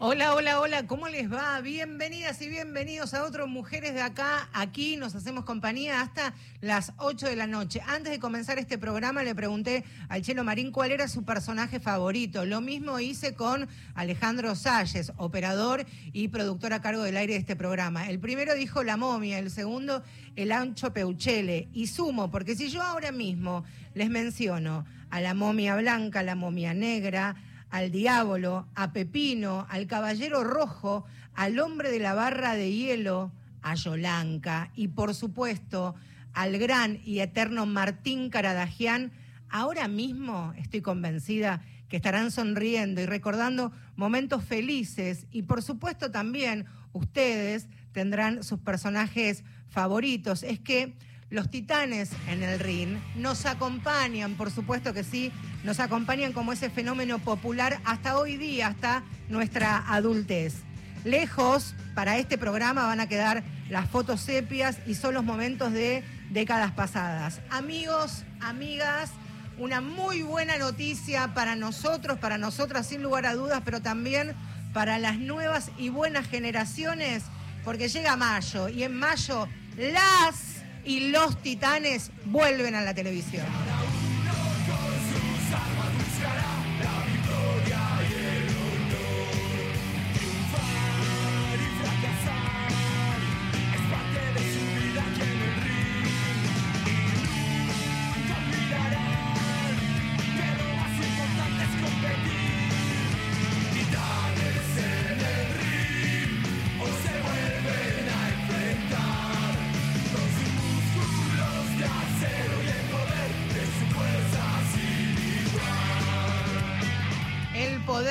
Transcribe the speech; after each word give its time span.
Hola, 0.00 0.36
hola, 0.36 0.60
hola, 0.60 0.86
¿cómo 0.86 1.08
les 1.08 1.28
va? 1.28 1.60
Bienvenidas 1.60 2.40
y 2.40 2.48
bienvenidos 2.48 3.14
a 3.14 3.24
otros 3.24 3.48
Mujeres 3.48 3.94
de 3.94 4.00
Acá. 4.00 4.48
Aquí 4.52 4.96
nos 4.96 5.16
hacemos 5.16 5.44
compañía 5.44 6.00
hasta 6.00 6.34
las 6.60 6.92
8 6.98 7.26
de 7.26 7.34
la 7.34 7.48
noche. 7.48 7.80
Antes 7.84 8.12
de 8.12 8.20
comenzar 8.20 8.60
este 8.60 8.78
programa 8.78 9.24
le 9.24 9.34
pregunté 9.34 9.82
al 10.08 10.22
Chelo 10.22 10.44
Marín 10.44 10.70
cuál 10.70 10.92
era 10.92 11.08
su 11.08 11.24
personaje 11.24 11.80
favorito. 11.80 12.44
Lo 12.44 12.60
mismo 12.60 13.00
hice 13.00 13.34
con 13.34 13.66
Alejandro 13.96 14.54
Salles, 14.54 15.10
operador 15.16 15.84
y 16.12 16.28
productor 16.28 16.74
a 16.74 16.80
cargo 16.80 17.02
del 17.02 17.16
aire 17.16 17.32
de 17.32 17.40
este 17.40 17.56
programa. 17.56 18.08
El 18.08 18.20
primero 18.20 18.54
dijo 18.54 18.84
La 18.84 18.96
momia, 18.96 19.40
el 19.40 19.50
segundo 19.50 20.04
el 20.36 20.52
ancho 20.52 20.92
Peuchele. 20.92 21.66
Y 21.72 21.88
sumo, 21.88 22.30
porque 22.30 22.54
si 22.54 22.68
yo 22.68 22.82
ahora 22.82 23.10
mismo 23.10 23.64
les 23.94 24.10
menciono 24.10 24.86
a 25.10 25.20
la 25.20 25.34
momia 25.34 25.74
blanca, 25.74 26.20
a 26.20 26.22
la 26.22 26.36
momia 26.36 26.72
negra, 26.72 27.34
al 27.70 27.90
diablo, 27.90 28.66
a 28.74 28.92
Pepino, 28.92 29.66
al 29.68 29.86
caballero 29.86 30.44
rojo, 30.44 31.04
al 31.34 31.58
hombre 31.58 31.90
de 31.90 31.98
la 31.98 32.14
barra 32.14 32.54
de 32.54 32.72
hielo, 32.72 33.32
a 33.62 33.74
Yolanca 33.74 34.70
y 34.74 34.88
por 34.88 35.14
supuesto 35.14 35.94
al 36.32 36.58
gran 36.58 37.00
y 37.04 37.20
eterno 37.20 37.66
Martín 37.66 38.30
Caradagian, 38.30 39.12
ahora 39.48 39.88
mismo 39.88 40.52
estoy 40.56 40.82
convencida 40.82 41.62
que 41.88 41.96
estarán 41.96 42.30
sonriendo 42.30 43.00
y 43.00 43.06
recordando 43.06 43.72
momentos 43.96 44.44
felices 44.44 45.26
y 45.30 45.42
por 45.42 45.62
supuesto 45.62 46.10
también 46.10 46.66
ustedes 46.92 47.68
tendrán 47.92 48.44
sus 48.44 48.60
personajes 48.60 49.42
favoritos. 49.68 50.42
Es 50.42 50.60
que 50.60 50.94
los 51.30 51.50
titanes 51.50 52.10
en 52.28 52.42
el 52.42 52.58
ring 52.58 52.98
nos 53.14 53.44
acompañan, 53.46 54.34
por 54.34 54.50
supuesto 54.50 54.94
que 54.94 55.04
sí, 55.04 55.32
nos 55.62 55.78
acompañan 55.80 56.32
como 56.32 56.52
ese 56.52 56.70
fenómeno 56.70 57.18
popular 57.18 57.80
hasta 57.84 58.16
hoy 58.16 58.36
día, 58.36 58.68
hasta 58.68 59.02
nuestra 59.28 59.84
adultez. 59.92 60.54
Lejos, 61.04 61.74
para 61.94 62.18
este 62.18 62.38
programa 62.38 62.86
van 62.86 63.00
a 63.00 63.08
quedar 63.08 63.42
las 63.68 63.88
fotos 63.88 64.20
sepias 64.20 64.78
y 64.86 64.94
son 64.94 65.14
los 65.14 65.24
momentos 65.24 65.72
de 65.72 66.02
décadas 66.30 66.72
pasadas. 66.72 67.40
Amigos, 67.50 68.24
amigas, 68.40 69.10
una 69.58 69.80
muy 69.80 70.22
buena 70.22 70.56
noticia 70.56 71.34
para 71.34 71.56
nosotros, 71.56 72.18
para 72.18 72.38
nosotras 72.38 72.86
sin 72.86 73.02
lugar 73.02 73.26
a 73.26 73.34
dudas, 73.34 73.62
pero 73.64 73.82
también 73.82 74.34
para 74.72 74.98
las 74.98 75.18
nuevas 75.18 75.70
y 75.76 75.88
buenas 75.88 76.26
generaciones, 76.26 77.24
porque 77.64 77.88
llega 77.88 78.16
mayo 78.16 78.68
y 78.68 78.82
en 78.82 78.94
mayo 78.94 79.48
las 79.76 80.57
y 80.88 81.10
los 81.10 81.36
titanes 81.42 82.10
vuelven 82.24 82.74
a 82.74 82.80
la 82.80 82.94
televisión. 82.94 83.44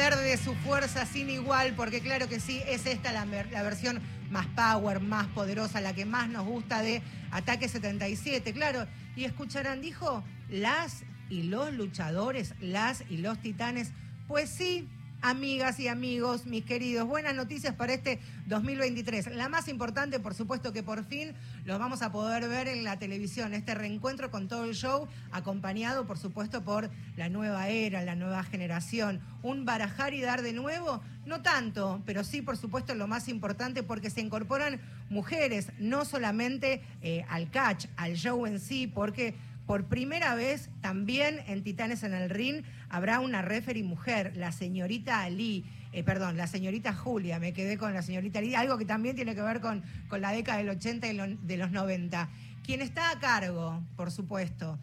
Poder 0.10 0.24
de 0.24 0.38
su 0.38 0.56
fuerza 0.56 1.06
sin 1.06 1.30
igual, 1.30 1.74
porque 1.76 2.00
claro 2.00 2.30
que 2.30 2.40
sí, 2.40 2.62
es 2.66 2.86
esta 2.86 3.12
la, 3.12 3.26
la 3.26 3.64
versión 3.64 4.02
más 4.30 4.46
power, 4.48 5.02
más 5.02 5.28
poderosa, 5.28 5.82
la 5.82 5.94
que 5.94 6.06
más 6.06 6.30
nos 6.30 6.46
gusta 6.46 6.82
de 6.82 7.02
Ataque 7.32 7.68
77, 7.68 8.54
claro. 8.54 8.88
Y 9.16 9.26
escucharán, 9.26 9.82
dijo, 9.82 10.24
las 10.50 11.04
y 11.30 11.44
los 11.44 11.74
luchadores, 11.74 12.54
las 12.62 13.04
y 13.10 13.18
los 13.18 13.42
titanes. 13.42 13.92
Pues 14.28 14.50
sí, 14.50 14.88
amigas 15.22 15.80
y 15.80 15.88
amigos, 15.88 16.46
mis 16.46 16.64
queridos, 16.64 17.08
buenas 17.08 17.36
noticias 17.36 17.74
para 17.74 17.94
este 17.94 18.20
2023. 18.46 19.36
La 19.36 19.50
más 19.50 19.68
importante, 19.68 20.20
por 20.20 20.34
supuesto, 20.34 20.74
que 20.74 20.84
por 20.84 21.04
fin 21.06 21.34
los 21.66 21.80
vamos 21.80 22.02
a 22.02 22.12
poder 22.12 22.48
ver 22.48 22.68
en 22.68 22.84
la 22.84 23.00
televisión, 23.00 23.54
este 23.54 23.76
reencuentro 23.76 24.32
con 24.32 24.48
todo 24.48 24.66
el 24.66 24.76
show, 24.76 25.08
acompañado, 25.32 26.06
por 26.06 26.18
supuesto, 26.18 26.64
por 26.64 26.90
la 27.16 27.30
nueva 27.30 27.70
era, 27.70 28.04
la 28.04 28.16
nueva 28.16 28.44
generación. 28.44 29.20
Un 29.42 29.66
barajar 29.66 30.14
y 30.14 30.22
dar 30.22 30.42
de 30.42 30.54
nuevo, 30.54 31.02
no 31.26 31.42
tanto, 31.42 32.02
pero 32.06 32.24
sí, 32.24 32.42
por 32.42 32.58
supuesto, 32.58 32.96
lo 32.96 33.08
más 33.08 33.28
importante, 33.28 33.84
porque 33.84 34.10
se 34.10 34.22
incorporan 34.22 34.80
mujeres, 35.10 35.72
no 35.80 36.06
solamente 36.06 36.84
eh, 37.02 37.26
al 37.30 37.50
catch, 37.50 37.88
al 37.98 38.16
show 38.16 38.46
en 38.46 38.60
sí, 38.60 38.88
porque 38.88 39.36
por 39.68 39.84
primera 39.86 40.34
vez 40.34 40.70
también 40.82 41.42
en 41.48 41.62
Titanes 41.62 42.04
en 42.04 42.14
el 42.14 42.30
Ring 42.30 42.64
habrá 42.90 43.20
una 43.20 43.42
referee 43.42 43.84
mujer, 43.84 44.32
la 44.38 44.54
señorita 44.54 45.22
Ali, 45.22 45.66
eh, 45.92 46.04
perdón, 46.04 46.38
la 46.38 46.48
señorita 46.48 46.94
Julia, 46.94 47.38
me 47.38 47.54
quedé 47.54 47.78
con 47.78 47.94
la 47.94 48.02
señorita 48.02 48.40
Ali, 48.40 48.56
algo 48.56 48.78
que 48.78 48.86
también 48.86 49.16
tiene 49.18 49.36
que 49.36 49.42
ver 49.42 49.60
con, 49.60 49.84
con 50.08 50.22
la 50.22 50.32
década 50.32 50.60
del 50.60 50.70
80 50.70 51.08
y 51.08 51.38
de 51.44 51.58
los 51.58 51.72
90. 51.72 52.30
Quien 52.66 52.82
está 52.82 53.12
a 53.12 53.20
cargo, 53.20 53.84
por 53.98 54.10
supuesto, 54.10 54.80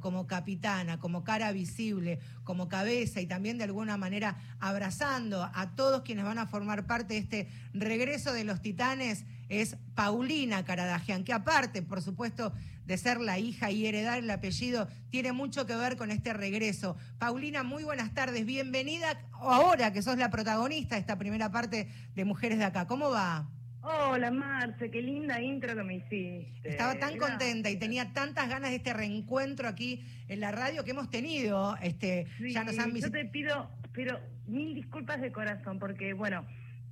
como 0.00 0.26
capitana, 0.26 0.98
como 0.98 1.24
cara 1.24 1.52
visible, 1.52 2.18
como 2.44 2.68
cabeza 2.68 3.20
y 3.20 3.26
también 3.26 3.58
de 3.58 3.64
alguna 3.64 3.96
manera 3.96 4.36
abrazando 4.58 5.42
a 5.42 5.74
todos 5.74 6.02
quienes 6.02 6.24
van 6.24 6.38
a 6.38 6.46
formar 6.46 6.86
parte 6.86 7.14
de 7.14 7.20
este 7.20 7.48
regreso 7.72 8.32
de 8.32 8.44
los 8.44 8.60
titanes, 8.60 9.24
es 9.48 9.76
Paulina 9.94 10.64
Caradagian, 10.64 11.24
que 11.24 11.32
aparte, 11.32 11.82
por 11.82 12.02
supuesto, 12.02 12.52
de 12.86 12.98
ser 12.98 13.20
la 13.20 13.38
hija 13.38 13.70
y 13.70 13.86
heredar 13.86 14.18
el 14.18 14.30
apellido, 14.30 14.88
tiene 15.10 15.32
mucho 15.32 15.66
que 15.66 15.76
ver 15.76 15.96
con 15.96 16.10
este 16.10 16.32
regreso. 16.32 16.96
Paulina, 17.18 17.62
muy 17.62 17.84
buenas 17.84 18.12
tardes, 18.14 18.44
bienvenida 18.44 19.20
ahora 19.32 19.92
que 19.92 20.02
sos 20.02 20.18
la 20.18 20.30
protagonista 20.30 20.96
de 20.96 21.00
esta 21.00 21.18
primera 21.18 21.52
parte 21.52 21.88
de 22.14 22.24
Mujeres 22.24 22.58
de 22.58 22.64
Acá. 22.64 22.86
¿Cómo 22.86 23.10
va? 23.10 23.48
Hola 23.82 24.30
Marce, 24.30 24.90
qué 24.90 25.00
linda 25.00 25.40
intro 25.40 25.74
que 25.74 25.82
me 25.82 25.94
hiciste. 25.96 26.46
Estaba 26.68 26.98
tan 26.98 27.14
Gracias. 27.16 27.30
contenta 27.30 27.70
y 27.70 27.76
tenía 27.78 28.12
tantas 28.12 28.48
ganas 28.48 28.70
de 28.70 28.76
este 28.76 28.92
reencuentro 28.92 29.66
aquí 29.68 30.04
en 30.28 30.40
la 30.40 30.50
radio 30.52 30.84
que 30.84 30.90
hemos 30.90 31.08
tenido. 31.10 31.76
Este, 31.80 32.26
Sí, 32.38 32.52
ya 32.52 32.62
nos 32.64 32.78
han 32.78 32.88
yo 32.88 32.94
visitado. 32.94 33.12
te 33.14 33.24
pido, 33.26 33.70
pero 33.94 34.20
mil 34.46 34.74
disculpas 34.74 35.20
de 35.22 35.32
corazón, 35.32 35.78
porque 35.78 36.12
bueno, 36.12 36.46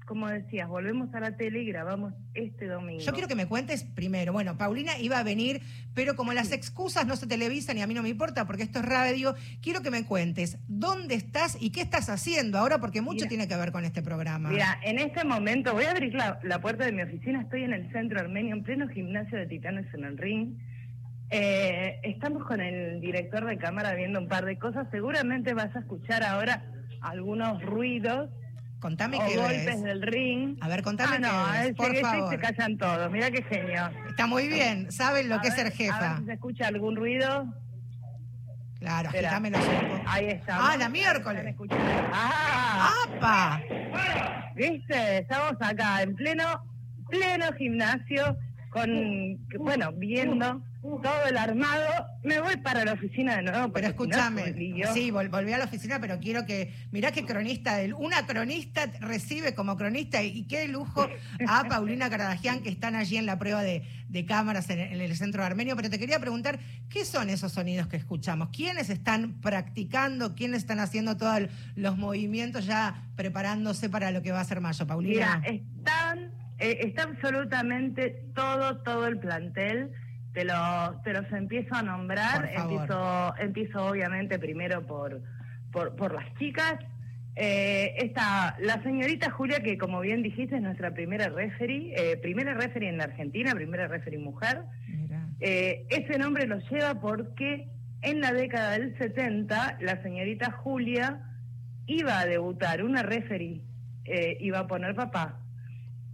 como 0.09 0.27
decías, 0.27 0.67
volvemos 0.67 1.15
a 1.15 1.21
la 1.21 1.37
tele 1.37 1.63
y 1.63 1.67
grabamos 1.67 2.15
este 2.33 2.67
domingo. 2.67 3.01
Yo 3.01 3.13
quiero 3.13 3.29
que 3.29 3.35
me 3.35 3.47
cuentes 3.47 3.85
primero. 3.85 4.33
Bueno, 4.33 4.57
Paulina 4.57 4.99
iba 4.99 5.19
a 5.19 5.23
venir, 5.23 5.61
pero 5.95 6.17
como 6.17 6.33
las 6.33 6.51
excusas 6.51 7.07
no 7.07 7.15
se 7.15 7.27
televisan 7.27 7.77
y 7.77 7.83
a 7.83 7.87
mí 7.87 7.93
no 7.93 8.03
me 8.03 8.09
importa 8.09 8.47
porque 8.47 8.63
esto 8.63 8.79
es 8.79 8.87
radio, 8.87 9.35
quiero 9.61 9.83
que 9.83 9.91
me 9.91 10.07
cuentes 10.07 10.59
dónde 10.67 11.15
estás 11.15 11.59
y 11.61 11.73
qué 11.73 11.83
estás 11.83 12.09
haciendo 12.09 12.57
ahora 12.57 12.79
porque 12.79 13.03
mucho 13.03 13.17
Mira. 13.17 13.29
tiene 13.29 13.49
que 13.49 13.57
ver 13.57 13.71
con 13.71 13.85
este 13.85 14.01
programa. 14.01 14.49
Mira, 14.49 14.81
en 14.83 14.99
este 14.99 15.25
momento 15.25 15.75
voy 15.75 15.85
a 15.85 15.91
abrir 15.91 16.15
la, 16.15 16.41
la 16.43 16.59
puerta 16.59 16.87
de 16.87 16.93
mi 16.93 17.03
oficina, 17.03 17.43
estoy 17.43 17.65
en 17.65 17.75
el 17.75 17.93
centro 17.93 18.19
armenio, 18.19 18.57
en 18.57 18.63
pleno 18.63 18.89
gimnasio 18.89 19.37
de 19.37 19.47
titanes 19.47 19.93
en 19.93 20.05
el 20.05 20.17
ring. 20.17 20.55
Eh, 21.31 22.01
estamos 22.03 22.47
con 22.47 22.63
el 22.63 23.03
director 23.03 23.45
de 23.45 23.59
cámara 23.59 23.93
viendo 23.93 24.19
un 24.19 24.29
par 24.29 24.47
de 24.47 24.59
cosas, 24.59 24.89
seguramente 24.91 25.53
vas 25.53 25.77
a 25.77 25.81
escuchar 25.81 26.23
ahora 26.23 26.65
algunos 27.03 27.63
ruidos 27.63 28.31
Contame 28.81 29.19
o 29.19 29.27
qué 29.27 29.37
golpes 29.37 29.67
ves. 29.67 29.83
del 29.83 30.03
ring. 30.03 30.57
A 30.61 30.69
ver, 30.69 30.83
contame 30.83 31.17
ah, 31.17 31.19
no, 31.19 31.53
qué 31.53 31.59
ves, 31.67 31.75
por 31.77 31.91
ese 31.93 32.01
favor. 32.03 32.31
se 32.31 32.39
callan 32.39 32.79
todos, 32.79 33.11
mira 33.11 33.31
qué 33.31 33.43
genio. 33.43 33.91
Está 34.09 34.27
muy 34.27 34.47
bien, 34.49 34.91
saben 34.93 35.29
lo 35.29 35.37
A 35.37 35.41
que 35.41 35.49
es 35.49 35.55
ser 35.55 35.67
A 35.67 35.71
jefa. 35.71 36.09
ver 36.11 36.19
si 36.21 36.25
se 36.27 36.33
escucha 36.35 36.69
algún 36.69 36.95
ruido. 36.97 37.53
Claro, 38.79 39.09
Espera. 39.09 39.39
un 39.39 39.53
poco. 39.53 40.03
Ahí 40.07 40.27
está. 40.27 40.57
Ah, 40.73 40.77
la 40.77 40.89
miércoles. 40.89 41.57
Ah, 42.13 42.93
¡Apa! 43.09 43.61
¿viste? 44.55 45.19
Estamos 45.19 45.55
acá 45.61 46.03
en 46.03 46.15
pleno, 46.15 46.45
pleno 47.09 47.53
gimnasio. 47.59 48.37
con, 48.71 48.89
bueno, 49.59 49.91
viendo 49.97 50.63
todo 50.83 51.27
el 51.29 51.37
armado, 51.37 52.07
me 52.23 52.41
voy 52.41 52.57
para 52.59 52.85
la 52.85 52.93
oficina 52.93 53.37
de 53.37 53.43
nuevo. 53.43 53.73
Pero 53.73 53.95
porque 53.95 54.15
si 54.15 54.21
no, 54.21 54.27
escúchame, 54.29 54.93
sí, 54.95 55.11
vol- 55.11 55.29
volví 55.31 55.53
a 55.53 55.59
la 55.59 55.65
oficina, 55.65 55.99
pero 56.01 56.19
quiero 56.21 56.47
que, 56.47 56.73
mirá 56.93 57.11
qué 57.11 57.25
cronista, 57.25 57.79
una 57.97 58.25
cronista 58.27 58.87
recibe 59.01 59.55
como 59.55 59.77
cronista 59.77 60.23
y, 60.23 60.29
y 60.39 60.45
qué 60.47 60.69
lujo 60.69 61.09
a 61.49 61.65
Paulina 61.69 62.09
Caradagian 62.09 62.61
que 62.63 62.69
están 62.69 62.95
allí 62.95 63.17
en 63.17 63.27
la 63.27 63.39
prueba 63.39 63.63
de, 63.63 63.83
de 64.09 64.25
cámaras 64.25 64.71
en, 64.71 64.79
en 64.79 65.01
el 65.01 65.17
centro 65.17 65.43
armenio. 65.45 65.75
Pero 65.77 65.91
te 65.91 65.99
quería 65.99 66.21
preguntar, 66.21 66.59
¿qué 66.89 67.05
son 67.05 67.29
esos 67.29 67.53
sonidos 67.53 67.89
que 67.89 67.97
escuchamos? 67.97 68.51
¿Quiénes 68.51 68.89
están 68.89 69.41
practicando? 69.41 70.35
¿Quiénes 70.35 70.59
están 70.59 70.79
haciendo 70.81 71.17
todos 71.17 71.49
los 71.75 71.97
movimientos 71.99 72.67
ya 72.67 73.03
preparándose 73.17 73.89
para 73.91 74.11
lo 74.13 74.23
que 74.23 74.31
va 74.33 74.41
a 74.41 74.45
ser 74.45 74.61
mayo, 74.61 74.87
Paulina? 74.87 75.41
Mira, 75.45 75.59
están, 75.59 76.31
eh, 76.59 76.79
está 76.83 77.03
absolutamente 77.03 78.11
todo, 78.35 78.79
todo 78.83 79.07
el 79.09 79.19
plantel. 79.19 79.91
Te, 80.33 80.45
lo, 80.45 81.01
te 81.05 81.13
los 81.13 81.31
empiezo 81.33 81.75
a 81.75 81.83
nombrar. 81.83 82.51
Empiezo, 82.55 83.35
empiezo 83.39 83.87
obviamente 83.87 84.39
primero 84.39 84.87
por, 84.87 85.21
por, 85.73 85.97
por 85.97 86.15
las 86.15 86.33
chicas. 86.35 86.75
Eh, 87.35 87.95
está 87.99 88.57
la 88.61 88.83
señorita 88.83 89.31
Julia, 89.31 89.61
que 89.61 89.79
como 89.79 90.01
bien 90.01 90.23
dijiste 90.23 90.57
es 90.57 90.63
nuestra 90.63 90.93
primera 90.93 91.29
referee, 91.29 91.95
eh, 91.97 92.17
primera 92.17 92.55
referee 92.55 92.89
en 92.89 92.99
la 92.99 93.05
Argentina, 93.05 93.53
primera 93.55 93.87
referee 93.87 94.19
mujer. 94.19 94.63
Eh, 95.41 95.87
ese 95.89 96.19
nombre 96.19 96.47
lo 96.47 96.59
lleva 96.69 97.01
porque 97.01 97.69
en 98.03 98.21
la 98.21 98.33
década 98.33 98.73
del 98.73 98.97
70 98.99 99.79
la 99.81 100.03
señorita 100.03 100.51
Julia 100.51 101.21
iba 101.87 102.19
a 102.19 102.27
debutar, 102.27 102.83
una 102.83 103.03
referee 103.03 103.63
eh, 104.05 104.37
iba 104.41 104.61
a 104.61 104.67
poner 104.67 104.95
papá 104.95 105.39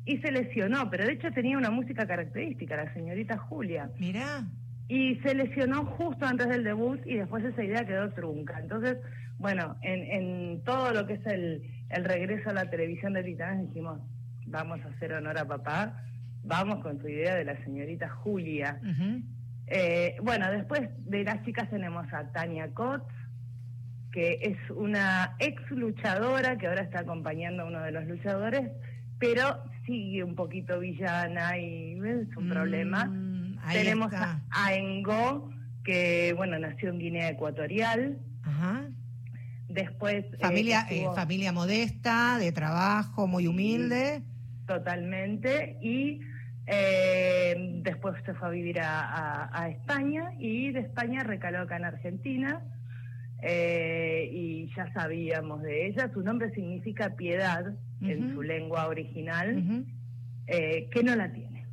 y 0.06 0.18
se 0.18 0.30
lesionó, 0.32 0.90
pero 0.90 1.04
de 1.06 1.12
hecho 1.12 1.30
tenía 1.32 1.56
una 1.56 1.70
música 1.70 2.06
característica, 2.06 2.76
la 2.76 2.92
señorita 2.92 3.38
Julia, 3.38 3.90
Mirá. 3.98 4.44
y 4.88 5.16
se 5.16 5.34
lesionó 5.34 5.84
justo 5.86 6.26
antes 6.26 6.48
del 6.48 6.62
debut 6.64 7.00
y 7.06 7.14
después 7.16 7.42
esa 7.44 7.64
idea 7.64 7.86
quedó 7.86 8.10
trunca. 8.10 8.58
Entonces, 8.60 8.98
bueno, 9.38 9.76
en, 9.82 10.02
en 10.02 10.64
todo 10.64 10.92
lo 10.92 11.06
que 11.06 11.14
es 11.14 11.26
el, 11.26 11.62
el 11.90 12.04
regreso 12.04 12.50
a 12.50 12.52
la 12.54 12.68
televisión 12.70 13.14
de 13.14 13.22
Titanes 13.24 13.68
dijimos, 13.68 14.00
vamos 14.46 14.80
a 14.84 14.88
hacer 14.88 15.12
honor 15.14 15.38
a 15.38 15.46
papá, 15.46 16.02
vamos 16.42 16.82
con 16.82 17.00
su 17.00 17.08
idea 17.08 17.34
de 17.34 17.44
la 17.44 17.56
señorita 17.64 18.08
Julia. 18.10 18.78
Eh, 19.66 20.16
bueno, 20.22 20.50
después 20.50 20.82
de 21.06 21.24
las 21.24 21.42
chicas 21.44 21.70
tenemos 21.70 22.06
a 22.12 22.30
Tania 22.32 22.68
Kotz, 22.74 23.06
que 24.12 24.38
es 24.42 24.70
una 24.70 25.34
ex 25.38 25.70
luchadora 25.70 26.56
que 26.58 26.66
ahora 26.68 26.82
está 26.82 27.00
acompañando 27.00 27.62
a 27.62 27.66
uno 27.66 27.80
de 27.80 27.90
los 27.90 28.04
luchadores, 28.06 28.70
pero 29.18 29.64
sigue 29.86 30.22
un 30.24 30.34
poquito 30.34 30.78
villana 30.80 31.58
y 31.58 31.92
es 32.04 32.36
un 32.36 32.48
problema. 32.48 33.06
Mm, 33.06 33.56
Tenemos 33.72 34.12
está. 34.12 34.40
a, 34.50 34.74
Engo, 34.74 35.50
que 35.84 36.32
bueno, 36.36 36.58
nació 36.58 36.90
en 36.90 36.98
Guinea 36.98 37.30
Ecuatorial. 37.30 38.18
Ajá. 38.42 38.82
Después 39.68 40.24
eh, 40.26 40.38
Familia, 40.40 40.86
eh, 40.90 40.96
estuvo- 40.98 41.14
familia 41.14 41.52
modesta, 41.52 42.38
de 42.38 42.52
trabajo, 42.52 43.26
muy 43.26 43.46
humilde. 43.46 44.22
Totalmente. 44.66 45.76
Y 45.82 46.20
eh, 46.66 47.80
después 47.82 48.14
se 48.24 48.34
fue 48.34 48.48
a 48.48 48.50
vivir 48.50 48.80
a, 48.80 49.00
a- 49.00 49.62
a 49.62 49.68
España 49.68 50.32
y 50.38 50.70
de 50.72 50.80
España 50.80 51.22
recaló 51.22 51.60
acá 51.60 51.76
en 51.76 51.84
Argentina. 51.84 52.60
Eh, 53.46 54.30
y 54.32 54.70
ya 54.74 54.90
sabíamos 54.94 55.62
de 55.62 55.86
ella. 55.88 56.10
Su 56.14 56.22
nombre 56.22 56.50
significa 56.54 57.10
piedad 57.14 57.74
en 58.00 58.34
su 58.34 58.42
lengua 58.42 58.86
original, 58.88 59.84
eh, 60.46 60.88
que 60.90 61.02
no 61.02 61.14
la 61.14 61.30
tiene. 61.32 61.66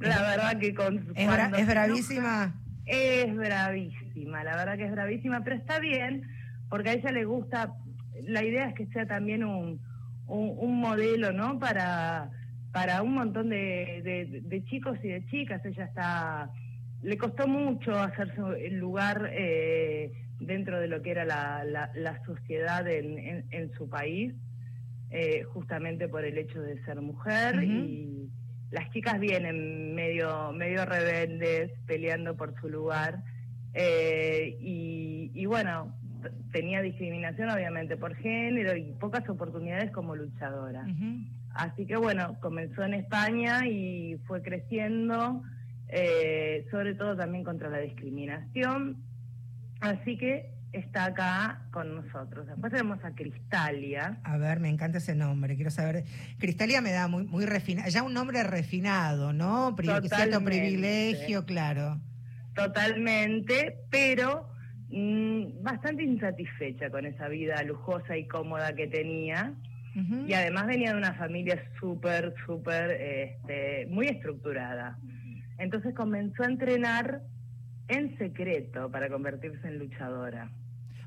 La 0.00 0.20
verdad 0.22 0.58
que 0.58 0.74
con 0.74 0.98
Es, 1.14 1.28
bra- 1.28 1.58
es 1.58 1.66
bravísima. 1.66 2.54
es 2.86 3.34
bravísima, 3.34 4.44
la 4.44 4.56
verdad 4.56 4.76
que 4.76 4.84
es 4.86 4.92
bravísima, 4.92 5.42
pero 5.42 5.56
está 5.56 5.78
bien, 5.80 6.22
porque 6.68 6.90
a 6.90 6.92
ella 6.94 7.10
le 7.12 7.24
gusta, 7.24 7.72
la 8.24 8.44
idea 8.44 8.68
es 8.68 8.74
que 8.74 8.86
sea 8.88 9.06
también 9.06 9.42
un, 9.44 9.80
un, 10.26 10.54
un 10.58 10.80
modelo, 10.80 11.32
¿no? 11.32 11.58
Para, 11.58 12.30
para 12.72 13.02
un 13.02 13.14
montón 13.14 13.48
de, 13.48 14.02
de- 14.04 14.40
de 14.42 14.64
chicos 14.66 14.98
y 15.02 15.08
de 15.08 15.26
chicas, 15.26 15.64
ella 15.64 15.84
está, 15.84 16.50
le 17.02 17.16
costó 17.16 17.46
mucho 17.48 17.96
hacerse 17.98 18.40
el 18.66 18.76
lugar 18.78 19.30
eh, 19.32 20.12
dentro 20.38 20.80
de 20.80 20.88
lo 20.88 21.02
que 21.02 21.10
era 21.10 21.24
la, 21.24 21.64
la, 21.64 21.90
la 21.94 22.24
sociedad 22.24 22.86
en, 22.88 23.18
en, 23.18 23.44
en 23.50 23.72
su 23.74 23.88
país, 23.88 24.34
eh, 25.10 25.44
justamente 25.44 26.08
por 26.08 26.24
el 26.24 26.36
hecho 26.36 26.60
de 26.60 26.82
ser 26.84 27.00
mujer 27.00 27.62
y 27.62 28.28
las 28.72 28.90
chicas 28.90 29.20
vienen 29.20 29.94
medio 29.94 30.52
medio 30.52 30.84
rebeldes 30.84 31.70
peleando 31.86 32.36
por 32.36 32.60
su 32.60 32.68
lugar 32.68 33.22
eh, 33.72 34.56
y, 34.60 35.30
y 35.32 35.46
bueno 35.46 35.94
tenía 36.50 36.82
discriminación 36.82 37.50
obviamente 37.50 37.96
por 37.96 38.16
género 38.16 38.76
y 38.76 38.92
pocas 38.94 39.28
oportunidades 39.28 39.92
como 39.92 40.16
luchadora. 40.16 40.84
Así 41.54 41.86
que 41.86 41.96
bueno 41.96 42.36
comenzó 42.40 42.82
en 42.82 42.94
España 42.94 43.64
y 43.64 44.16
fue 44.26 44.42
creciendo 44.42 45.40
eh, 45.88 46.66
sobre 46.72 46.94
todo 46.94 47.16
también 47.16 47.44
contra 47.44 47.70
la 47.70 47.78
discriminación 47.78 49.05
así 49.80 50.16
que 50.16 50.50
está 50.72 51.06
acá 51.06 51.62
con 51.70 51.94
nosotros 51.94 52.46
después 52.46 52.72
tenemos 52.72 53.02
a 53.04 53.10
Cristalia 53.12 54.18
A 54.24 54.36
ver, 54.36 54.60
me 54.60 54.68
encanta 54.68 54.98
ese 54.98 55.14
nombre. 55.14 55.56
Quiero 55.56 55.70
saber. 55.70 56.04
Cristalia 56.38 56.80
me 56.80 56.92
da 56.92 57.08
muy, 57.08 57.24
muy 57.24 57.46
refinado. 57.46 57.88
Ya 57.88 58.02
un 58.02 58.14
nombre 58.14 58.42
refinado, 58.42 59.32
¿no? 59.32 59.74
Cierto 59.76 60.02
Totalmente. 60.02 60.44
privilegio, 60.44 61.46
claro. 61.46 62.00
Totalmente, 62.54 63.78
pero 63.90 64.48
mm, 64.88 65.62
bastante 65.62 66.02
insatisfecha 66.02 66.90
con 66.90 67.04
esa 67.04 67.28
vida 67.28 67.62
lujosa 67.62 68.16
y 68.16 68.26
cómoda 68.26 68.74
que 68.74 68.86
tenía. 68.86 69.54
Y 70.26 70.34
además 70.34 70.66
venía 70.66 70.90
de 70.92 70.98
una 70.98 71.14
familia 71.14 71.58
súper, 71.80 72.34
súper, 72.44 72.90
este, 73.00 73.86
muy 73.88 74.06
estructurada. 74.08 74.98
Entonces 75.56 75.94
comenzó 75.94 76.42
a 76.42 76.46
entrenar 76.48 77.22
en 77.88 78.16
secreto 78.18 78.90
para 78.90 79.08
convertirse 79.08 79.66
en 79.68 79.78
luchadora. 79.78 80.50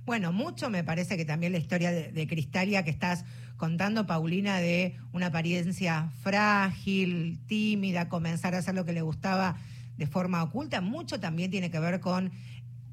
Bueno, 0.06 0.32
mucho 0.32 0.70
me 0.70 0.84
parece 0.84 1.18
que 1.18 1.26
también 1.26 1.52
la 1.52 1.60
historia 1.60 1.92
de, 1.92 2.12
de 2.12 2.28
Cristalia 2.28 2.84
que 2.84 2.90
estás 2.90 3.26
contando, 3.58 4.08
Paulina, 4.08 4.58
de 4.58 4.96
una 5.12 5.28
apariencia 5.28 6.10
frágil, 6.24 7.40
tímida, 7.48 8.10
comenzar 8.10 8.56
a 8.56 8.60
hacer 8.60 8.74
lo 8.74 8.86
que 8.86 8.94
le 8.94 9.02
gustaba 9.02 9.58
de 9.98 10.08
forma 10.08 10.42
oculta, 10.42 10.80
mucho 10.82 11.20
también 11.20 11.52
tiene 11.52 11.70
que 11.70 11.80
ver 11.80 12.00
con 12.00 12.32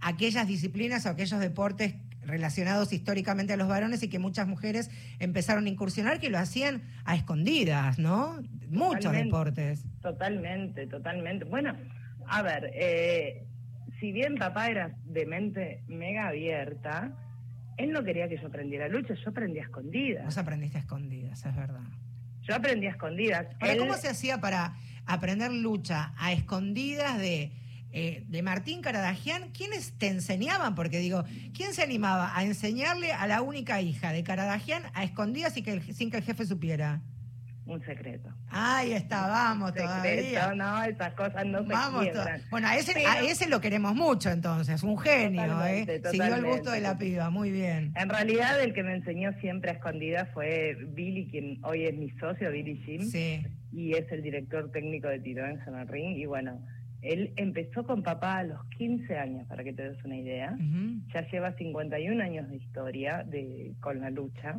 aquellas 0.00 0.46
disciplinas 0.46 1.06
o 1.06 1.10
aquellos 1.10 1.38
deportes 1.40 1.94
relacionados 2.26 2.92
históricamente 2.92 3.52
a 3.52 3.56
los 3.56 3.68
varones 3.68 4.02
y 4.02 4.08
que 4.08 4.18
muchas 4.18 4.48
mujeres 4.48 4.90
empezaron 5.20 5.66
a 5.66 5.68
incursionar 5.68 6.18
que 6.18 6.28
lo 6.28 6.38
hacían 6.38 6.82
a 7.04 7.14
escondidas, 7.14 8.00
¿no? 8.00 8.42
Muchos 8.68 9.04
Totalmente. 9.04 9.24
deportes. 9.24 9.84
Totalmente, 10.02 10.86
totalmente. 10.88 11.44
Bueno, 11.44 11.76
a 12.26 12.42
ver, 12.42 12.72
eh, 12.74 13.46
si 14.00 14.12
bien 14.12 14.36
papá 14.36 14.70
era 14.70 14.96
de 15.04 15.26
mente 15.26 15.82
mega 15.86 16.28
abierta, 16.28 17.12
él 17.76 17.92
no 17.92 18.02
quería 18.04 18.28
que 18.28 18.36
yo 18.38 18.46
aprendiera 18.48 18.88
lucha, 18.88 19.14
yo 19.14 19.30
aprendí 19.30 19.58
a 19.58 19.62
escondidas. 19.62 20.24
Vos 20.24 20.38
aprendiste 20.38 20.78
a 20.78 20.80
escondidas, 20.80 21.44
es 21.44 21.56
verdad. 21.56 21.82
Yo 22.42 22.54
aprendí 22.54 22.86
a 22.86 22.90
escondidas. 22.90 23.46
Ahora, 23.60 23.72
Él- 23.72 23.78
¿cómo 23.78 23.94
se 23.94 24.08
hacía 24.08 24.40
para 24.40 24.76
aprender 25.04 25.52
lucha 25.52 26.12
a 26.16 26.32
escondidas 26.32 27.18
de, 27.18 27.52
eh, 27.92 28.24
de 28.28 28.42
Martín 28.42 28.82
Caradagian? 28.82 29.50
¿Quiénes 29.50 29.92
te 29.98 30.08
enseñaban? 30.08 30.74
Porque 30.74 30.98
digo, 30.98 31.24
¿quién 31.54 31.74
se 31.74 31.82
animaba 31.82 32.36
a 32.36 32.44
enseñarle 32.44 33.12
a 33.12 33.26
la 33.26 33.42
única 33.42 33.80
hija 33.82 34.12
de 34.12 34.22
Caradagian 34.22 34.82
a 34.94 35.04
escondidas 35.04 35.56
y 35.56 35.62
que 35.62 35.72
el- 35.72 35.94
sin 35.94 36.10
que 36.10 36.18
el 36.18 36.22
jefe 36.22 36.46
supiera? 36.46 37.02
Un 37.66 37.84
secreto. 37.84 38.28
Ahí 38.50 38.92
está, 38.92 39.26
vamos 39.26 39.70
secreto, 39.72 39.90
todavía. 40.32 40.54
no, 40.54 40.82
esas 40.84 41.14
cosas 41.14 41.44
no 41.46 41.58
se 41.66 41.74
quiebran. 42.00 42.40
Bueno, 42.50 42.68
a 42.68 42.76
ese, 42.76 42.92
Pero- 42.94 43.08
a 43.08 43.20
ese 43.22 43.48
lo 43.48 43.60
queremos 43.60 43.94
mucho 43.96 44.30
entonces, 44.30 44.84
un 44.84 44.96
genio, 44.98 45.42
Totalmente, 45.42 45.96
¿eh? 45.96 46.02
Siguió 46.12 46.34
el 46.36 46.44
gusto 46.44 46.70
de 46.70 46.80
la 46.80 46.96
piba, 46.96 47.28
muy 47.30 47.50
bien. 47.50 47.92
En 47.96 48.08
realidad 48.08 48.62
el 48.62 48.72
que 48.72 48.84
me 48.84 48.94
enseñó 48.94 49.32
siempre 49.40 49.72
a 49.72 49.74
escondidas 49.74 50.28
fue 50.32 50.76
Billy, 50.94 51.26
quien 51.28 51.58
hoy 51.64 51.84
es 51.86 51.94
mi 51.96 52.08
socio, 52.20 52.52
Billy 52.52 52.76
Jim, 52.86 53.02
Sí. 53.02 53.44
y 53.72 53.94
es 53.94 54.10
el 54.12 54.22
director 54.22 54.70
técnico 54.70 55.08
de 55.08 55.18
Tiro 55.18 55.44
en 55.44 55.64
San 55.64 55.88
Ring. 55.88 56.16
Y 56.18 56.26
bueno, 56.26 56.60
él 57.02 57.32
empezó 57.36 57.84
con 57.84 58.04
papá 58.04 58.38
a 58.38 58.42
los 58.44 58.64
15 58.78 59.18
años, 59.18 59.44
para 59.48 59.64
que 59.64 59.72
te 59.72 59.88
des 59.90 60.04
una 60.04 60.16
idea. 60.16 60.52
Ujú, 60.54 61.00
Ya 61.12 61.28
lleva 61.32 61.52
51 61.56 62.20
años 62.20 62.48
de 62.48 62.56
historia 62.58 63.24
de 63.24 63.72
con 63.80 64.00
la 64.00 64.10
lucha. 64.10 64.54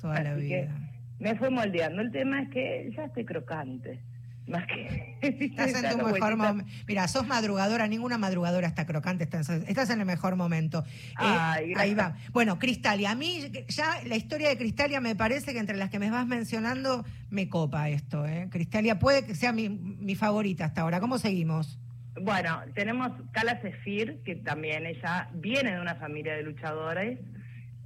Toda 0.00 0.22
la 0.22 0.34
que- 0.36 0.40
vida. 0.40 0.74
Me 1.20 1.36
fue 1.36 1.50
moldeando. 1.50 2.02
El 2.02 2.10
tema 2.10 2.42
es 2.42 2.50
que 2.50 2.92
ya 2.96 3.04
estoy 3.04 3.24
crocante. 3.24 4.00
Más 4.48 4.66
que. 4.66 5.16
Estás 5.20 5.84
en 5.84 5.98
tu 5.98 6.04
mejor 6.04 6.36
momento. 6.36 6.70
Mira, 6.88 7.06
sos 7.06 7.26
madrugadora, 7.26 7.86
ninguna 7.86 8.18
madrugadora 8.18 8.66
está 8.66 8.84
crocante, 8.86 9.24
estás, 9.24 9.48
estás 9.48 9.90
en 9.90 10.00
el 10.00 10.06
mejor 10.06 10.34
momento. 10.34 10.82
Eh, 11.20 11.74
ahí 11.76 11.94
va. 11.94 12.16
Bueno, 12.32 12.58
Cristalia, 12.58 13.12
a 13.12 13.14
mí 13.14 13.52
ya 13.68 14.00
la 14.06 14.16
historia 14.16 14.48
de 14.48 14.56
Cristalia 14.58 15.00
me 15.00 15.14
parece 15.14 15.52
que 15.52 15.60
entre 15.60 15.76
las 15.76 15.90
que 15.90 16.00
me 16.00 16.10
vas 16.10 16.26
mencionando 16.26 17.04
me 17.30 17.48
copa 17.48 17.90
esto. 17.90 18.26
¿eh? 18.26 18.48
Cristalia 18.50 18.98
puede 18.98 19.24
que 19.24 19.36
sea 19.36 19.52
mi, 19.52 19.68
mi 19.68 20.16
favorita 20.16 20.64
hasta 20.64 20.80
ahora. 20.80 20.98
¿Cómo 20.98 21.18
seguimos? 21.18 21.78
Bueno, 22.20 22.60
tenemos 22.74 23.12
Kala 23.30 23.60
Sefir, 23.60 24.20
que 24.24 24.36
también 24.36 24.84
ella 24.84 25.28
viene 25.34 25.74
de 25.74 25.80
una 25.80 25.94
familia 25.94 26.34
de 26.34 26.42
luchadores, 26.42 27.18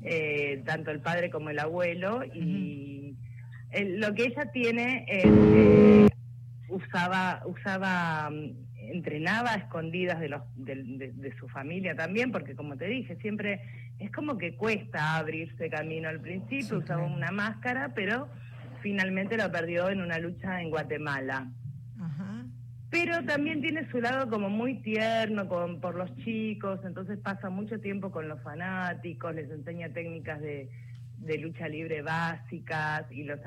eh, 0.03 0.63
tanto 0.65 0.91
el 0.91 1.01
padre 1.01 1.31
como 1.31 1.51
el 1.51 1.59
abuelo, 1.59 2.25
y 2.25 3.04
el- 3.75 4.01
lo 4.01 4.15
que 4.15 4.25
ella 4.27 4.51
tiene 4.53 5.05
es 5.09 5.25
eh, 5.27 6.09
usaba, 6.69 7.43
usaba, 7.47 8.31
mm, 8.31 8.65
entrenaba 8.93 9.53
a 9.53 9.57
escondidas 9.57 10.21
de, 10.21 10.29
los, 10.29 10.43
de, 10.57 11.13
de 11.13 11.37
su 11.39 11.49
familia 11.49 11.95
también, 11.95 12.31
porque 12.33 12.55
como 12.55 12.77
te 12.77 12.87
dije, 12.87 13.17
siempre 13.17 13.61
es 13.99 14.11
como 14.11 14.37
que 14.39 14.57
cuesta 14.57 15.17
abrirse 15.17 15.71
camino 15.71 16.09
al 16.09 16.21
principio, 16.21 16.67
Sí, 16.69 16.75
usaba 16.75 17.03
una 17.05 17.31
máscara, 17.31 17.93
pero 17.95 18.29
finalmente 18.83 19.37
lo 19.37 19.51
perdió 19.51 19.89
en 19.89 20.01
una 20.01 20.19
lucha 20.19 20.61
en 20.61 20.69
Guatemala 20.71 21.49
Ajá. 21.99 22.45
pero 22.91 23.25
también 23.25 23.61
tiene 23.63 23.89
su 23.91 24.01
lado 24.01 24.29
como 24.29 24.51
muy 24.51 24.75
tierno 24.83 25.49
con, 25.49 25.81
por 25.81 25.95
los 25.95 26.15
chicos, 26.19 26.81
entonces 26.85 27.19
pasa 27.19 27.49
mucho 27.51 27.81
tiempo 27.81 28.11
con 28.11 28.29
los 28.29 28.41
fanáticos, 28.43 29.35
les 29.35 29.51
enseña 29.51 29.89
técnicas 29.89 30.41
de, 30.41 30.69
de 31.25 31.39
lucha 31.39 31.69
libre 31.69 32.03
básicas 32.03 33.05
y 33.11 33.25
los 33.25 33.41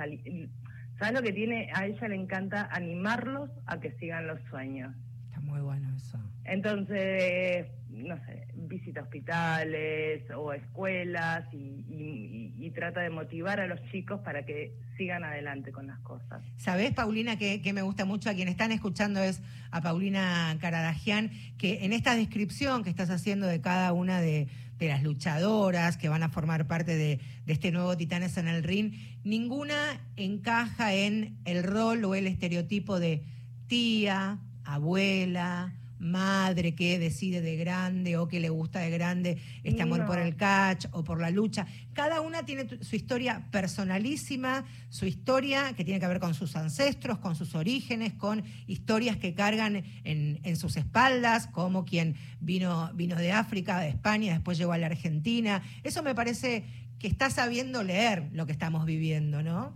¿Sabes 0.99 1.13
lo 1.13 1.21
que 1.21 1.31
tiene? 1.33 1.69
A 1.73 1.85
ella 1.85 2.07
le 2.07 2.15
encanta 2.15 2.67
animarlos 2.71 3.49
a 3.67 3.79
que 3.79 3.91
sigan 3.99 4.25
los 4.27 4.39
sueños. 4.49 4.95
Está 5.27 5.39
muy 5.41 5.59
bueno 5.61 5.87
eso. 5.95 6.17
Entonces, 6.43 7.67
no 7.89 8.15
sé, 8.25 8.47
visita 8.55 9.01
hospitales 9.01 10.23
o 10.35 10.53
escuelas 10.53 11.45
y, 11.53 11.57
y- 11.89 12.53
y- 12.57 12.65
y 12.65 12.71
trata 12.71 13.01
de 13.01 13.09
motivar 13.09 13.59
a 13.59 13.67
los 13.67 13.79
chicos 13.91 14.19
para 14.21 14.43
que 14.45 14.73
sigan 14.97 15.23
adelante 15.23 15.71
con 15.71 15.87
las 15.87 15.99
cosas. 15.99 16.41
¿Sabés, 16.57 16.91
Paulina, 16.93 17.37
que, 17.37 17.61
que 17.61 17.73
me 17.73 17.81
gusta 17.83 18.03
mucho? 18.05 18.29
A 18.29 18.33
quien 18.33 18.47
están 18.47 18.71
escuchando 18.71 19.21
es 19.21 19.41
a 19.71 19.81
Paulina 19.81 20.55
Caradagian, 20.59 21.29
que 21.57 21.85
en 21.85 21.93
esta 21.93 22.15
descripción 22.15 22.83
que 22.83 22.89
estás 22.89 23.09
haciendo 23.11 23.45
de 23.47 23.61
cada 23.61 23.93
una 23.93 24.19
de, 24.19 24.47
de 24.77 24.87
las 24.87 25.03
luchadoras 25.03 25.97
que 25.97 26.09
van 26.09 26.23
a 26.23 26.29
formar 26.29 26.67
parte 26.67 26.95
de, 26.95 27.19
de 27.45 27.53
este 27.53 27.71
nuevo 27.71 27.97
Titanes 27.97 28.37
en 28.37 28.47
el 28.47 28.63
Ring, 28.63 28.93
ninguna 29.23 29.99
encaja 30.15 30.93
en 30.93 31.37
el 31.45 31.63
rol 31.63 32.05
o 32.05 32.15
el 32.15 32.27
estereotipo 32.27 32.99
de 32.99 33.23
tía, 33.67 34.39
abuela, 34.63 35.73
madre 35.99 36.75
que 36.75 36.99
decide 36.99 37.41
de 37.41 37.55
grande 37.55 38.17
o 38.17 38.27
que 38.27 38.39
le 38.39 38.49
gusta 38.49 38.79
de 38.79 38.89
grande 38.89 39.37
este 39.63 39.81
amor 39.81 39.99
No. 39.99 40.05
por 40.05 40.19
el 40.19 40.35
catch 40.35 40.85
o 40.91 41.03
por 41.03 41.19
la 41.19 41.29
lucha. 41.31 41.65
Cada 41.93 42.21
una 42.21 42.45
tiene 42.45 42.67
su 42.81 42.95
historia 42.95 43.47
personalísima, 43.51 44.65
su 44.89 45.05
historia 45.05 45.73
que 45.73 45.83
tiene 45.83 45.99
que 45.99 46.07
ver 46.07 46.19
con 46.19 46.33
sus 46.33 46.55
ancestros, 46.55 47.19
con 47.19 47.35
sus 47.35 47.55
orígenes, 47.55 48.13
con 48.13 48.43
historias 48.67 49.17
que 49.17 49.33
cargan 49.33 49.83
en, 50.03 50.39
en 50.43 50.55
sus 50.55 50.77
espaldas, 50.77 51.47
como 51.47 51.85
quien 51.85 52.15
vino, 52.39 52.91
vino 52.93 53.15
de 53.15 53.31
África, 53.31 53.79
de 53.79 53.89
España, 53.89 54.33
después 54.33 54.57
llegó 54.57 54.73
a 54.73 54.77
la 54.77 54.87
Argentina. 54.87 55.61
Eso 55.83 56.03
me 56.03 56.13
parece 56.13 56.65
que 56.99 57.07
está 57.07 57.29
sabiendo 57.29 57.83
leer 57.83 58.29
lo 58.33 58.45
que 58.45 58.51
estamos 58.51 58.85
viviendo, 58.85 59.43
¿no? 59.43 59.75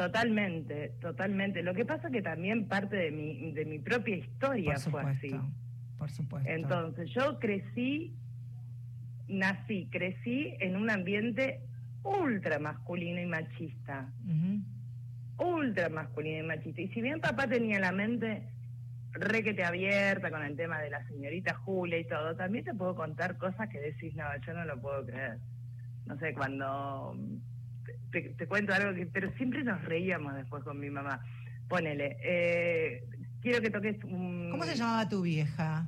Totalmente, 0.00 0.94
totalmente. 0.98 1.62
Lo 1.62 1.74
que 1.74 1.84
pasa 1.84 2.10
que 2.10 2.22
también 2.22 2.68
parte 2.68 2.96
de 2.96 3.10
mi, 3.10 3.52
de 3.52 3.66
mi 3.66 3.78
propia 3.78 4.16
historia 4.16 4.72
Por 4.72 4.92
fue 4.92 5.02
así. 5.02 5.30
Por 5.98 6.10
supuesto. 6.10 6.50
Entonces, 6.50 7.10
yo 7.10 7.38
crecí, 7.38 8.16
nací, 9.28 9.88
crecí 9.90 10.54
en 10.60 10.76
un 10.76 10.88
ambiente 10.88 11.60
ultra 12.02 12.58
masculino 12.58 13.20
y 13.20 13.26
machista. 13.26 14.10
Ultra 15.36 15.90
masculino 15.90 16.44
y 16.44 16.46
machista. 16.46 16.80
Y 16.80 16.88
si 16.88 17.02
bien 17.02 17.20
papá 17.20 17.46
tenía 17.46 17.78
la 17.78 17.92
mente 17.92 18.48
requete 19.12 19.64
abierta 19.64 20.30
con 20.30 20.42
el 20.42 20.56
tema 20.56 20.80
de 20.80 20.88
la 20.88 21.06
señorita 21.08 21.52
Julia 21.56 21.98
y 21.98 22.04
todo, 22.06 22.34
también 22.36 22.64
te 22.64 22.72
puedo 22.72 22.94
contar 22.94 23.36
cosas 23.36 23.68
que 23.68 23.78
decís, 23.78 24.14
no, 24.14 24.24
yo 24.46 24.54
no 24.54 24.64
lo 24.64 24.80
puedo 24.80 25.04
creer. 25.04 25.36
No 26.06 26.18
sé, 26.18 26.32
cuando 26.32 27.14
te, 28.12 28.20
te 28.30 28.46
cuento 28.46 28.72
algo 28.74 28.94
que, 28.94 29.06
pero 29.06 29.30
siempre 29.36 29.62
nos 29.64 29.82
reíamos 29.84 30.34
después 30.34 30.62
con 30.64 30.78
mi 30.78 30.90
mamá. 30.90 31.20
Ponele, 31.68 32.16
eh, 32.22 33.04
quiero 33.40 33.60
que 33.60 33.70
toques 33.70 34.02
un... 34.04 34.48
¿Cómo 34.50 34.64
se 34.64 34.74
llamaba 34.76 35.08
tu 35.08 35.22
vieja? 35.22 35.86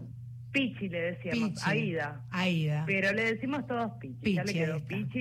Pichi 0.52 0.88
le 0.88 1.00
decíamos, 1.12 1.50
Pichi. 1.50 1.62
Aida. 1.70 2.20
Aida. 2.30 2.84
Pero 2.86 3.12
le 3.12 3.34
decimos 3.34 3.66
todos 3.66 3.92
Pichi. 4.00 4.34
ya 4.34 4.44
le 4.44 4.52
Pichi, 4.52 4.64
quedó. 4.64 4.80
Pichi 4.84 5.18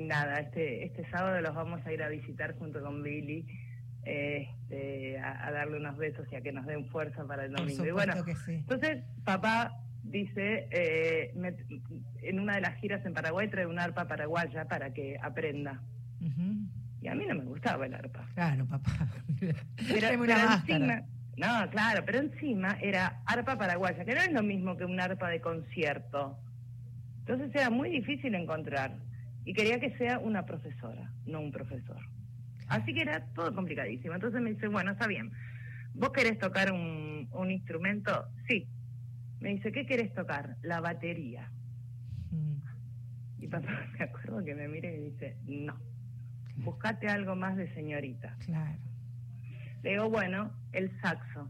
y 0.00 0.04
nada, 0.06 0.38
este, 0.40 0.84
este 0.84 1.08
sábado 1.10 1.40
los 1.40 1.54
vamos 1.54 1.84
a 1.84 1.92
ir 1.92 2.02
a 2.02 2.08
visitar 2.08 2.56
junto 2.56 2.80
con 2.80 3.02
Billy. 3.02 3.44
este, 4.06 5.18
a, 5.18 5.48
a 5.48 5.50
darle 5.50 5.78
unos 5.78 5.96
besos 5.96 6.26
y 6.30 6.36
a 6.36 6.40
que 6.40 6.52
nos 6.52 6.64
den 6.66 6.86
fuerza 6.88 7.26
para 7.26 7.44
el 7.44 7.50
Por 7.50 7.60
domingo. 7.60 7.86
Y 7.86 7.90
bueno, 7.90 8.24
que 8.24 8.36
sí. 8.36 8.52
entonces 8.54 9.02
papá 9.24 9.72
dice, 10.10 10.68
eh, 10.70 11.32
me- 11.34 11.54
en 12.22 12.40
una 12.40 12.54
de 12.56 12.60
las 12.60 12.76
giras 12.76 13.04
en 13.04 13.14
Paraguay 13.14 13.48
trae 13.48 13.66
una 13.66 13.84
arpa 13.84 14.06
paraguaya 14.08 14.66
para 14.66 14.92
que 14.92 15.16
aprenda. 15.20 15.80
Y 17.02 17.08
a 17.08 17.14
mí 17.14 17.24
no 17.28 17.34
me 17.34 17.44
gustaba 17.44 17.86
el 17.86 17.94
arpa. 17.94 18.26
Claro, 18.34 18.66
papá. 18.66 18.90
Pero, 19.38 20.08
pero 20.18 20.32
encima, 20.56 21.02
no, 21.36 21.70
claro, 21.70 22.02
pero 22.06 22.18
encima 22.20 22.78
era 22.80 23.20
arpa 23.26 23.58
paraguaya, 23.58 24.04
que 24.04 24.14
no 24.14 24.20
es 24.22 24.32
lo 24.32 24.42
mismo 24.42 24.76
que 24.76 24.84
un 24.86 24.98
arpa 24.98 25.28
de 25.28 25.40
concierto. 25.40 26.38
Entonces 27.20 27.50
era 27.54 27.68
muy 27.70 27.90
difícil 27.90 28.34
encontrar. 28.34 28.96
Y 29.44 29.52
quería 29.52 29.78
que 29.78 29.96
sea 29.98 30.18
una 30.18 30.46
profesora, 30.46 31.12
no 31.26 31.40
un 31.40 31.52
profesor. 31.52 31.98
Así 32.68 32.92
que 32.94 33.02
era 33.02 33.26
todo 33.34 33.54
complicadísimo. 33.54 34.14
Entonces 34.14 34.40
me 34.40 34.54
dice, 34.54 34.66
bueno, 34.68 34.92
está 34.92 35.06
bien. 35.06 35.30
¿Vos 35.94 36.10
querés 36.10 36.38
tocar 36.38 36.72
un, 36.72 37.28
un 37.32 37.50
instrumento? 37.50 38.26
Sí. 38.48 38.66
Me 39.40 39.50
dice, 39.50 39.70
¿qué 39.72 39.86
querés 39.86 40.12
tocar? 40.14 40.56
La 40.62 40.80
batería. 40.80 41.50
Mm, 42.30 42.56
Y 43.40 43.48
papá 43.48 43.68
me 43.98 44.04
acuerdo 44.04 44.44
que 44.44 44.54
me 44.54 44.68
mira 44.68 44.88
y 44.88 44.98
me 44.98 45.10
dice, 45.10 45.36
no, 45.46 45.76
buscate 46.58 47.08
algo 47.08 47.36
más 47.36 47.56
de 47.56 47.72
señorita. 47.74 48.36
Claro. 48.44 48.78
Le 49.82 49.90
digo, 49.90 50.10
bueno, 50.10 50.50
el 50.72 50.90
saxo. 51.00 51.48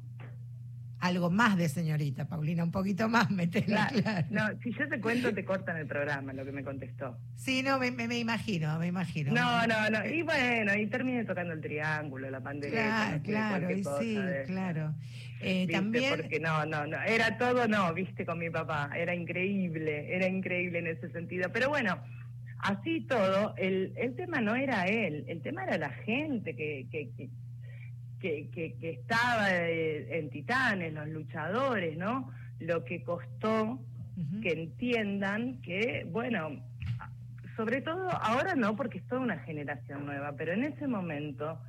Algo 0.99 1.31
más 1.31 1.59
de 1.59 1.69
señorita, 1.69 2.27
Paulina, 2.27 2.65
un 2.65 2.71
poquito 2.71 3.09
más, 3.09 3.31
metela 3.33 3.89
Claro. 3.89 4.27
No, 4.31 4.43
si 4.63 4.73
yo 4.73 4.89
te 4.89 4.99
cuento, 5.01 5.33
te 5.35 5.45
cortan 5.45 5.77
el 5.77 5.87
programa, 5.87 6.33
lo 6.33 6.45
que 6.45 6.53
me 6.53 6.65
contestó. 6.65 7.19
Sí, 7.35 7.63
no, 7.63 7.79
me, 7.79 7.91
me- 7.91 8.09
me 8.09 8.19
imagino, 8.19 8.79
me 8.79 8.87
imagino. 8.87 9.33
No, 9.33 9.67
no, 9.67 9.91
no. 9.91 10.07
Y 10.07 10.23
bueno, 10.23 10.75
y 10.75 10.87
terminé 10.87 11.25
tocando 11.25 11.53
el 11.53 11.61
triángulo, 11.61 12.31
la 12.31 12.41
pandereta. 12.41 13.21
Claro, 13.23 13.69
no 13.71 13.77
sé, 13.77 13.83
claro, 13.83 13.99
sí, 14.01 14.19
claro. 14.47 14.95
Eh, 15.43 15.69
también, 15.71 16.17
Porque 16.17 16.41
no, 16.41 16.65
no, 16.65 16.87
no. 16.87 16.97
Era 17.03 17.37
todo 17.37 17.69
no, 17.69 17.93
viste, 17.93 18.25
con 18.25 18.39
mi 18.39 18.49
papá. 18.49 18.91
Era 18.97 19.15
increíble, 19.15 20.15
era 20.17 20.27
increíble 20.27 20.79
en 20.79 20.87
ese 20.87 21.11
sentido. 21.11 21.51
Pero 21.53 21.69
bueno, 21.69 21.99
así 22.61 23.03
todo, 23.03 23.55
el, 23.59 23.93
el 23.97 24.17
tema 24.17 24.41
no 24.41 24.57
era 24.57 24.87
él, 24.87 25.25
el 25.29 25.43
tema 25.43 25.65
era 25.65 25.77
la 25.77 25.91
gente 25.91 26.57
que, 26.57 26.87
que, 26.91 27.11
que, 27.17 27.29
que, 28.27 28.51
que- 28.51 28.75
que 28.79 28.91
estaba 28.91 29.49
eh, 29.55 30.19
en 30.19 30.31
Titanes, 30.31 30.93
los 30.93 31.09
luchadores, 31.09 31.97
¿no? 31.97 32.31
Lo 32.59 32.85
que 32.85 33.03
costó 33.03 33.79
que 34.43 34.53
entiendan 34.53 35.61
que, 35.61 36.07
bueno, 36.11 36.63
sobre 37.57 37.83
todo 37.83 38.09
ahora 38.11 38.55
no, 38.55 38.75
porque 38.75 38.99
es 38.99 39.07
toda 39.07 39.21
una 39.21 39.39
generación 39.41 40.07
nueva, 40.07 40.33
pero 40.37 40.53
en 40.55 40.65
ese 40.65 40.87
momento, 40.87 41.61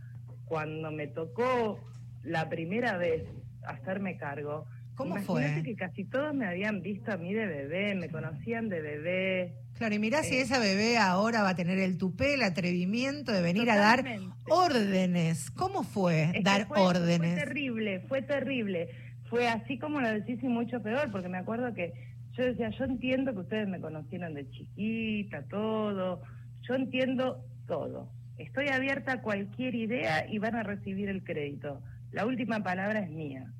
cuando 0.45 0.91
me 0.91 1.07
tocó 1.07 1.83
la 2.23 2.47
primera 2.49 2.97
vez 2.97 3.23
hacerme 3.65 4.17
cargo, 4.17 4.65
¿Cómo 4.95 5.17
imagínate 5.17 5.53
fue? 5.55 5.63
que 5.63 5.75
casi 5.75 6.05
todos 6.05 6.33
me 6.33 6.47
habían 6.47 6.81
visto 6.81 7.11
a 7.11 7.17
mí 7.17 7.33
de 7.33 7.45
bebé, 7.45 7.95
me 7.95 8.09
conocían 8.09 8.69
de 8.69 8.81
bebé. 8.81 9.53
Claro, 9.77 9.93
y 9.95 9.99
mirá 9.99 10.23
si 10.23 10.35
Eh. 10.35 10.41
esa 10.41 10.59
bebé 10.59 10.97
ahora 10.97 11.43
va 11.43 11.49
a 11.49 11.55
tener 11.55 11.77
el 11.77 11.97
tupé, 11.97 12.33
el 12.33 12.43
atrevimiento 12.43 13.31
de 13.31 13.41
venir 13.41 13.69
a 13.69 13.77
dar 13.77 14.03
órdenes. 14.49 15.51
¿Cómo 15.51 15.83
fue 15.83 16.31
Es 16.33 16.43
dar 16.43 16.67
fue- 16.67 16.79
órdenes? 16.79 17.33
Fue 17.35 17.43
terrible, 17.45 17.99
fue 18.07 18.21
terrible. 18.21 18.89
Fue 19.29 19.47
así 19.47 19.77
como 19.77 19.99
lo 20.01 20.09
decís 20.11 20.39
y 20.41 20.47
mucho 20.47 20.81
peor, 20.81 21.11
porque 21.11 21.27
me 21.29 21.37
acuerdo 21.37 21.73
que 21.73 21.93
yo 22.33 22.43
decía, 22.45 22.69
yo 22.69 22.85
entiendo 22.85 23.33
que 23.33 23.39
ustedes 23.39 23.67
me 23.67 23.79
conocieron 23.79 24.33
de 24.33 24.49
chiquita, 24.49 25.43
todo, 25.43 26.21
yo 26.61 26.75
entiendo 26.75 27.43
todo. 27.67 28.09
Estoy 28.37 28.69
abierta 28.69 29.13
a 29.13 29.21
cualquier 29.21 29.75
idea 29.75 30.25
y 30.31 30.37
van 30.39 30.55
a 30.55 30.63
recibir 30.63 31.09
el 31.09 31.23
crédito. 31.23 31.81
La 32.11 32.25
última 32.25 32.63
palabra 32.63 32.99
es 32.99 33.09
mía. 33.09 33.51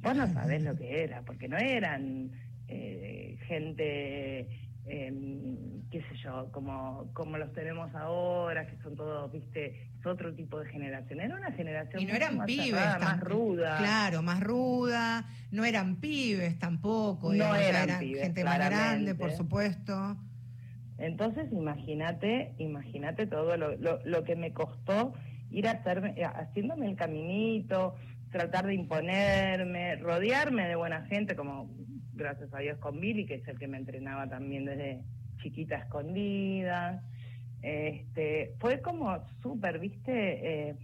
Vos 0.00 0.16
no 0.16 0.26
sabés 0.32 0.62
lo 0.62 0.74
que 0.76 1.02
era, 1.04 1.22
porque 1.22 1.48
no 1.48 1.58
eran 1.58 2.30
eh, 2.68 3.36
gente 3.46 4.48
em, 4.86 5.82
qué 5.90 6.00
sé 6.02 6.16
yo, 6.22 6.50
como, 6.52 7.10
como 7.12 7.38
los 7.38 7.52
tenemos 7.52 7.94
ahora, 7.94 8.66
que 8.66 8.76
son 8.82 8.96
todos, 8.96 9.30
viste, 9.32 9.88
es 9.98 10.06
otro 10.06 10.34
tipo 10.34 10.58
de 10.60 10.68
generación. 10.70 11.20
Era 11.20 11.36
una 11.36 11.52
generación 11.52 12.02
Y 12.02 12.06
no 12.06 12.14
eran 12.14 12.36
más 12.38 12.46
pibes. 12.46 12.66
cerrada, 12.70 12.98
tan- 12.98 13.08
más 13.18 13.20
ruda. 13.20 13.76
Claro, 13.78 14.22
más 14.22 14.40
ruda. 14.42 15.28
No 15.50 15.64
eran 15.64 15.96
pibes 15.96 16.58
tampoco. 16.58 17.28
No 17.28 17.32
digamos, 17.34 17.58
eran 17.60 17.98
pibes, 18.00 18.22
gente 18.22 18.44
más 18.44 18.58
grande, 18.58 19.14
por 19.14 19.30
supuesto. 19.32 20.16
Entonces, 20.98 21.50
imagínate, 21.52 22.52
imagínate 22.58 23.26
todo 23.26 23.56
lo, 23.56 23.76
lo, 23.76 24.00
lo 24.04 24.24
que 24.24 24.36
me 24.36 24.52
costó 24.52 25.14
ir 25.50 25.66
a 25.68 25.72
hacerme, 25.72 26.14
eh, 26.16 26.24
haciéndome 26.24 26.86
el 26.86 26.96
caminito, 26.96 27.94
tratar 28.30 28.66
de 28.66 28.74
imponerme, 28.74 29.96
rodearme 29.96 30.66
de 30.68 30.74
buena 30.76 31.02
gente, 31.06 31.34
como 31.36 31.70
gracias 32.12 32.52
a 32.54 32.58
Dios 32.58 32.78
con 32.78 33.00
Billy, 33.00 33.26
que 33.26 33.36
es 33.36 33.48
el 33.48 33.58
que 33.58 33.68
me 33.68 33.78
entrenaba 33.78 34.28
también 34.28 34.64
desde 34.64 35.02
chiquita 35.42 35.76
escondida. 35.76 37.02
Este, 37.62 38.54
fue 38.58 38.80
como 38.80 39.24
súper, 39.42 39.78
viste, 39.78 40.10
Eh, 40.70 40.74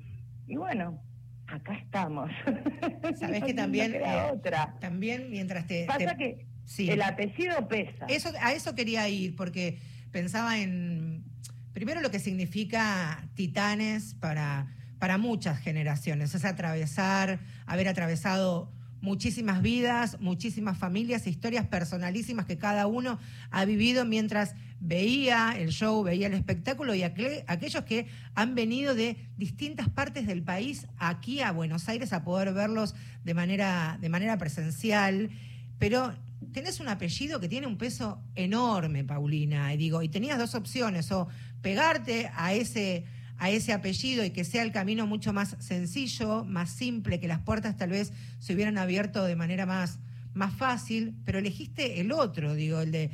y 0.46 0.56
bueno, 0.56 1.02
acá 1.46 1.74
estamos. 1.74 2.30
Sabés 3.18 3.42
que 3.44 3.52
No 3.54 3.62
también, 3.62 3.92
queda 3.92 4.28
eh, 4.28 4.32
otra. 4.32 4.74
También 4.80 5.30
mientras 5.30 5.66
te... 5.66 5.84
Pasa 5.86 5.98
te- 6.12 6.16
que 6.16 6.46
sí. 6.64 6.88
el 6.90 7.02
apellido 7.02 7.66
pesa. 7.68 8.06
Eso, 8.08 8.30
a 8.40 8.52
eso 8.52 8.74
quería 8.74 9.08
ir, 9.08 9.34
porque 9.36 9.78
pensaba 10.12 10.58
en, 10.58 11.24
primero 11.72 12.00
lo 12.00 12.10
que 12.10 12.18
significa 12.18 13.28
Titanes 13.34 14.14
para, 14.14 14.68
para 14.98 15.18
muchas 15.18 15.58
generaciones, 15.58 16.34
es 16.34 16.44
atravesar, 16.44 17.40
haber 17.66 17.88
atravesado 17.88 18.72
muchísimas 19.00 19.62
vidas, 19.62 20.20
muchísimas 20.20 20.76
familias, 20.76 21.26
historias 21.26 21.66
personalísimas 21.66 22.46
que 22.46 22.58
cada 22.58 22.86
uno 22.86 23.18
ha 23.50 23.64
vivido 23.64 24.04
mientras 24.04 24.54
veía 24.80 25.54
el 25.56 25.70
show, 25.70 26.02
veía 26.02 26.26
el 26.26 26.34
espectáculo 26.34 26.94
y 26.94 27.02
aquel- 27.02 27.44
aquellos 27.46 27.84
que 27.84 28.06
han 28.34 28.54
venido 28.54 28.94
de 28.94 29.16
distintas 29.36 29.88
partes 29.88 30.26
del 30.26 30.42
país 30.42 30.86
aquí 30.98 31.40
a 31.40 31.52
Buenos 31.52 31.88
Aires 31.88 32.12
a 32.12 32.24
poder 32.24 32.52
verlos 32.52 32.94
de 33.24 33.34
manera, 33.34 33.98
de 34.00 34.08
manera 34.08 34.38
presencial. 34.38 35.30
Pero 35.78 36.14
tenés 36.52 36.80
un 36.80 36.88
apellido 36.88 37.40
que 37.40 37.48
tiene 37.48 37.66
un 37.66 37.78
peso 37.78 38.20
enorme, 38.34 39.04
Paulina, 39.04 39.72
y 39.74 39.76
digo, 39.76 40.02
y 40.02 40.08
tenías 40.08 40.38
dos 40.38 40.54
opciones, 40.54 41.10
o 41.12 41.28
pegarte 41.62 42.30
a 42.34 42.52
ese, 42.54 43.04
a 43.38 43.50
ese 43.50 43.72
apellido 43.72 44.24
y 44.24 44.30
que 44.30 44.44
sea 44.44 44.62
el 44.62 44.72
camino 44.72 45.06
mucho 45.06 45.32
más 45.32 45.56
sencillo, 45.60 46.44
más 46.44 46.70
simple, 46.70 47.20
que 47.20 47.28
las 47.28 47.38
puertas 47.40 47.76
tal 47.76 47.90
vez 47.90 48.12
se 48.38 48.54
hubieran 48.54 48.78
abierto 48.78 49.24
de 49.24 49.36
manera 49.36 49.64
más, 49.64 50.00
más 50.34 50.52
fácil, 50.54 51.14
pero 51.24 51.38
elegiste 51.38 52.00
el 52.00 52.12
otro, 52.12 52.54
digo, 52.54 52.80
el 52.80 52.92
de 52.92 53.10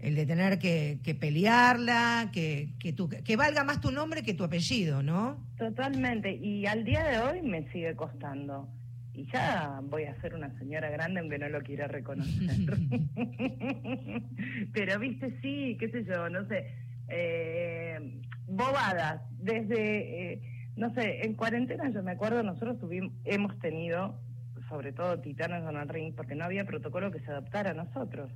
el 0.00 0.14
de 0.14 0.24
tener 0.24 0.58
que, 0.58 0.98
que 1.04 1.14
pelearla, 1.14 2.30
que, 2.32 2.70
que, 2.78 2.90
tu- 2.94 3.10
que 3.10 3.36
valga 3.36 3.64
más 3.64 3.82
tu 3.82 3.90
nombre 3.90 4.22
que 4.22 4.32
tu 4.32 4.44
apellido, 4.44 5.02
¿no? 5.02 5.46
Totalmente, 5.58 6.34
y 6.36 6.64
al 6.64 6.84
día 6.86 7.04
de 7.04 7.18
hoy 7.18 7.42
me 7.42 7.70
sigue 7.70 7.94
costando. 7.94 8.66
Y 9.12 9.26
ya 9.30 9.80
voy 9.84 10.04
a 10.04 10.18
ser 10.22 10.34
una 10.34 10.56
señora 10.58 10.88
grande 10.88 11.20
aunque 11.20 11.38
no 11.38 11.50
lo 11.50 11.60
quiera 11.62 11.86
reconocer. 11.86 12.56
Pero 14.72 14.98
viste, 14.98 15.38
sí, 15.42 15.76
qué 15.78 15.90
sé 15.90 16.04
yo, 16.04 16.28
no 16.30 16.46
sé, 16.48 16.64
eh, 17.08 18.20
bobadas. 18.46 19.20
Desde, 19.42 20.32
eh, 20.32 20.40
no 20.76 20.92
sé, 20.94 21.24
en 21.26 21.34
cuarentena 21.34 21.88
yo 21.90 22.02
me 22.02 22.12
acuerdo, 22.12 22.42
nosotros 22.42 22.78
tuvimos, 22.78 23.12
hemos 23.24 23.58
tenido, 23.58 24.20
sobre 24.68 24.92
todo 24.92 25.18
Titanes 25.20 25.62
el 25.68 25.88
Ring, 25.88 26.14
porque 26.14 26.34
no 26.34 26.44
había 26.44 26.64
protocolo 26.64 27.10
que 27.10 27.20
se 27.20 27.30
adaptara 27.30 27.70
a 27.70 27.74
nosotros. 27.74 28.30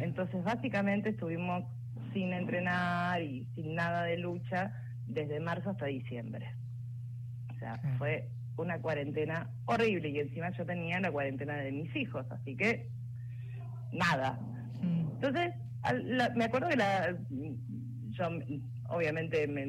Entonces, 0.00 0.42
básicamente 0.44 1.10
estuvimos 1.10 1.64
sin 2.12 2.32
entrenar 2.32 3.22
y 3.22 3.46
sin 3.54 3.74
nada 3.74 4.04
de 4.04 4.18
lucha 4.18 4.72
desde 5.06 5.40
marzo 5.40 5.70
hasta 5.70 5.86
diciembre. 5.86 6.46
O 7.54 7.58
sea, 7.58 7.78
Claro. 7.78 7.98
fue 7.98 8.28
una 8.58 8.78
cuarentena 8.80 9.50
horrible 9.66 10.08
y 10.10 10.18
encima 10.20 10.50
yo 10.52 10.64
tenía 10.66 10.98
la 11.00 11.10
cuarentena 11.10 11.56
de 11.56 11.72
mis 11.72 11.94
hijos, 11.96 12.26
así 12.30 12.56
que 12.56 12.88
nada. 13.92 14.38
Mm. 14.82 15.08
Entonces, 15.14 15.54
al- 15.82 16.16
la- 16.16 16.30
me 16.30 16.44
acuerdo 16.44 16.68
que 16.68 16.76
la, 16.76 17.16
yo 18.10 18.28
obviamente 18.88 19.46
me, 19.46 19.66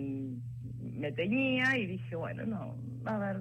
me 0.98 1.12
teñía 1.12 1.78
y 1.78 1.86
dije, 1.86 2.16
bueno, 2.16 2.46
no, 2.46 2.76
a 3.06 3.18
ver, 3.18 3.38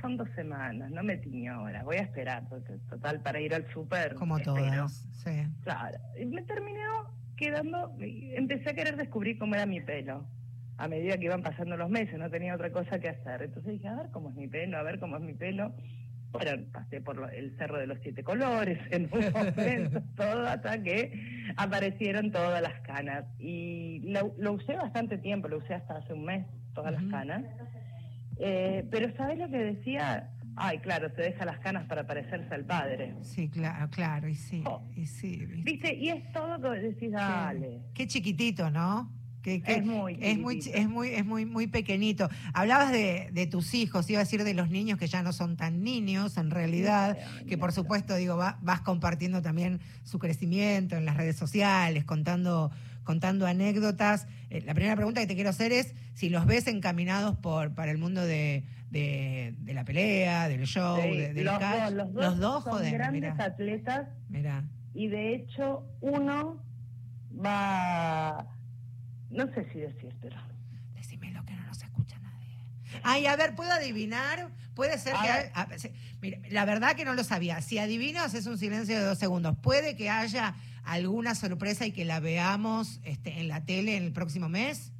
son 0.00 0.16
dos 0.16 0.28
semanas, 0.34 0.90
no 0.90 1.02
me 1.02 1.16
tiño 1.16 1.54
ahora, 1.54 1.82
voy 1.82 1.96
a 1.96 2.02
esperar, 2.02 2.44
porque, 2.48 2.74
total, 2.88 3.20
para 3.20 3.40
ir 3.40 3.54
al 3.54 3.66
súper. 3.72 4.14
Como 4.14 4.38
todas, 4.40 5.06
sí. 5.12 5.46
Claro, 5.62 5.98
y 6.18 6.24
me 6.26 6.42
terminó 6.42 7.10
quedando, 7.36 7.94
empecé 8.00 8.70
a 8.70 8.74
querer 8.74 8.96
descubrir 8.96 9.38
cómo 9.38 9.54
era 9.54 9.66
mi 9.66 9.80
pelo. 9.80 10.26
A 10.78 10.88
medida 10.88 11.16
que 11.18 11.26
iban 11.26 11.42
pasando 11.42 11.76
los 11.76 11.90
meses, 11.90 12.18
no 12.18 12.30
tenía 12.30 12.54
otra 12.54 12.72
cosa 12.72 12.98
que 12.98 13.08
hacer. 13.08 13.42
Entonces 13.42 13.72
dije, 13.72 13.88
a 13.88 13.96
ver 13.96 14.10
cómo 14.10 14.30
es 14.30 14.36
mi 14.36 14.48
pelo, 14.48 14.78
a 14.78 14.82
ver 14.82 14.98
cómo 14.98 15.16
es 15.16 15.22
mi 15.22 15.34
pelo. 15.34 15.74
Bueno, 16.30 16.64
pasé 16.72 17.00
por 17.00 17.30
el 17.34 17.56
Cerro 17.58 17.78
de 17.78 17.86
los 17.86 17.98
Siete 18.00 18.24
Colores 18.24 18.78
en 18.90 19.08
un 19.12 19.32
momento, 19.32 20.02
todo 20.16 20.46
hasta 20.46 20.82
que 20.82 21.52
aparecieron 21.56 22.30
todas 22.30 22.62
las 22.62 22.80
canas. 22.80 23.26
Y 23.38 24.00
lo, 24.04 24.34
lo 24.38 24.52
usé 24.54 24.76
bastante 24.76 25.18
tiempo, 25.18 25.48
lo 25.48 25.58
usé 25.58 25.74
hasta 25.74 25.96
hace 25.96 26.14
un 26.14 26.24
mes, 26.24 26.46
todas 26.74 26.92
las 26.92 27.04
canas. 27.04 27.44
Eh, 28.38 28.86
pero 28.90 29.14
¿sabes 29.16 29.38
lo 29.38 29.48
que 29.48 29.58
decía? 29.58 30.30
Ay, 30.56 30.78
claro, 30.78 31.08
se 31.14 31.22
deja 31.22 31.44
las 31.46 31.58
canas 31.60 31.86
para 31.86 32.06
parecerse 32.06 32.52
al 32.54 32.64
padre. 32.64 33.14
Sí, 33.22 33.48
claro, 33.48 33.88
claro, 33.90 34.28
y 34.28 34.34
sí, 34.34 34.62
Oh. 34.66 34.82
y 34.94 35.06
sí. 35.06 35.36
¿viste? 35.46 35.62
¿Viste? 35.62 35.94
Y 35.94 36.08
es 36.10 36.32
todo 36.32 36.58
lo 36.58 36.72
que 36.72 36.78
decís, 36.80 37.10
dale. 37.12 37.80
Qué 37.94 38.06
chiquitito, 38.06 38.70
¿no? 38.70 39.10
Que, 39.42 39.60
que- 39.62 39.72
Es 39.76 39.84
muy 39.84 40.18
es 40.20 40.38
muy, 40.38 40.58
es 40.72 40.88
muy, 40.88 41.08
es 41.08 41.24
muy, 41.26 41.46
muy 41.46 41.66
pequeñito. 41.66 42.28
Hablabas 42.54 42.92
de, 42.92 43.30
de 43.32 43.46
tus 43.46 43.74
hijos, 43.74 44.08
iba 44.10 44.20
a 44.20 44.24
decir 44.24 44.44
de 44.44 44.54
los 44.54 44.68
niños 44.70 44.98
que 44.98 45.06
ya 45.08 45.22
no 45.22 45.32
son 45.32 45.56
tan 45.56 45.82
niños, 45.82 46.36
en 46.36 46.50
realidad, 46.50 47.16
que 47.48 47.56
por 47.58 47.72
supuesto, 47.72 48.14
digo, 48.14 48.36
va- 48.36 48.58
vas 48.62 48.82
compartiendo 48.82 49.40
también 49.42 49.80
su 50.04 50.18
crecimiento 50.18 50.96
en 50.96 51.06
las 51.06 51.16
redes 51.16 51.34
sociales, 51.36 52.04
contando, 52.04 52.70
contando 53.04 53.46
anécdotas. 53.46 54.26
Eh, 54.50 54.62
la 54.64 54.74
primera 54.74 54.96
pregunta 54.96 55.20
que 55.20 55.26
te 55.26 55.34
quiero 55.34 55.50
hacer 55.50 55.72
es 55.72 55.94
si 56.14 56.28
los 56.28 56.46
ves 56.46 56.66
encaminados 56.66 57.36
por, 57.36 57.74
para 57.74 57.90
el 57.90 57.98
mundo 57.98 58.24
de, 58.24 58.64
de, 58.90 59.54
de 59.58 59.74
la 59.74 59.84
pelea, 59.84 60.48
del 60.48 60.64
show, 60.66 61.00
Sí, 61.02 61.16
de- 61.16 61.32
del 61.34 61.44
los, 61.44 61.58
dos, 62.12 62.24
los 62.24 62.38
dos 62.38 62.64
son 62.64 62.72
joder, 62.74 62.92
grandes 62.92 63.32
mirá, 63.32 63.44
atletas 63.44 64.08
mirá. 64.28 64.64
y 64.94 65.08
de 65.08 65.34
hecho 65.34 65.84
uno 66.00 66.62
va, 67.44 68.46
no 69.30 69.46
sé 69.54 69.66
si 69.72 69.80
decírtelo. 69.80 70.36
Decímelo 70.94 71.44
que 71.44 71.54
no 71.54 71.64
nos 71.66 71.82
escucha 71.82 72.18
nadie. 72.20 72.56
Ay, 73.02 73.26
a 73.26 73.36
ver, 73.36 73.54
¿puedo 73.54 73.72
adivinar? 73.72 74.48
Puede 74.74 74.98
ser 74.98 75.14
A 75.16 75.22
que... 75.22 75.28
a- 75.54 75.68
mira, 76.20 76.38
la 76.50 76.64
verdad 76.64 76.94
que 76.94 77.04
no 77.04 77.14
lo 77.14 77.24
sabía. 77.24 77.60
Si 77.60 77.78
adivino, 77.78 78.20
haces 78.20 78.46
un 78.46 78.58
silencio 78.58 78.96
de 78.98 79.04
dos 79.04 79.18
segundos. 79.18 79.56
Puede 79.60 79.96
que 79.96 80.08
haya 80.10 80.54
alguna 80.82 81.34
sorpresa 81.34 81.86
y 81.86 81.92
que 81.92 82.04
la 82.04 82.20
veamos 82.20 83.00
este, 83.04 83.40
en 83.40 83.48
la 83.48 83.64
tele 83.64 83.96
en 83.96 84.04
el 84.04 84.12
próximo 84.12 84.48
mes. 84.48 84.92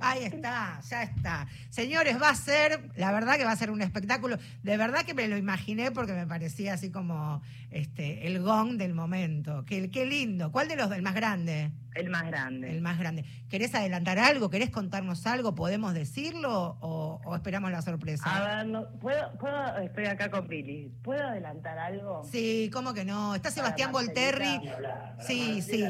Ahí 0.00 0.24
está, 0.24 0.80
ya 0.88 1.02
está. 1.02 1.46
Señores, 1.70 2.20
va 2.20 2.30
a 2.30 2.34
ser, 2.34 2.90
la 2.96 3.12
verdad 3.12 3.36
que 3.36 3.44
va 3.44 3.52
a 3.52 3.56
ser 3.56 3.70
un 3.70 3.82
espectáculo. 3.82 4.38
De 4.62 4.76
verdad 4.76 5.02
que 5.02 5.14
me 5.14 5.28
lo 5.28 5.36
imaginé 5.36 5.90
porque 5.90 6.12
me 6.12 6.26
parecía 6.26 6.74
así 6.74 6.90
como 6.90 7.42
este, 7.70 8.26
el 8.26 8.40
gong 8.40 8.76
del 8.76 8.94
momento. 8.94 9.64
Qué, 9.66 9.90
qué 9.90 10.06
lindo. 10.06 10.52
¿Cuál 10.52 10.68
de 10.68 10.76
los 10.76 10.90
del 10.90 11.02
más 11.02 11.14
grande? 11.14 11.72
El 11.94 12.10
más 12.10 12.26
grande. 12.26 12.70
El 12.70 12.80
más 12.80 12.98
grande. 12.98 13.24
¿Querés 13.48 13.74
adelantar 13.74 14.18
algo? 14.18 14.50
¿Querés 14.50 14.70
contarnos 14.70 15.26
algo? 15.26 15.54
¿Podemos 15.54 15.94
decirlo 15.94 16.78
o, 16.80 17.20
o 17.24 17.34
esperamos 17.34 17.72
la 17.72 17.82
sorpresa? 17.82 18.24
A 18.24 18.56
ver, 18.56 18.66
no, 18.66 18.88
¿puedo, 19.00 19.36
puedo, 19.38 19.78
estoy 19.78 20.06
acá 20.06 20.30
con 20.30 20.46
Pili. 20.46 20.92
¿Puedo 21.02 21.26
adelantar 21.26 21.78
algo? 21.78 22.22
Sí, 22.30 22.70
¿cómo 22.72 22.94
que 22.94 23.04
no? 23.04 23.34
Está 23.34 23.50
Sebastián 23.50 23.90
Volterri. 23.90 24.60
Sí, 25.20 25.60
sí. 25.62 25.84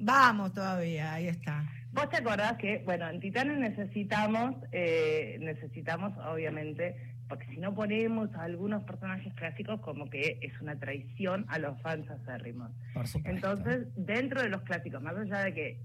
Vamos 0.00 0.54
todavía, 0.54 1.12
ahí 1.12 1.28
está. 1.28 1.68
Vos 1.92 2.08
te 2.08 2.18
acordás 2.18 2.56
que, 2.56 2.82
bueno, 2.84 3.08
en 3.08 3.20
Titanes 3.20 3.58
necesitamos, 3.58 4.54
eh, 4.72 5.38
necesitamos 5.40 6.12
obviamente, 6.18 6.96
porque 7.28 7.46
si 7.46 7.56
no 7.56 7.74
ponemos 7.74 8.32
a 8.34 8.42
algunos 8.42 8.84
personajes 8.84 9.34
clásicos 9.34 9.80
como 9.80 10.08
que 10.08 10.38
es 10.40 10.60
una 10.60 10.78
traición 10.78 11.46
a 11.48 11.58
los 11.58 11.80
fans 11.82 12.08
acérrimos. 12.08 12.70
Por 12.94 13.06
supuesto. 13.06 13.30
Entonces, 13.30 13.88
dentro 13.96 14.40
de 14.42 14.48
los 14.48 14.62
clásicos, 14.62 15.02
más 15.02 15.16
allá 15.16 15.44
de 15.44 15.54
que 15.54 15.80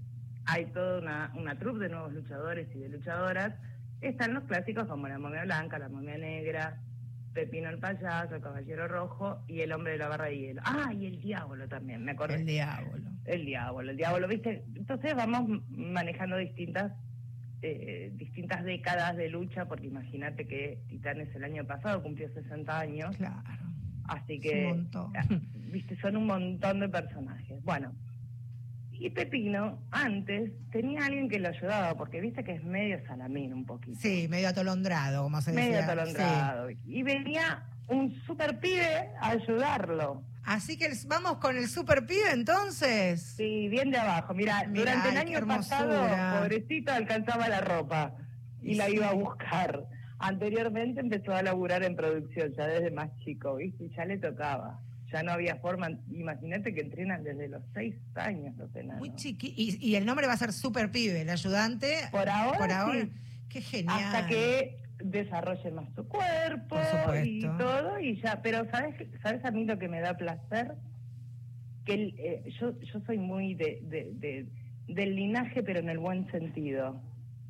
hay 0.46 0.66
toda 0.66 1.00
una, 1.00 1.32
una 1.34 1.58
troupe 1.58 1.80
de 1.80 1.88
nuevos 1.88 2.12
luchadores 2.12 2.68
y 2.74 2.78
de 2.78 2.88
luchadoras, 2.88 3.54
están 4.00 4.34
los 4.34 4.44
clásicos 4.44 4.86
como 4.86 5.08
la 5.08 5.18
momia 5.18 5.42
blanca, 5.42 5.78
la 5.78 5.88
momia 5.88 6.18
negra, 6.18 6.78
Pepino 7.36 7.68
el 7.68 7.78
payaso, 7.78 8.36
el 8.36 8.40
caballero 8.40 8.88
rojo 8.88 9.42
y 9.46 9.60
el 9.60 9.70
hombre 9.72 9.92
de 9.92 9.98
la 9.98 10.08
barra 10.08 10.24
de 10.26 10.38
hielo. 10.38 10.62
Ah, 10.64 10.90
y 10.94 11.04
el 11.04 11.20
diablo 11.20 11.68
también, 11.68 12.02
me 12.02 12.12
acordé. 12.12 12.36
el 12.36 12.46
diablo. 12.46 13.10
El 13.26 13.44
diablo, 13.44 13.90
el 13.90 13.96
diablo, 13.96 14.28
¿viste? 14.28 14.64
Entonces 14.74 15.14
vamos 15.14 15.62
manejando 15.68 16.36
distintas 16.36 16.92
eh, 17.62 18.12
distintas 18.14 18.62
décadas 18.64 19.16
de 19.16 19.28
lucha, 19.30 19.64
porque 19.66 19.86
imagínate 19.86 20.46
que 20.46 20.78
Titanes 20.88 21.34
el 21.34 21.42
año 21.42 21.64
pasado 21.66 22.02
cumplió 22.02 22.28
60 22.32 22.78
años, 22.78 23.16
Claro. 23.16 23.42
así 24.04 24.38
que 24.38 24.66
un 24.66 24.76
montón. 24.82 25.12
ah, 25.16 25.24
viste, 25.72 25.96
son 26.00 26.16
un 26.18 26.26
montón 26.26 26.80
de 26.80 26.88
personajes. 26.88 27.62
Bueno, 27.64 27.92
y 28.92 29.10
Pepino, 29.10 29.78
antes, 29.90 30.52
tenía 30.70 31.06
alguien 31.06 31.28
que 31.28 31.38
lo 31.38 31.48
ayudaba, 31.48 31.96
porque 31.96 32.20
viste 32.20 32.44
que 32.44 32.52
es 32.52 32.62
medio 32.64 33.04
salamín 33.06 33.52
un 33.52 33.64
poquito. 33.66 33.98
Sí, 33.98 34.26
medio 34.28 34.48
atolondrado, 34.50 35.22
como 35.24 35.40
se 35.40 35.52
decía. 35.52 35.70
Medio 35.70 35.82
atolondrado. 35.84 36.70
Y 36.86 37.02
venía 37.02 37.64
un 37.88 38.14
super 38.26 38.58
pibe 38.60 39.10
a 39.20 39.30
ayudarlo. 39.30 40.22
Así 40.44 40.78
que 40.78 40.88
vamos 41.06 41.38
con 41.38 41.56
el 41.56 41.68
super 41.68 42.06
pibe 42.06 42.30
entonces. 42.32 43.34
Sí, 43.36 43.68
bien 43.68 43.90
de 43.90 43.98
abajo. 43.98 44.32
Mira, 44.34 44.64
durante 44.68 45.08
el 45.08 45.16
año 45.16 45.46
pasado, 45.46 46.06
pobrecito, 46.38 46.92
alcanzaba 46.92 47.48
la 47.48 47.60
ropa 47.60 48.14
y, 48.62 48.74
la 48.74 48.88
iba 48.88 49.08
a 49.08 49.14
buscar. 49.14 49.86
Anteriormente 50.18 51.00
empezó 51.00 51.34
a 51.34 51.42
laburar 51.42 51.82
en 51.82 51.96
producción, 51.96 52.52
ya 52.56 52.66
desde 52.66 52.90
más 52.90 53.10
chico, 53.24 53.56
¿viste? 53.56 53.84
Y 53.84 53.90
ya 53.94 54.04
le 54.04 54.18
tocaba 54.18 54.80
ya 55.12 55.22
no 55.22 55.32
había 55.32 55.56
forma. 55.56 55.88
Imagínate 56.10 56.74
que 56.74 56.80
entrenan 56.80 57.22
desde 57.24 57.48
los 57.48 57.62
seis 57.74 57.94
años 58.14 58.56
los 58.56 58.74
enanos. 58.74 58.98
Muy 58.98 59.14
chiqui. 59.14 59.54
Y, 59.56 59.94
el 59.94 60.04
nombre 60.04 60.26
va 60.26 60.34
a 60.34 60.36
ser 60.36 60.52
Super 60.52 60.90
Pibe, 60.90 61.22
el 61.22 61.30
ayudante. 61.30 62.08
Por 62.10 62.28
ahora. 62.28 62.58
Por 62.58 62.72
ahora. 62.72 63.08
Qué 63.48 63.60
genial. 63.60 63.98
Hasta 63.98 64.26
que 64.26 64.85
desarrolle 64.98 65.70
más 65.72 65.88
su 65.94 66.06
cuerpo 66.08 66.76
y 67.24 67.40
todo 67.40 68.00
y 68.00 68.20
ya. 68.20 68.40
Pero 68.42 68.68
sabes, 68.70 68.94
sabes 69.22 69.44
a 69.44 69.50
mí 69.50 69.64
lo 69.64 69.78
que 69.78 69.88
me 69.88 70.00
da 70.00 70.16
placer 70.16 70.76
que 71.84 72.14
eh, 72.18 72.52
yo 72.60 72.78
yo 72.80 73.00
soy 73.06 73.18
muy 73.18 73.54
de, 73.54 73.80
de, 73.82 74.46
del 74.88 75.16
linaje, 75.16 75.62
pero 75.62 75.80
en 75.80 75.88
el 75.88 75.98
buen 75.98 76.30
sentido, 76.30 77.00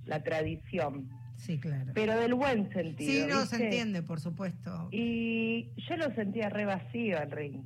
la 0.04 0.22
tradición. 0.22 1.09
Sí, 1.37 1.59
claro. 1.59 1.92
Pero 1.94 2.18
del 2.18 2.35
buen 2.35 2.72
sentido. 2.72 3.12
Sí, 3.12 3.26
no, 3.28 3.44
se 3.46 3.64
entiende, 3.64 4.02
por 4.02 4.20
supuesto. 4.20 4.88
Y 4.90 5.70
yo 5.88 5.96
lo 5.96 6.14
sentía 6.14 6.48
re 6.48 6.64
vacío 6.64 7.18
al 7.18 7.30
ring. 7.30 7.62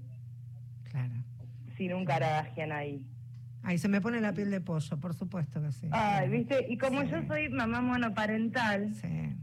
Claro. 0.91 1.15
Sin 1.77 1.93
un 1.93 2.05
Caradagian 2.05 2.73
ahí. 2.73 3.05
Ahí 3.63 3.79
se 3.79 3.89
me 3.89 4.01
pone 4.01 4.21
la 4.21 4.33
piel 4.33 4.51
de 4.51 4.61
pollo, 4.61 4.99
por 4.99 5.15
supuesto 5.15 5.63
que 5.63 5.71
sí. 5.71 5.89
Ay, 5.93 6.31
¿viste? 6.31 6.67
Y 6.69 6.79
como 6.79 7.03
yo 7.03 7.23
soy 7.27 7.49
mamá 7.51 7.81
monoparental, 7.81 8.95
sí. 8.95 9.37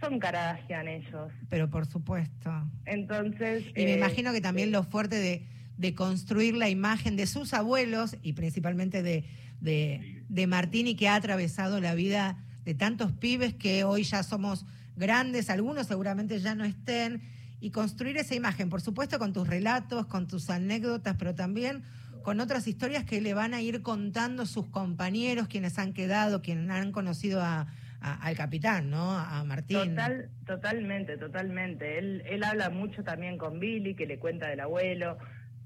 Son 0.00 0.18
Caradagian 0.18 0.88
ellos. 0.88 1.32
Pero 1.48 1.68
por 1.70 1.86
supuesto. 1.86 2.50
Entonces... 2.86 3.64
Y 3.76 3.84
me 3.84 3.94
eh, 3.94 3.96
imagino 3.96 4.32
que 4.32 4.40
también 4.40 4.72
lo 4.72 4.82
fuerte 4.82 5.16
de, 5.16 5.46
de, 5.76 5.94
construir 5.94 6.54
la 6.54 6.68
imagen 6.68 7.16
de 7.16 7.26
sus 7.26 7.54
abuelos 7.54 8.16
y 8.22 8.34
principalmente 8.34 9.02
de, 9.02 9.24
de, 9.60 10.24
de 10.28 10.46
Martini 10.46 10.94
que 10.94 11.08
ha 11.08 11.14
atravesado 11.14 11.80
la 11.80 11.94
vida 11.94 12.38
de 12.64 12.74
tantos 12.74 13.12
pibes 13.12 13.54
que 13.54 13.84
hoy 13.84 14.02
ya 14.02 14.22
somos 14.22 14.66
grandes, 14.96 15.48
algunos 15.48 15.86
seguramente 15.86 16.38
ya 16.40 16.54
no 16.54 16.64
estén, 16.64 17.22
y 17.60 17.70
construir 17.70 18.16
esa 18.18 18.34
imagen, 18.34 18.68
por 18.68 18.80
supuesto 18.80 19.18
con 19.18 19.32
tus 19.32 19.48
relatos, 19.48 20.06
con 20.06 20.26
tus 20.26 20.50
anécdotas, 20.50 21.16
pero 21.18 21.34
también 21.34 21.82
con 22.22 22.40
otras 22.40 22.66
historias 22.66 23.04
que 23.04 23.20
le 23.20 23.34
van 23.34 23.54
a 23.54 23.62
ir 23.62 23.82
contando 23.82 24.44
sus 24.44 24.66
compañeros, 24.66 25.48
quienes 25.48 25.78
han 25.78 25.92
quedado, 25.92 26.42
quienes 26.42 26.68
han 26.70 26.92
conocido 26.92 27.42
a, 27.42 27.68
al 28.00 28.36
capitán, 28.36 28.90
¿no? 28.90 29.10
A 29.10 29.42
Martín. 29.44 29.90
Total, 29.90 30.30
totalmente, 30.46 31.16
totalmente. 31.16 31.98
Él, 31.98 32.22
él 32.26 32.44
habla 32.44 32.70
mucho 32.70 33.02
también 33.02 33.38
con 33.38 33.58
Billy, 33.58 33.94
que 33.94 34.06
le 34.06 34.18
cuenta 34.18 34.48
del 34.48 34.60
abuelo. 34.60 35.18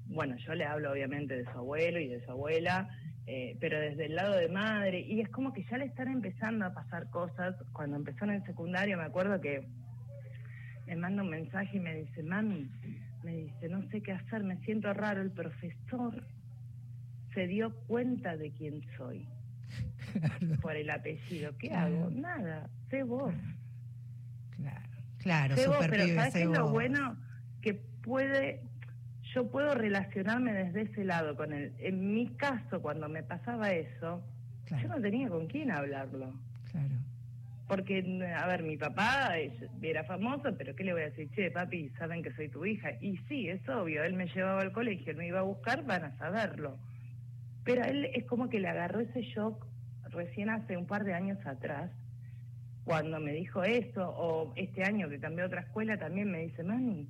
Bueno, 0.07 0.35
yo 0.37 0.53
le 0.55 0.65
hablo 0.65 0.91
obviamente 0.91 1.35
de 1.35 1.43
su 1.43 1.57
abuelo 1.57 1.99
y 1.99 2.07
de 2.07 2.23
su 2.25 2.31
abuela. 2.31 2.89
Eh, 3.25 3.55
pero 3.61 3.79
desde 3.79 4.07
el 4.07 4.15
lado 4.15 4.35
de 4.35 4.49
madre, 4.49 4.99
y 4.99 5.21
es 5.21 5.29
como 5.29 5.53
que 5.53 5.63
ya 5.63 5.77
le 5.77 5.85
están 5.85 6.09
empezando 6.09 6.65
a 6.65 6.73
pasar 6.73 7.09
cosas. 7.09 7.55
Cuando 7.71 7.95
empezó 7.95 8.25
en 8.25 8.31
el 8.31 8.43
secundario, 8.43 8.97
me 8.97 9.03
acuerdo 9.03 9.39
que 9.39 9.65
me 10.87 10.95
manda 10.97 11.23
un 11.23 11.29
mensaje 11.29 11.77
y 11.77 11.79
me 11.79 11.95
dice, 11.95 12.21
mami, 12.23 12.69
me 13.23 13.37
dice, 13.37 13.69
no 13.69 13.87
sé 13.89 14.01
qué 14.01 14.11
hacer, 14.11 14.43
me 14.43 14.57
siento 14.65 14.91
raro, 14.93 15.21
el 15.21 15.31
profesor 15.31 16.21
se 17.33 17.47
dio 17.47 17.73
cuenta 17.87 18.35
de 18.35 18.51
quién 18.51 18.81
soy 18.97 19.25
por 20.61 20.75
el 20.75 20.89
apellido. 20.89 21.57
¿Qué 21.57 21.71
hago? 21.71 22.09
Nada, 22.11 22.69
sé 22.89 23.03
vos. 23.03 23.33
Claro, 24.55 24.97
claro, 25.17 25.55
sé 25.55 25.67
vos, 25.67 25.85
pero 25.89 26.07
¿sabes 26.07 26.33
qué 26.33 26.43
es 26.43 26.49
lo 26.49 26.69
bueno? 26.69 27.17
Que 27.61 27.73
puede 27.73 28.61
yo 29.33 29.49
puedo 29.49 29.73
relacionarme 29.73 30.53
desde 30.53 30.81
ese 30.83 31.03
lado 31.03 31.35
con 31.35 31.53
él. 31.53 31.73
En 31.79 32.13
mi 32.13 32.27
caso, 32.35 32.81
cuando 32.81 33.09
me 33.09 33.23
pasaba 33.23 33.71
eso, 33.71 34.21
yo 34.69 34.87
no 34.87 35.01
tenía 35.01 35.27
con 35.29 35.47
quién 35.47 35.71
hablarlo. 35.71 36.33
Claro. 36.71 36.95
Porque, 37.67 38.03
a 38.35 38.47
ver, 38.47 38.63
mi 38.63 38.77
papá 38.77 39.35
era 39.81 40.03
famoso, 40.03 40.55
pero 40.57 40.75
¿qué 40.75 40.83
le 40.83 40.93
voy 40.93 41.01
a 41.03 41.05
decir? 41.05 41.29
Che, 41.31 41.49
papi, 41.49 41.89
saben 41.97 42.21
que 42.21 42.33
soy 42.33 42.49
tu 42.49 42.65
hija. 42.65 42.91
Y 43.01 43.17
sí, 43.29 43.49
es 43.49 43.67
obvio, 43.67 44.03
él 44.03 44.13
me 44.13 44.27
llevaba 44.27 44.61
al 44.61 44.71
colegio, 44.71 45.15
me 45.15 45.27
iba 45.27 45.39
a 45.39 45.43
buscar, 45.43 45.83
van 45.85 46.03
a 46.03 46.17
saberlo. 46.17 46.77
Pero 47.63 47.83
él 47.83 48.05
es 48.13 48.25
como 48.25 48.49
que 48.49 48.59
le 48.59 48.67
agarró 48.67 48.99
ese 48.99 49.21
shock 49.21 49.65
recién 50.13 50.49
hace 50.49 50.77
un 50.77 50.85
par 50.85 51.03
de 51.03 51.13
años 51.13 51.37
atrás, 51.45 51.91
cuando 52.85 53.19
me 53.19 53.33
dijo 53.33 53.63
eso, 53.63 54.09
o 54.09 54.53
este 54.55 54.83
año 54.83 55.09
que 55.09 55.19
cambió 55.19 55.45
a 55.45 55.47
otra 55.47 55.61
escuela, 55.61 55.97
también 55.97 56.31
me 56.31 56.39
dice, 56.39 56.63
mami, 56.63 57.07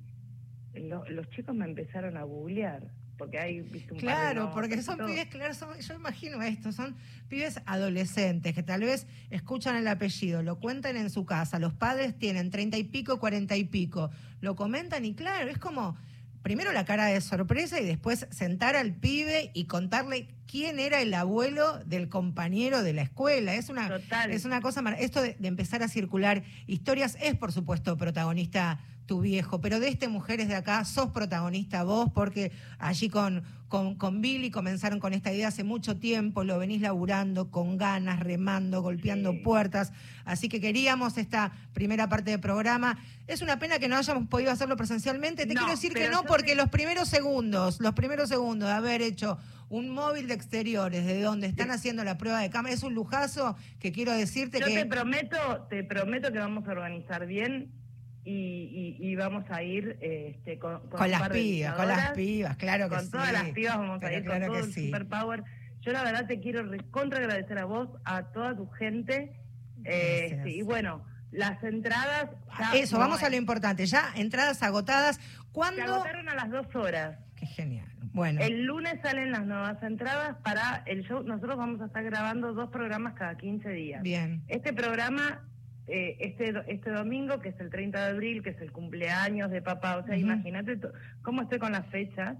los 0.74 1.28
chicos 1.30 1.54
me 1.54 1.64
empezaron 1.64 2.16
a 2.16 2.22
googlear. 2.22 2.82
Porque 3.16 3.38
hay, 3.38 3.60
viste, 3.60 3.92
un 3.92 4.00
Claro, 4.00 4.50
porque 4.52 4.82
son 4.82 4.98
pibes, 4.98 5.26
claro, 5.26 5.54
yo 5.78 5.94
imagino 5.94 6.42
esto, 6.42 6.72
son 6.72 6.96
pibes 7.28 7.60
adolescentes 7.64 8.54
que 8.54 8.62
tal 8.64 8.80
vez 8.80 9.06
escuchan 9.30 9.76
el 9.76 9.86
apellido, 9.86 10.42
lo 10.42 10.58
cuentan 10.58 10.96
en 10.96 11.10
su 11.10 11.24
casa, 11.24 11.60
los 11.60 11.74
padres 11.74 12.18
tienen 12.18 12.50
treinta 12.50 12.76
y 12.76 12.82
pico, 12.82 13.20
cuarenta 13.20 13.56
y 13.56 13.64
pico, 13.64 14.10
lo 14.40 14.56
comentan 14.56 15.04
y 15.04 15.14
claro, 15.14 15.48
es 15.48 15.58
como 15.58 15.96
primero 16.44 16.72
la 16.72 16.84
cara 16.84 17.06
de 17.06 17.20
sorpresa 17.22 17.80
y 17.80 17.86
después 17.86 18.26
sentar 18.30 18.76
al 18.76 18.92
pibe 18.92 19.50
y 19.54 19.64
contarle 19.64 20.28
quién 20.46 20.78
era 20.78 21.00
el 21.00 21.14
abuelo 21.14 21.82
del 21.86 22.10
compañero 22.10 22.82
de 22.82 22.92
la 22.92 23.00
escuela. 23.00 23.54
Es 23.54 23.70
una, 23.70 23.90
es 24.28 24.44
una 24.44 24.60
cosa, 24.60 24.82
esto 24.98 25.22
de, 25.22 25.36
de 25.38 25.48
empezar 25.48 25.82
a 25.82 25.88
circular 25.88 26.44
historias 26.66 27.16
es 27.22 27.34
por 27.34 27.50
supuesto 27.50 27.96
protagonista 27.96 28.78
tu 29.06 29.20
viejo, 29.20 29.60
pero 29.60 29.80
de 29.80 29.88
este 29.88 30.08
Mujeres 30.08 30.48
de 30.48 30.54
Acá 30.54 30.84
sos 30.84 31.10
protagonista 31.10 31.84
vos, 31.84 32.10
porque 32.14 32.52
allí 32.78 33.08
con, 33.08 33.42
con, 33.68 33.96
con, 33.96 34.20
Billy 34.20 34.50
comenzaron 34.50 34.98
con 34.98 35.12
esta 35.12 35.32
idea 35.32 35.48
hace 35.48 35.64
mucho 35.64 35.98
tiempo, 35.98 36.44
lo 36.44 36.58
venís 36.58 36.80
laburando 36.80 37.50
con 37.50 37.76
ganas, 37.76 38.20
remando, 38.20 38.80
golpeando 38.82 39.42
puertas, 39.42 39.92
así 40.24 40.48
que 40.48 40.60
queríamos 40.60 41.18
esta 41.18 41.52
primera 41.72 42.08
parte 42.08 42.30
del 42.30 42.40
programa. 42.40 42.98
Es 43.26 43.42
una 43.42 43.58
pena 43.58 43.78
que 43.78 43.88
no 43.88 43.96
hayamos 43.96 44.28
podido 44.28 44.50
hacerlo 44.50 44.76
presencialmente, 44.76 45.46
te 45.46 45.54
quiero 45.54 45.70
decir 45.70 45.92
que 45.92 46.08
no, 46.08 46.22
porque 46.24 46.54
los 46.54 46.68
primeros 46.70 47.08
segundos, 47.08 47.80
los 47.80 47.92
primeros 47.94 48.28
segundos 48.28 48.68
de 48.68 48.74
haber 48.74 49.02
hecho 49.02 49.38
un 49.68 49.90
móvil 49.90 50.28
de 50.28 50.34
exteriores, 50.34 51.04
de 51.04 51.20
donde 51.20 51.46
están 51.46 51.70
haciendo 51.70 52.04
la 52.04 52.16
prueba 52.16 52.40
de 52.40 52.48
cámara, 52.48 52.74
es 52.74 52.82
un 52.82 52.94
lujazo 52.94 53.56
que 53.80 53.92
quiero 53.92 54.12
decirte 54.12 54.60
Yo 54.60 54.66
que... 54.66 54.74
te 54.74 54.86
prometo, 54.86 55.66
te 55.68 55.84
prometo 55.84 56.32
que 56.32 56.38
vamos 56.38 56.66
a 56.68 56.70
organizar 56.70 57.26
bien 57.26 57.83
y, 58.24 59.16
vamos 59.16 59.44
a 59.50 59.62
ir 59.62 59.98
este, 60.00 60.58
con, 60.58 60.88
con, 60.88 61.10
las 61.10 61.28
pibas, 61.28 61.74
con 61.74 61.88
las 61.88 62.10
pibas, 62.12 62.56
claro 62.56 62.88
que 62.88 62.96
con 62.96 63.04
sí. 63.04 63.10
Con 63.10 63.20
todas 63.20 63.32
las 63.32 63.50
pibas 63.50 63.78
vamos 63.78 64.02
a 64.02 64.12
ir 64.12 64.24
con 64.24 64.40
todo 64.42 64.58
el 64.58 64.72
superpower. 64.72 65.44
Yo 65.82 65.92
la 65.92 66.02
verdad 66.02 66.26
te 66.26 66.40
quiero 66.40 66.64
contra 66.90 67.18
agradecer 67.18 67.58
a 67.58 67.66
vos, 67.66 67.88
a 68.04 68.22
toda 68.24 68.56
tu 68.56 68.68
gente. 68.70 69.36
Eh, 69.84 70.42
y 70.46 70.62
bueno, 70.62 71.04
las 71.30 71.62
entradas... 71.62 72.30
Eso, 72.72 72.98
vamos 72.98 73.22
a 73.22 73.28
lo 73.28 73.36
importante. 73.36 73.84
Ya 73.84 74.10
entradas 74.16 74.62
agotadas. 74.62 75.20
¿Cuándo? 75.52 75.82
Se 75.82 75.82
agotaron 75.82 76.28
a 76.30 76.34
las 76.34 76.50
dos 76.50 76.74
horas. 76.74 77.18
Qué 77.36 77.46
genial. 77.46 77.86
Bueno. 78.14 78.40
El 78.40 78.64
lunes 78.64 78.98
salen 79.02 79.32
las 79.32 79.44
nuevas 79.44 79.82
entradas 79.82 80.36
para 80.42 80.82
el 80.86 81.06
show. 81.06 81.22
Nosotros 81.22 81.58
vamos 81.58 81.80
a 81.82 81.86
estar 81.86 82.02
grabando 82.02 82.54
dos 82.54 82.70
programas 82.70 83.12
cada 83.14 83.36
15 83.36 83.68
días. 83.70 84.02
Bien. 84.02 84.42
Este 84.48 84.72
programa 84.72 85.42
eh, 85.86 86.16
este, 86.20 86.54
este 86.68 86.90
domingo, 86.90 87.40
que 87.40 87.50
es 87.50 87.60
el 87.60 87.70
30 87.70 87.98
de 87.98 88.10
abril, 88.10 88.42
que 88.42 88.50
es 88.50 88.60
el 88.60 88.72
cumpleaños 88.72 89.50
de 89.50 89.60
papá. 89.60 89.98
O 89.98 90.06
sea, 90.06 90.16
imagínate 90.16 90.78
cómo 91.22 91.42
estoy 91.42 91.58
con 91.58 91.72
las 91.72 91.86
fechas. 91.88 92.36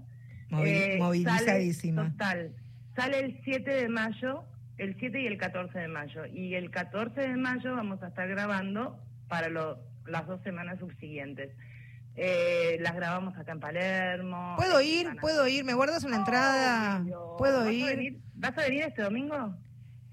Eh, 0.51 0.97
movilizadísima. 0.99 2.09
total. 2.11 2.55
Sale 2.95 3.19
el 3.19 3.41
7 3.43 3.69
de 3.69 3.89
mayo, 3.89 4.45
el 4.77 4.95
7 4.97 5.21
y 5.21 5.27
el 5.27 5.37
14 5.37 5.77
de 5.77 5.87
mayo. 5.87 6.25
Y 6.25 6.55
el 6.55 6.71
14 6.71 7.21
de 7.21 7.35
mayo 7.35 7.75
vamos 7.75 8.01
a 8.01 8.07
estar 8.07 8.27
grabando 8.27 8.99
para 9.27 9.49
las 9.49 10.27
dos 10.27 10.41
semanas 10.43 10.79
subsiguientes. 10.79 11.51
Eh, 12.15 12.77
las 12.79 12.95
grabamos 12.95 13.37
acá 13.37 13.51
en 13.51 13.59
Palermo. 13.59 14.55
¿Puedo 14.57 14.81
ir? 14.81 15.17
¿Puedo 15.19 15.47
ir? 15.47 15.65
¿Me 15.65 15.73
guardas 15.73 16.03
una 16.03 16.15
entrada? 16.15 17.03
¿Puedo 17.37 17.69
ir? 17.69 18.21
¿Vas 18.35 18.57
a 18.57 18.61
venir 18.61 18.83
este 18.83 19.01
domingo? 19.01 19.53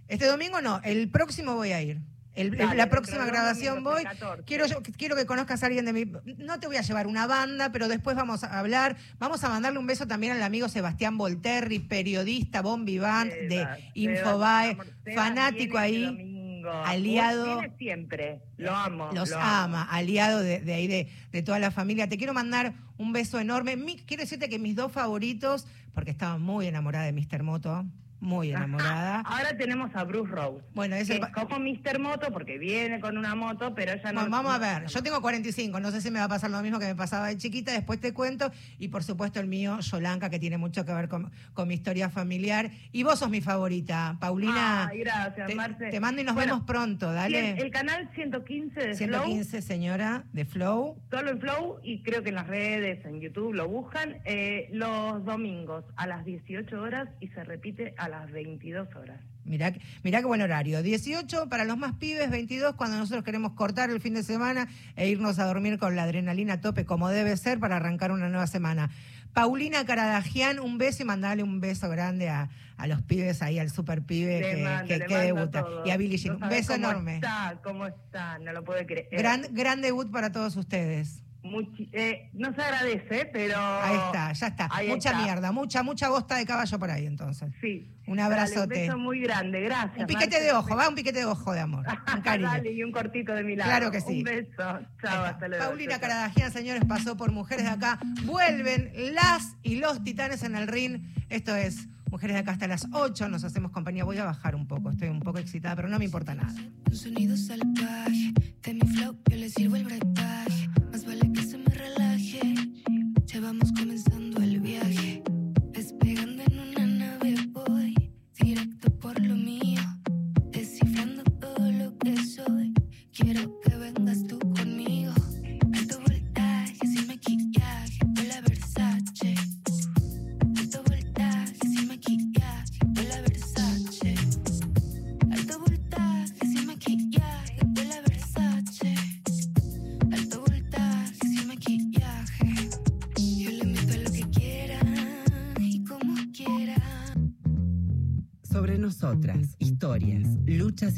Este 0.09 0.27
domingo 0.27 0.61
no, 0.61 0.81
el 0.83 1.09
próximo 1.11 1.55
voy 1.55 1.73
a 1.73 1.81
ir 1.81 2.01
la 2.35 2.89
próxima 2.89 3.25
grabación 3.27 3.85
voy. 3.85 4.03
Quiero, 4.47 4.65
quiero 4.97 5.17
que 5.17 5.27
conozcas 5.27 5.63
a 5.63 5.67
alguien 5.67 5.85
de 5.85 5.93
mi. 5.93 6.05
No 6.39 6.59
te 6.61 6.67
voy 6.67 6.77
a 6.77 6.83
llevar 6.83 7.07
una 7.07 7.27
banda, 7.27 7.71
pero 7.73 7.89
después 7.89 8.17
vamos 8.17 8.43
a 8.45 8.59
hablar. 8.59 8.97
Vamos 9.19 9.45
a 9.45 9.49
mandarle 9.49 9.79
un 9.79 9.87
beso 9.87 10.07
también 10.07 10.33
al 10.33 10.43
amigo 10.43 10.69
Sebastián 10.69 11.19
Volterri, 11.19 11.79
periodista, 11.79 12.63
Bombi 12.63 12.99
Band 12.99 13.31
de 13.33 13.67
Infobae, 13.95 14.77
fanático 15.15 15.79
ahí. 15.79 16.05
domingo. 16.05 16.71
aliado- 16.85 17.61
siempre, 17.77 18.41
lo 18.57 18.75
amo. 18.75 19.11
Los 19.13 19.31
lo 19.31 19.37
amo. 19.37 19.47
ama, 19.79 19.83
aliado 19.91 20.39
de, 20.41 20.61
de 20.61 20.75
ahí 20.75 20.87
de, 20.87 21.09
de 21.33 21.43
toda 21.43 21.59
la 21.59 21.71
familia. 21.73 22.09
Te 22.09 22.17
quiero 22.17 22.33
mandar 22.35 22.73
un 22.99 23.13
beso 23.13 23.41
enorme. 23.41 23.77
Mi- 23.77 23.97
quiero 23.99 24.23
decirte 24.23 24.49
que 24.49 24.59
mis 24.61 24.77
dos 24.77 24.93
favoritos, 24.93 25.67
porque 25.93 26.13
estaba 26.13 26.39
muy 26.39 26.67
enamorada 26.69 27.05
de 27.05 27.13
Mr. 27.13 27.43
Moto, 27.43 27.85
muy 28.23 28.51
enamorada. 28.51 29.21
Ahora 29.27 29.57
tenemos 29.57 29.91
a 29.95 30.05
Bruce 30.05 30.31
Rose. 30.31 30.65
Bueno, 30.75 30.95
es 30.97 31.09
que 31.09 31.17
el- 31.17 31.23
es 31.25 31.29
como 31.31 31.59
Mr. 31.59 31.99
Moto 31.99 32.29
porque 32.33 32.57
viene 32.57 33.01
con 33.01 33.19
una 33.19 33.35
moto, 33.35 33.75
pero 33.75 33.95
ya 33.97 34.13
no. 34.13 34.21
Bueno, 34.21 34.31
vamos 34.37 34.55
a 34.55 34.59
ver, 34.59 34.87
yo 34.87 35.03
tengo 35.03 35.21
45, 35.21 35.81
no 35.81 35.91
sé 35.91 36.01
si 36.01 36.11
me 36.11 36.21
va 36.21 36.27
a 36.27 36.29
pasar 36.29 36.51
lo 36.51 36.63
mismo 36.63 36.79
que 36.79 36.87
me 36.87 36.95
pasaba 36.95 37.27
de 37.27 37.37
chiquita, 37.37 37.73
después 37.73 38.01
te 38.01 38.15
cuento, 38.15 38.51
y 38.79 38.89
por 38.89 39.03
supuesto 39.03 39.41
el 39.41 39.49
mío, 39.49 39.79
Yolanka, 39.81 40.31
que 40.31 40.39
tiene 40.39 40.57
mucho 40.57 40.85
que 40.85 40.95
ver 40.95 41.09
con, 41.09 41.33
con 41.53 41.67
mi 41.67 41.75
historia 41.75 42.09
familiar, 42.11 42.71
y 42.93 43.03
vos 43.03 43.19
sos 43.19 43.29
mi 43.29 43.41
favorita, 43.41 44.17
Paulina. 44.21 44.87
Ay, 44.89 45.01
gracias, 45.01 45.47
te, 45.49 45.55
Marce. 45.57 45.91
te 45.91 46.01
mando 46.01 46.21
y 46.23 46.25
nos 46.25 46.35
Bueno, 46.37 46.53
vemos 46.55 46.67
pronto, 46.67 47.13
dale. 47.13 47.57
Cien- 47.57 47.61
El 47.65 47.71
canal 47.73 48.09
115 48.15 48.81
de 48.81 48.95
Flow 48.95 49.25
115, 49.25 49.63
señora, 49.63 50.25
de 50.33 50.45
Flow. 50.45 50.97
Solo 51.11 51.31
en 51.31 51.41
Flow 51.41 51.81
y 51.83 52.03
creo 52.05 52.23
que 52.23 52.29
en 52.29 52.37
las 52.37 52.47
redes, 52.47 53.05
en 53.05 53.21
YouTube 53.21 53.53
lo 53.53 53.69
buscan 53.69 54.19
eh, 54.25 54.69
los 54.73 55.25
domingos 55.25 55.85
a 55.97 56.07
las 56.07 56.25
18 56.25 56.81
horas 56.81 57.09
y 57.21 57.29
se 57.29 57.43
repite 57.43 57.95
a 57.99 58.09
las 58.13 58.31
22 58.31 58.89
horas. 58.95 59.21
Mirá, 59.45 59.73
mirá 60.05 60.21
qué 60.21 60.27
buen 60.27 60.41
horario. 60.41 60.83
18 60.83 61.49
para 61.49 61.65
los 61.65 61.77
más 61.77 61.95
pibes, 61.95 62.31
22 62.31 62.77
cuando 62.77 62.97
nosotros 62.97 63.25
queremos 63.25 63.53
cortar 63.55 63.91
el 63.91 64.01
fin 64.01 64.15
de 64.15 64.23
semana 64.23 64.69
e 64.95 65.09
irnos 65.09 65.39
a 65.41 65.45
dormir 65.47 65.79
con 65.79 65.97
la 65.97 66.05
adrenalina 66.05 66.55
a 66.55 66.61
tope 66.61 66.85
como 66.85 67.09
debe 67.09 67.37
ser 67.37 67.59
para 67.59 67.77
arrancar 67.77 68.13
una 68.13 68.29
nueva 68.29 68.47
semana. 68.47 68.91
Paulina 69.33 69.85
Caradagian, 69.87 70.61
un 70.61 70.79
beso 70.79 71.03
y 71.03 71.07
mandale 71.07 71.43
un 71.43 71.59
beso 71.61 71.89
grande 71.89 72.29
a, 72.29 72.51
a 72.77 72.87
los 72.87 73.01
pibes 73.03 73.41
ahí, 73.43 73.59
al 73.59 73.71
super 73.71 74.03
pibe 74.03 74.41
Le 74.41 74.55
que, 74.57 74.63
mando, 74.63 74.87
que- 74.89 74.99
le 74.99 75.07
que 75.07 75.15
mando 75.15 75.35
debuta. 75.35 75.65
Y 75.87 75.91
a 75.91 75.97
Billie 75.97 76.19
No 76.19 76.23
Jean. 76.23 76.43
Un 76.43 76.49
beso 76.51 76.73
cómo 76.75 76.87
enorme. 76.91 77.15
Está, 77.17 77.59
¿Cómo 77.65 77.87
está? 77.87 78.39
No 78.39 78.53
lo 78.53 78.63
puede 78.63 78.85
creer. 78.87 79.09
Gran, 79.11 79.43
gran 79.53 79.81
debut 79.81 80.11
para 80.13 80.31
todos 80.33 80.55
ustedes. 80.57 81.23
Muchi- 81.53 81.89
eh, 81.93 82.31
no 82.33 82.53
se 82.55 82.63
agradece, 82.63 83.27
pero... 83.33 83.55
Ahí 83.59 83.95
está, 84.07 84.33
ya 84.33 84.47
está. 84.47 84.69
Ahí 84.73 84.89
mucha 84.89 85.11
está. 85.11 85.23
mierda, 85.23 85.53
mucha, 85.53 85.83
mucha 85.83 86.09
bosta 86.09 86.37
de 86.37 86.47
caballo 86.47 86.79
por 86.79 86.91
ahí 86.91 87.07
entonces. 87.07 87.53
Sí. 87.61 87.89
Un 88.07 88.17
Dale, 88.17 88.35
abrazote. 88.35 88.63
un 88.63 88.69
beso 88.87 88.99
muy 88.99 89.21
grande, 89.21 89.61
gracias. 89.61 90.01
Un 90.01 90.07
piquete 90.07 90.31
Marce. 90.31 90.45
de 90.45 90.53
ojo, 90.53 90.77
va 90.77 90.89
un 90.89 90.95
piquete 90.97 91.19
de 91.21 91.25
ojo 91.27 91.53
de 91.53 91.61
amor. 91.61 91.87
Un 92.15 92.21
cariño. 92.23 92.49
Dale, 92.51 92.73
y 92.73 92.83
un 92.83 92.91
cortito 92.91 93.33
de 93.35 93.45
mi 93.45 93.55
lado. 93.55 93.71
Claro 93.71 93.91
que 93.93 94.01
sí. 94.01 94.19
Un 94.19 94.25
beso. 94.25 94.81
Chao, 95.03 95.25
hasta 95.25 95.47
luego. 95.49 95.65
Paulina. 95.65 95.99
Caradagian, 96.01 96.51
señores, 96.51 96.85
pasó 96.87 97.17
por 97.17 97.31
Mujeres 97.31 97.65
de 97.65 97.71
Acá. 97.71 98.01
Vuelven 98.25 98.91
las 99.15 99.57
y 99.63 99.77
los 99.77 100.03
titanes 100.03 100.43
en 100.43 100.57
el 100.57 100.67
ring. 100.67 101.01
Esto 101.29 101.55
es 101.55 101.87
Mujeres 102.11 102.35
de 102.35 102.41
Acá 102.41 102.51
hasta 102.53 102.67
las 102.67 102.87
8. 102.93 103.29
Nos 103.29 103.45
hacemos 103.45 103.71
compañía. 103.71 104.03
Voy 104.05 104.19
a 104.19 104.25
bajar 104.25 104.57
un 104.57 104.67
poco. 104.67 104.91
Estoy 104.91 105.09
un 105.09 105.21
poco 105.21 105.39
excitada, 105.39 105.77
pero 105.77 105.89
no 105.89 105.99
me 106.01 106.05
importa 106.05 106.35
nada. 106.35 106.53
Un 106.89 106.97
sonido 106.97 107.37
salvaje 107.37 108.33
de 108.63 108.75
mi 108.75 108.81
flow, 108.81 109.17
yo 109.31 109.37
le 109.37 109.49
sirvo 109.49 109.77
el 109.77 109.85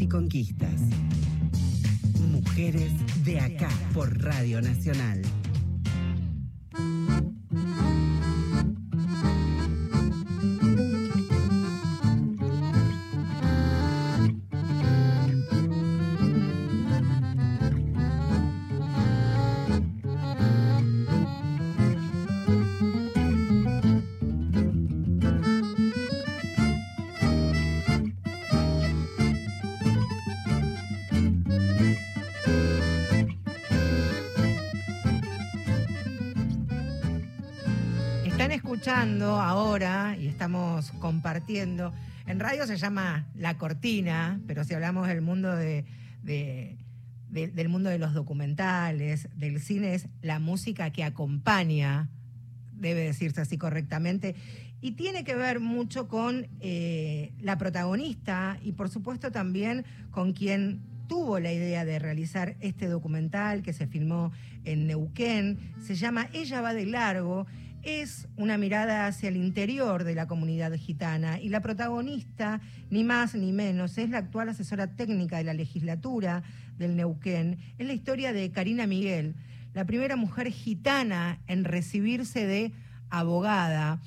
y 0.05 0.09
conquistas. 0.09 0.81
Mujeres 2.31 2.93
de 3.25 3.41
acá 3.41 3.71
por 3.95 4.23
Radio 4.23 4.61
Nacional. 4.61 5.23
En 41.49 42.41
radio 42.41 42.67
se 42.67 42.77
llama 42.77 43.27
La 43.35 43.59
Cortina, 43.59 44.41
pero 44.47 44.65
si 44.65 44.75
hablamos 44.75 45.07
del 45.09 45.21
mundo 45.21 45.55
de- 45.55 45.85
del 46.23 47.69
mundo 47.69 47.91
de 47.91 47.99
los 47.99 48.15
documentales, 48.15 49.29
del 49.37 49.61
cine, 49.61 49.95
es 49.95 50.09
la 50.23 50.39
música 50.39 50.91
que 50.91 51.05
acompaña, 51.05 52.09
debe 52.73 53.01
decirse 53.01 53.41
así 53.41 53.59
correctamente, 53.59 54.35
y 54.81 54.93
tiene 54.93 55.25
que 55.25 55.35
ver 55.35 55.61
mucho 55.61 56.09
con 56.09 56.47
eh, 56.61 57.33
la 57.41 57.59
protagonista 57.59 58.59
y 58.63 58.73
por 58.73 58.89
supuesto 58.89 59.31
también 59.33 59.85
con 60.11 60.33
quien 60.33 60.81
tuvo 61.09 61.39
la 61.41 61.53
idea 61.53 61.85
de 61.85 61.99
realizar 61.99 62.57
este 62.61 62.87
documental 62.89 63.63
que 63.63 63.73
se 63.73 63.87
filmó 63.87 64.33
en 64.65 64.87
Neuquén. 64.87 65.59
Se 65.83 65.95
llama 65.97 66.29
Ella 66.33 66.61
va 66.63 66.73
de 66.73 66.87
largo. 66.87 67.47
Es 67.85 68.29
una 68.37 68.57
mirada 68.57 69.07
hacia 69.07 69.29
el 69.29 69.37
interior 69.37 70.05
de 70.05 70.15
la 70.15 70.27
comunidad 70.27 70.73
gitana 70.73 71.39
y 71.39 71.51
la 71.51 71.61
protagonista, 71.61 72.63
ni 72.89 73.05
más 73.05 73.35
ni 73.35 73.53
menos, 73.53 73.99
es 73.99 74.09
la 74.09 74.19
actual 74.19 74.49
asesora 74.49 74.97
técnica 74.97 75.37
de 75.37 75.45
la 75.45 75.53
legislatura 75.53 76.43
del 76.79 76.97
Neuquén. 76.97 77.59
Es 77.77 77.87
la 77.87 77.93
historia 77.93 78.33
de 78.33 78.51
Karina 78.51 78.87
Miguel, 78.87 79.35
la 79.75 79.85
primera 79.85 80.17
mujer 80.17 80.51
gitana 80.51 81.43
en 81.47 81.65
recibirse 81.65 82.47
de 82.47 82.73
abogada. 83.11 84.01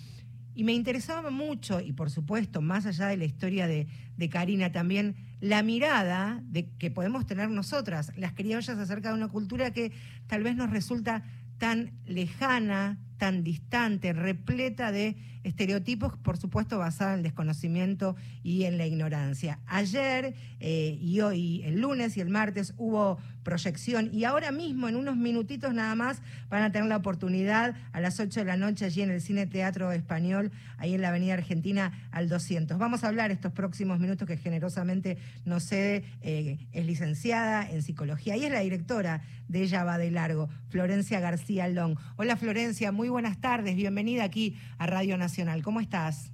Y 0.56 0.64
me 0.64 0.74
interesaba 0.74 1.30
mucho, 1.30 1.80
y 1.80 1.94
por 1.94 2.10
supuesto, 2.10 2.62
más 2.62 2.88
allá 2.88 3.06
de 3.06 3.18
la 3.18 3.26
historia 3.26 3.68
de, 3.68 3.88
Karina, 4.32 4.72
también 4.72 5.16
la 5.40 5.62
mirada 5.62 6.42
que 6.80 6.90
podemos 6.90 7.28
tener 7.28 7.52
nosotras, 7.52 8.12
las 8.18 8.34
criollas, 8.34 8.80
acerca 8.80 9.10
de 9.10 9.14
una 9.14 9.28
cultura 9.28 9.70
que 9.70 9.92
tal 10.26 10.42
vez 10.42 10.56
nos 10.56 10.72
resulta 10.72 11.24
tan 11.60 11.92
lejana, 12.08 12.98
tan 13.18 13.44
distante, 13.44 14.14
repleta 14.14 14.92
de 14.92 15.16
estereotipos, 15.44 16.18
por 16.18 16.38
supuesto, 16.38 16.78
basada 16.78 17.14
en 17.14 17.20
el 17.20 17.24
desconocimiento 17.24 18.16
y 18.44 18.64
en 18.64 18.78
la 18.78 18.86
ignorancia. 18.86 19.60
Ayer 19.66 20.36
eh, 20.60 20.98
y 21.02 21.22
hoy, 21.22 21.64
el 21.64 21.80
lunes 21.80 22.18
y 22.18 22.22
el 22.22 22.30
martes, 22.30 22.74
hubo 22.78 23.18
proyección 23.44 24.10
y 24.12 24.26
ahora 24.26 24.52
mismo, 24.52 24.90
en 24.90 24.98
unos 24.98 25.16
minutitos 25.16 25.74
nada 25.74 25.96
más, 25.96 26.22
van 26.50 26.64
a 26.64 26.72
tener 26.74 26.90
la 26.90 26.98
oportunidad 26.98 27.76
a 27.94 28.02
las 28.02 28.20
8 28.20 28.42
de 28.42 28.46
la 28.46 28.58
noche 28.58 28.84
allí 28.84 29.02
en 29.02 29.10
el 29.10 29.22
Cine 29.22 29.48
Teatro 29.48 29.94
Español, 29.94 30.52
ahí 30.78 30.94
en 30.94 31.02
la 31.02 31.10
Avenida 31.10 31.36
Argentina 31.36 31.94
al 32.12 32.28
200. 32.28 32.78
Vamos 32.78 33.06
a 33.06 33.08
hablar 33.08 33.32
estos 33.32 33.54
próximos 33.54 34.00
minutos 34.00 34.28
que 34.28 34.36
generosamente 34.36 35.18
nos 35.46 35.64
cede, 35.64 36.04
eh, 36.22 36.58
es 36.74 36.86
licenciada 36.86 37.70
en 37.70 37.84
psicología 37.84 38.36
y 38.36 38.44
es 38.44 38.52
la 38.52 38.60
directora 38.60 39.22
de 39.48 39.62
Ella 39.62 39.86
va 39.86 39.98
de 39.98 40.12
largo, 40.12 40.50
Florencia 40.70 41.22
García 41.22 41.70
Long. 41.70 41.98
Hola 42.18 42.36
Florencia, 42.36 42.92
muy 42.92 43.07
buenas 43.10 43.40
tardes, 43.40 43.76
bienvenida 43.76 44.24
aquí 44.24 44.58
a 44.78 44.88
Radio 44.88 45.18
Nacional. 45.18 45.62
¿Cómo 45.64 45.80
estás? 45.80 46.32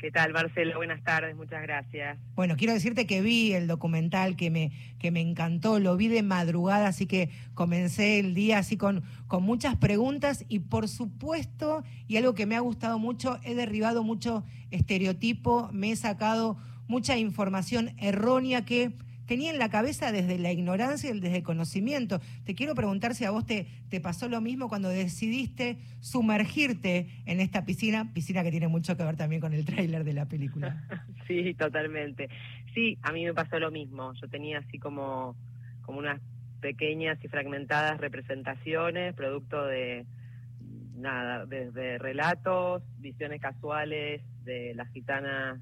¿Qué 0.00 0.10
tal, 0.10 0.32
Marcelo? 0.32 0.76
Buenas 0.76 1.02
tardes, 1.04 1.36
muchas 1.36 1.60
gracias. 1.60 2.18
Bueno, 2.34 2.56
quiero 2.56 2.72
decirte 2.72 3.06
que 3.06 3.20
vi 3.20 3.52
el 3.52 3.66
documental 3.66 4.34
que 4.34 4.48
me, 4.48 4.72
que 4.98 5.10
me 5.10 5.20
encantó, 5.20 5.78
lo 5.78 5.94
vi 5.98 6.08
de 6.08 6.22
madrugada, 6.22 6.88
así 6.88 7.06
que 7.06 7.28
comencé 7.52 8.18
el 8.18 8.32
día 8.32 8.58
así 8.58 8.78
con, 8.78 9.02
con 9.26 9.42
muchas 9.42 9.76
preguntas 9.76 10.46
y 10.48 10.60
por 10.60 10.88
supuesto, 10.88 11.84
y 12.08 12.16
algo 12.16 12.34
que 12.34 12.46
me 12.46 12.56
ha 12.56 12.60
gustado 12.60 12.98
mucho, 12.98 13.38
he 13.42 13.54
derribado 13.54 14.02
mucho 14.02 14.42
estereotipo, 14.70 15.68
me 15.72 15.92
he 15.92 15.96
sacado 15.96 16.56
mucha 16.88 17.18
información 17.18 17.92
errónea 17.98 18.64
que 18.64 18.92
tenía 19.30 19.52
en 19.52 19.60
la 19.60 19.68
cabeza 19.68 20.10
desde 20.10 20.38
la 20.38 20.50
ignorancia 20.50 21.08
y 21.08 21.20
desde 21.20 21.36
el 21.36 21.42
conocimiento. 21.44 22.18
Te 22.44 22.56
quiero 22.56 22.74
preguntar 22.74 23.14
si 23.14 23.24
a 23.24 23.30
vos 23.30 23.46
te, 23.46 23.68
te 23.88 24.00
pasó 24.00 24.28
lo 24.28 24.40
mismo 24.40 24.68
cuando 24.68 24.88
decidiste 24.88 25.78
sumergirte 26.00 27.06
en 27.26 27.38
esta 27.38 27.64
piscina, 27.64 28.12
piscina 28.12 28.42
que 28.42 28.50
tiene 28.50 28.66
mucho 28.66 28.96
que 28.96 29.04
ver 29.04 29.16
también 29.16 29.40
con 29.40 29.52
el 29.52 29.64
tráiler 29.64 30.02
de 30.02 30.14
la 30.14 30.26
película. 30.26 30.84
Sí, 31.28 31.54
totalmente. 31.54 32.28
Sí, 32.74 32.98
a 33.02 33.12
mí 33.12 33.24
me 33.24 33.32
pasó 33.32 33.60
lo 33.60 33.70
mismo. 33.70 34.12
Yo 34.14 34.26
tenía 34.28 34.58
así 34.58 34.80
como, 34.80 35.36
como 35.82 36.00
unas 36.00 36.20
pequeñas 36.60 37.16
y 37.22 37.28
fragmentadas 37.28 38.00
representaciones, 38.00 39.14
producto 39.14 39.64
de 39.64 40.06
nada, 40.96 41.46
desde 41.46 41.98
relatos, 41.98 42.82
visiones 42.98 43.40
casuales 43.40 44.22
de 44.42 44.74
las 44.74 44.88
gitanas 44.88 45.60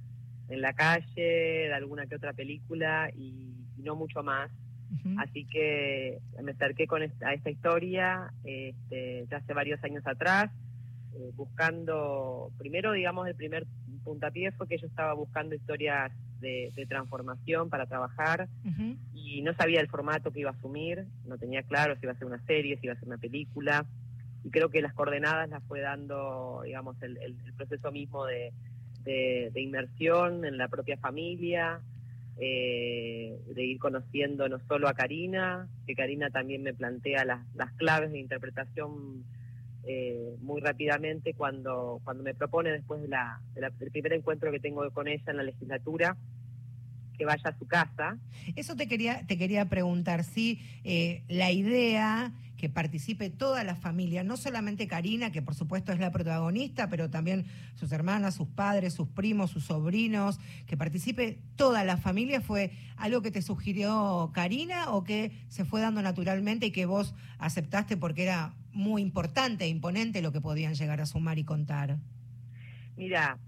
en 0.48 0.62
la 0.62 0.72
calle, 0.72 1.04
de 1.68 1.74
alguna 1.74 2.06
que 2.06 2.14
otra 2.14 2.32
película 2.32 3.10
y, 3.14 3.47
y 3.78 3.82
no 3.82 3.94
mucho 3.96 4.22
más. 4.22 4.50
Así 5.18 5.44
que 5.46 6.18
me 6.42 6.52
acerqué 6.52 6.86
con 6.86 7.02
esta, 7.02 7.28
a 7.28 7.34
esta 7.34 7.50
historia 7.50 8.32
este, 8.44 9.26
ya 9.30 9.36
hace 9.38 9.52
varios 9.54 9.82
años 9.84 10.06
atrás, 10.06 10.50
eh, 11.14 11.30
buscando, 11.34 12.50
primero 12.58 12.92
digamos 12.92 13.26
el 13.28 13.34
primer 13.34 13.66
puntapié 14.04 14.52
fue 14.52 14.66
que 14.68 14.78
yo 14.78 14.86
estaba 14.86 15.12
buscando 15.14 15.54
historias 15.54 16.12
de, 16.40 16.72
de 16.74 16.86
transformación 16.86 17.68
para 17.68 17.86
trabajar 17.86 18.48
y 19.12 19.42
no 19.42 19.52
sabía 19.54 19.80
el 19.80 19.88
formato 19.88 20.30
que 20.32 20.40
iba 20.40 20.50
a 20.50 20.54
asumir, 20.54 21.04
no 21.26 21.36
tenía 21.36 21.62
claro 21.62 21.94
si 21.96 22.04
iba 22.06 22.12
a 22.12 22.16
ser 22.16 22.26
una 22.26 22.40
serie, 22.46 22.76
si 22.78 22.86
iba 22.86 22.94
a 22.94 22.98
ser 22.98 23.08
una 23.08 23.18
película, 23.18 23.86
y 24.44 24.50
creo 24.50 24.70
que 24.70 24.80
las 24.80 24.94
coordenadas 24.94 25.48
las 25.50 25.62
fue 25.64 25.80
dando, 25.80 26.62
digamos, 26.64 27.00
el, 27.02 27.18
el- 27.18 27.36
el 27.44 27.52
proceso 27.54 27.90
mismo 27.90 28.24
de, 28.24 28.52
de- 29.02 29.50
de 29.52 29.60
inmersión 29.60 30.44
en 30.44 30.56
la 30.56 30.68
propia 30.68 30.96
familia, 30.98 31.80
eh, 32.40 33.38
de 33.54 33.64
ir 33.64 33.78
conociendo 33.78 34.48
no 34.48 34.58
solo 34.68 34.88
a 34.88 34.94
Karina, 34.94 35.68
que 35.86 35.94
Karina 35.94 36.30
también 36.30 36.62
me 36.62 36.72
plantea 36.74 37.24
las, 37.24 37.40
las 37.54 37.72
claves 37.72 38.12
de 38.12 38.18
interpretación 38.20 39.24
eh, 39.84 40.36
muy 40.40 40.60
rápidamente 40.60 41.34
cuando, 41.34 42.00
cuando 42.04 42.22
me 42.22 42.34
propone 42.34 42.70
después 42.70 43.00
de 43.02 43.08
la, 43.08 43.40
de 43.54 43.62
la- 43.62 43.70
del 43.70 43.90
primer 43.90 44.12
encuentro 44.12 44.50
que 44.52 44.60
tengo 44.60 44.88
con 44.90 45.08
ella 45.08 45.22
en 45.28 45.36
la 45.36 45.42
legislatura, 45.42 46.16
que 47.16 47.24
vaya 47.24 47.50
a 47.50 47.58
su 47.58 47.66
casa. 47.66 48.16
Eso 48.54 48.76
te 48.76 48.86
quería, 48.86 49.26
te 49.26 49.36
quería 49.36 49.64
preguntar, 49.64 50.22
si 50.24 50.60
eh, 50.84 51.22
la 51.28 51.50
idea 51.50 52.32
que 52.58 52.68
participe 52.68 53.30
toda 53.30 53.62
la 53.64 53.76
familia, 53.76 54.24
no 54.24 54.36
solamente 54.36 54.88
Karina, 54.88 55.30
que 55.30 55.40
por 55.40 55.54
supuesto 55.54 55.92
es 55.92 56.00
la 56.00 56.10
protagonista, 56.10 56.88
pero 56.88 57.08
también 57.08 57.46
sus 57.76 57.92
hermanas, 57.92 58.34
sus 58.34 58.48
padres, 58.48 58.92
sus 58.92 59.08
primos, 59.08 59.50
sus 59.50 59.64
sobrinos, 59.64 60.40
que 60.66 60.76
participe 60.76 61.38
toda 61.56 61.84
la 61.84 61.96
familia, 61.96 62.40
¿fue 62.40 62.72
algo 62.96 63.22
que 63.22 63.30
te 63.30 63.42
sugirió 63.42 64.32
Karina 64.34 64.90
o 64.90 65.04
que 65.04 65.30
se 65.48 65.64
fue 65.64 65.80
dando 65.80 66.02
naturalmente 66.02 66.66
y 66.66 66.72
que 66.72 66.84
vos 66.84 67.14
aceptaste 67.38 67.96
porque 67.96 68.24
era 68.24 68.54
muy 68.72 69.02
importante 69.02 69.64
e 69.64 69.68
imponente 69.68 70.20
lo 70.20 70.32
que 70.32 70.40
podían 70.40 70.74
llegar 70.74 71.00
a 71.00 71.06
sumar 71.06 71.38
y 71.38 71.44
contar? 71.44 71.98
Mira, 72.96 73.38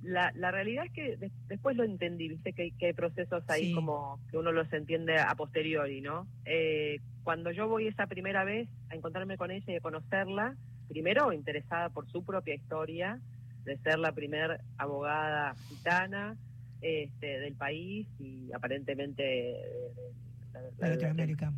la, 0.00 0.32
la 0.34 0.50
realidad 0.50 0.84
es 0.86 0.92
que 0.92 1.16
de- 1.16 1.32
después 1.48 1.76
lo 1.76 1.84
entendí, 1.84 2.28
viste 2.28 2.52
que, 2.52 2.62
hay- 2.62 2.72
que 2.72 2.86
hay 2.86 2.92
procesos 2.92 3.42
ahí 3.48 3.64
Sí. 3.66 3.72
como 3.74 4.20
que 4.30 4.36
uno 4.38 4.52
los 4.52 4.72
entiende 4.72 5.16
a 5.18 5.34
posteriori, 5.34 6.00
¿no? 6.00 6.28
Eh, 6.44 7.00
cuando 7.22 7.50
yo 7.50 7.68
voy 7.68 7.88
esa 7.88 8.06
primera 8.06 8.44
vez 8.44 8.68
a 8.90 8.94
encontrarme 8.96 9.36
con 9.36 9.50
ella 9.50 9.64
y 9.72 9.76
a 9.76 9.80
conocerla, 9.80 10.56
primero 10.88 11.32
interesada 11.32 11.90
por 11.90 12.08
su 12.10 12.24
propia 12.24 12.54
historia, 12.54 13.20
de 13.64 13.76
ser 13.78 13.98
la 13.98 14.12
primer 14.12 14.60
abogada 14.78 15.56
gitana 15.68 16.36
este, 16.80 17.40
del 17.40 17.56
país 17.56 18.08
y 18.18 18.50
aparentemente 18.52 19.22
de- 19.22 19.52
de- 19.52 20.12
La 20.52 20.60
de- 20.60 20.70
de 20.76 20.88
Latinoamérica. 20.94 21.52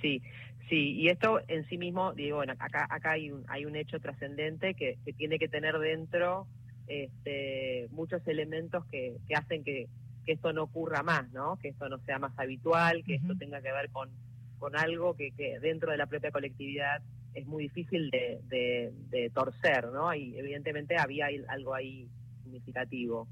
sí, 0.00 0.22
sí, 0.68 0.92
y 0.94 1.08
esto 1.08 1.40
en 1.48 1.66
sí 1.68 1.78
mismo, 1.78 2.12
digo, 2.12 2.36
bueno, 2.36 2.52
acá, 2.58 2.86
acá 2.90 3.12
hay 3.12 3.30
un, 3.30 3.44
hay 3.48 3.64
un 3.64 3.76
hecho 3.76 3.98
trascendente 4.00 4.74
que, 4.74 4.98
que 5.04 5.12
tiene 5.14 5.38
que 5.38 5.48
tener 5.48 5.78
dentro 5.78 6.48
este, 6.86 7.88
muchos 7.90 8.26
elementos 8.26 8.84
que, 8.86 9.16
que 9.26 9.34
hacen 9.34 9.64
que, 9.64 9.88
que 10.24 10.32
esto 10.32 10.52
no 10.52 10.64
ocurra 10.64 11.02
más, 11.02 11.30
¿no? 11.32 11.56
Que 11.56 11.68
esto 11.68 11.88
no 11.88 11.98
sea 12.00 12.18
más 12.18 12.38
habitual, 12.38 13.04
que 13.04 13.14
esto 13.14 13.36
tenga 13.36 13.60
que 13.60 13.72
ver 13.72 13.90
con, 13.90 14.10
con 14.58 14.76
algo 14.76 15.14
que, 15.14 15.32
que 15.32 15.58
dentro 15.60 15.90
de 15.90 15.98
la 15.98 16.06
propia 16.06 16.30
colectividad 16.30 17.02
es 17.34 17.46
muy 17.46 17.64
difícil 17.64 18.10
de, 18.10 18.40
de, 18.48 18.92
de 19.10 19.30
torcer, 19.30 19.88
¿no? 19.88 20.14
Y 20.14 20.36
evidentemente 20.38 20.96
había 20.96 21.28
algo 21.48 21.74
ahí 21.74 22.08
significativo, 22.42 23.28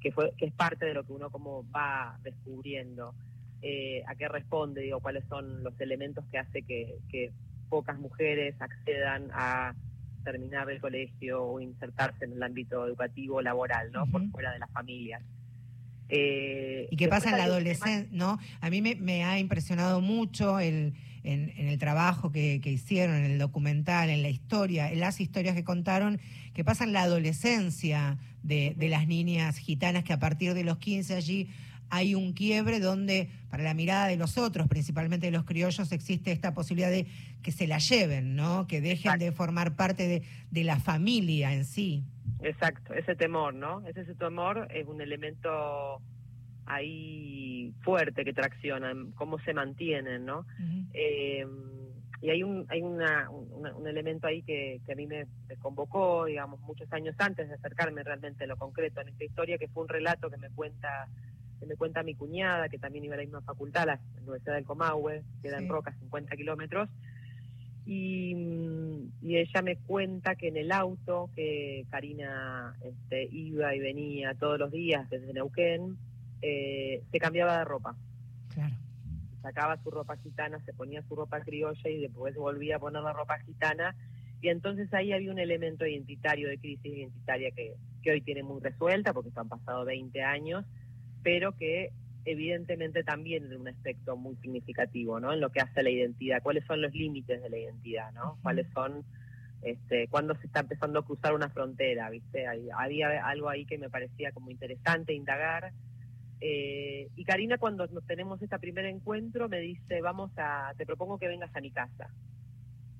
que, 0.00 0.12
fue, 0.12 0.32
que 0.36 0.46
es 0.46 0.52
parte 0.52 0.86
de 0.86 0.94
lo 0.94 1.04
que 1.04 1.12
uno 1.12 1.30
como 1.30 1.68
va 1.70 2.18
descubriendo 2.22 3.14
eh, 3.62 4.02
a 4.06 4.14
qué 4.14 4.28
responde, 4.28 4.82
digo, 4.82 5.00
cuáles 5.00 5.24
son 5.26 5.62
los 5.62 5.78
elementos 5.80 6.24
que 6.30 6.38
hace 6.38 6.62
que, 6.62 6.96
que 7.10 7.32
pocas 7.68 7.98
mujeres 7.98 8.54
accedan 8.60 9.30
a 9.32 9.74
terminar 10.22 10.70
el 10.70 10.80
colegio 10.80 11.42
o 11.42 11.60
insertarse 11.60 12.24
en 12.24 12.32
el 12.32 12.42
ámbito 12.42 12.86
educativo 12.86 13.42
laboral, 13.42 13.90
¿no? 13.92 14.06
Por 14.06 14.28
fuera 14.30 14.52
de 14.52 14.58
las 14.58 14.70
familias. 14.70 15.22
Eh, 16.08 16.88
¿Y 16.90 16.96
qué 16.96 17.08
pasa 17.08 17.30
en 17.30 17.38
la 17.38 17.44
adolescencia? 17.44 18.08
¿no? 18.10 18.38
A 18.60 18.70
mí 18.70 18.82
me, 18.82 18.96
me 18.96 19.24
ha 19.24 19.38
impresionado 19.38 20.00
mucho 20.00 20.58
el, 20.58 20.94
en, 21.22 21.52
en 21.56 21.68
el 21.68 21.78
trabajo 21.78 22.32
que, 22.32 22.60
que 22.60 22.70
hicieron, 22.70 23.16
en 23.16 23.24
el 23.24 23.38
documental, 23.38 24.10
en 24.10 24.22
la 24.22 24.28
historia, 24.28 24.90
en 24.90 25.00
las 25.00 25.20
historias 25.20 25.54
que 25.54 25.64
contaron, 25.64 26.20
que 26.52 26.64
pasa 26.64 26.84
en 26.84 26.92
la 26.92 27.02
adolescencia 27.02 28.18
de, 28.42 28.74
de 28.76 28.88
las 28.88 29.06
niñas 29.06 29.56
gitanas, 29.58 30.02
que 30.02 30.12
a 30.12 30.18
partir 30.18 30.54
de 30.54 30.64
los 30.64 30.78
15 30.78 31.14
allí 31.14 31.48
hay 31.90 32.14
un 32.14 32.32
quiebre 32.32 32.80
donde 32.80 33.28
para 33.50 33.62
la 33.64 33.74
mirada 33.74 34.06
de 34.06 34.16
los 34.16 34.38
otros, 34.38 34.68
principalmente 34.68 35.26
de 35.26 35.32
los 35.32 35.44
criollos, 35.44 35.90
existe 35.92 36.32
esta 36.32 36.54
posibilidad 36.54 36.90
de 36.90 37.06
que 37.42 37.52
se 37.52 37.66
la 37.66 37.78
lleven, 37.78 38.36
¿no? 38.36 38.66
Que 38.66 38.80
dejen 38.80 39.18
de 39.18 39.32
formar 39.32 39.74
parte 39.76 40.06
de, 40.08 40.22
de 40.50 40.64
la 40.64 40.78
familia 40.78 41.52
en 41.52 41.64
sí. 41.64 42.04
Exacto, 42.42 42.94
ese 42.94 43.14
temor, 43.16 43.52
¿no? 43.54 43.86
Ese, 43.86 44.00
ese 44.02 44.14
temor 44.14 44.68
es 44.72 44.86
un 44.86 45.00
elemento 45.00 46.00
ahí 46.66 47.72
fuerte 47.82 48.24
que 48.24 48.32
tracciona, 48.32 48.92
cómo 49.16 49.38
se 49.40 49.52
mantienen, 49.54 50.24
¿no? 50.24 50.46
Eh, 50.94 51.44
y 52.22 52.28
hay 52.28 52.42
un 52.42 52.66
hay 52.68 52.82
una, 52.82 53.30
una- 53.30 53.74
un 53.74 53.88
elemento 53.88 54.26
ahí 54.26 54.42
que, 54.42 54.80
que 54.84 54.92
a 54.92 54.94
mí 54.94 55.06
me, 55.06 55.26
me 55.48 55.56
convocó, 55.56 56.26
digamos, 56.26 56.60
muchos 56.60 56.92
años 56.92 57.14
antes 57.18 57.48
de 57.48 57.54
acercarme 57.54 58.02
realmente 58.02 58.44
a 58.44 58.46
lo 58.46 58.56
concreto 58.58 59.00
en 59.00 59.08
esta 59.08 59.24
historia, 59.24 59.56
que 59.58 59.68
fue 59.68 59.82
un 59.84 59.88
relato 59.88 60.28
que 60.30 60.36
me 60.36 60.50
cuenta 60.50 61.08
que 61.60 61.66
me 61.66 61.76
cuenta 61.76 62.02
mi 62.02 62.14
cuñada, 62.14 62.68
que 62.68 62.78
también 62.78 63.04
iba 63.04 63.14
a 63.14 63.18
la 63.18 63.24
misma 63.24 63.42
facultad, 63.42 63.86
la 63.86 64.00
Universidad 64.22 64.54
del 64.54 64.64
Comahue, 64.64 65.22
queda 65.42 65.58
Sí. 65.58 65.64
en 65.64 65.70
Roca, 65.70 65.92
50 66.00 66.34
kilómetros, 66.36 66.88
y, 67.86 68.34
mm, 68.34 69.12
y 69.22 69.36
ella 69.36 69.62
me 69.62 69.76
cuenta 69.76 70.34
que 70.36 70.48
en 70.48 70.56
el 70.56 70.72
auto 70.72 71.30
que 71.34 71.86
Karina 71.90 72.76
este, 72.84 73.24
iba 73.30 73.74
y 73.74 73.80
venía 73.80 74.34
todos 74.34 74.58
los 74.58 74.70
días 74.70 75.08
desde 75.10 75.32
Neuquén, 75.32 75.96
eh, 76.42 77.02
se 77.10 77.18
cambiaba 77.18 77.58
de 77.58 77.64
ropa 77.64 77.94
Claro. 78.54 78.74
sacaba 79.42 79.76
su 79.82 79.90
ropa 79.90 80.16
gitana, 80.18 80.58
se 80.64 80.72
ponía 80.72 81.02
su 81.02 81.14
ropa 81.16 81.40
criolla 81.40 81.88
y 81.90 82.00
después 82.00 82.34
volvía 82.34 82.76
a 82.76 82.78
poner 82.78 83.02
la 83.02 83.12
ropa 83.12 83.38
gitana. 83.40 83.94
Y 84.42 84.48
entonces 84.48 84.92
ahí 84.94 85.12
había 85.12 85.30
un 85.32 85.38
elemento 85.38 85.86
identitario, 85.86 86.48
de 86.48 86.58
crisis 86.58 86.84
identitaria 86.94 87.50
que, 87.50 87.74
que 88.02 88.10
hoy 88.10 88.20
tiene 88.22 88.42
muy 88.42 88.60
resuelta, 88.60 89.12
porque 89.12 89.30
han 89.34 89.48
pasado 89.48 89.84
20 89.84 90.22
años, 90.22 90.64
pero 91.22 91.52
que 91.56 91.90
evidentemente 92.24 93.02
también 93.02 93.44
en 93.46 93.60
un 93.60 93.68
aspecto 93.68 94.16
muy 94.16 94.36
significativo, 94.36 95.20
¿no? 95.20 95.32
En 95.32 95.40
lo 95.40 95.50
que 95.50 95.60
hace 95.60 95.80
a 95.80 95.82
la 95.82 95.90
identidad, 95.90 96.42
cuáles 96.42 96.64
son 96.66 96.82
los 96.82 96.92
límites 96.92 97.42
de 97.42 97.48
la 97.50 97.58
identidad, 97.58 98.12
¿no? 98.12 98.38
Cuáles 98.42 98.66
son, 98.74 99.04
este, 99.62 100.08
cuándo 100.08 100.34
se 100.36 100.46
está 100.46 100.60
empezando 100.60 100.98
a 100.98 101.04
cruzar 101.04 101.34
una 101.34 101.48
frontera, 101.48 102.10
¿viste? 102.10 102.46
Hay- 102.46 102.68
Había 102.76 103.26
algo 103.26 103.48
ahí 103.48 103.64
que 103.64 103.78
me 103.78 103.90
parecía 103.90 104.32
como 104.32 104.50
interesante 104.50 105.14
indagar. 105.14 105.72
Eh, 106.42 107.08
y 107.16 107.24
Karina, 107.24 107.58
cuando 107.58 107.86
nos 107.88 108.06
tenemos 108.06 108.40
este 108.40 108.58
primer 108.58 108.86
encuentro, 108.86 109.48
me 109.48 109.60
dice, 109.60 110.00
vamos 110.00 110.30
a, 110.36 110.72
te 110.76 110.86
propongo 110.86 111.18
que 111.18 111.28
vengas 111.28 111.54
a 111.54 111.60
mi 111.60 111.70
casa. 111.70 112.08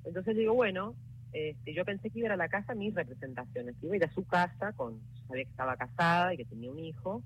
Entonces 0.04 0.36
digo, 0.36 0.54
bueno, 0.54 0.94
este, 1.32 1.74
yo 1.74 1.84
pensé 1.84 2.10
que 2.10 2.18
iba 2.18 2.26
a 2.26 2.28
ir 2.30 2.32
a 2.32 2.36
la 2.36 2.48
casa 2.48 2.74
mis 2.74 2.94
representaciones, 2.94 3.76
que 3.78 3.86
iba 3.86 3.94
a 3.94 3.96
ir 3.98 4.04
a 4.04 4.10
su 4.12 4.24
casa, 4.26 4.72
con, 4.72 4.94
yo 4.94 5.26
sabía 5.28 5.44
que 5.44 5.50
estaba 5.50 5.76
casada 5.76 6.34
y 6.34 6.38
que 6.38 6.44
tenía 6.46 6.70
un 6.70 6.78
hijo, 6.78 7.22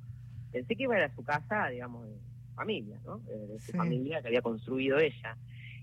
pensé 0.54 0.76
que 0.76 0.84
iba 0.84 0.94
a 0.94 0.98
ir 0.98 1.04
a 1.04 1.14
su 1.14 1.22
casa, 1.24 1.66
digamos, 1.68 2.06
de 2.06 2.16
familia, 2.54 2.98
¿no? 3.04 3.18
De, 3.18 3.46
de 3.48 3.58
su 3.60 3.72
Sí. 3.72 3.76
familia 3.76 4.22
que 4.22 4.28
había 4.28 4.40
construido 4.42 4.98
ella. 4.98 5.36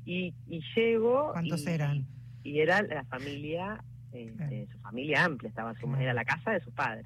Y, 0.05 0.33
y 0.47 0.61
llego... 0.75 1.31
¿Cuántos 1.33 1.65
y- 1.65 1.69
eran? 1.69 2.07
Y 2.43 2.59
era 2.59 2.81
la 2.81 3.03
familia, 3.05 3.83
eh, 4.13 4.33
Claro. 4.35 4.51
eh, 4.55 4.67
su 4.71 4.79
familia 4.79 5.25
amplia, 5.25 5.49
estaba 5.49 5.73
su, 5.75 5.81
Claro. 5.85 6.01
era 6.01 6.13
la 6.13 6.25
casa 6.25 6.51
de 6.51 6.61
sus 6.61 6.73
padres 6.73 7.05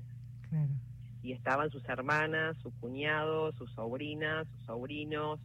Claro. 0.50 0.70
y 1.24 1.32
estaban 1.34 1.70
sus 1.72 1.84
hermanas, 1.90 2.56
sus 2.62 2.74
cuñados, 2.76 3.56
sus 3.56 3.70
sobrinas, 3.74 4.48
sus 4.56 4.64
sobrinos. 4.66 5.40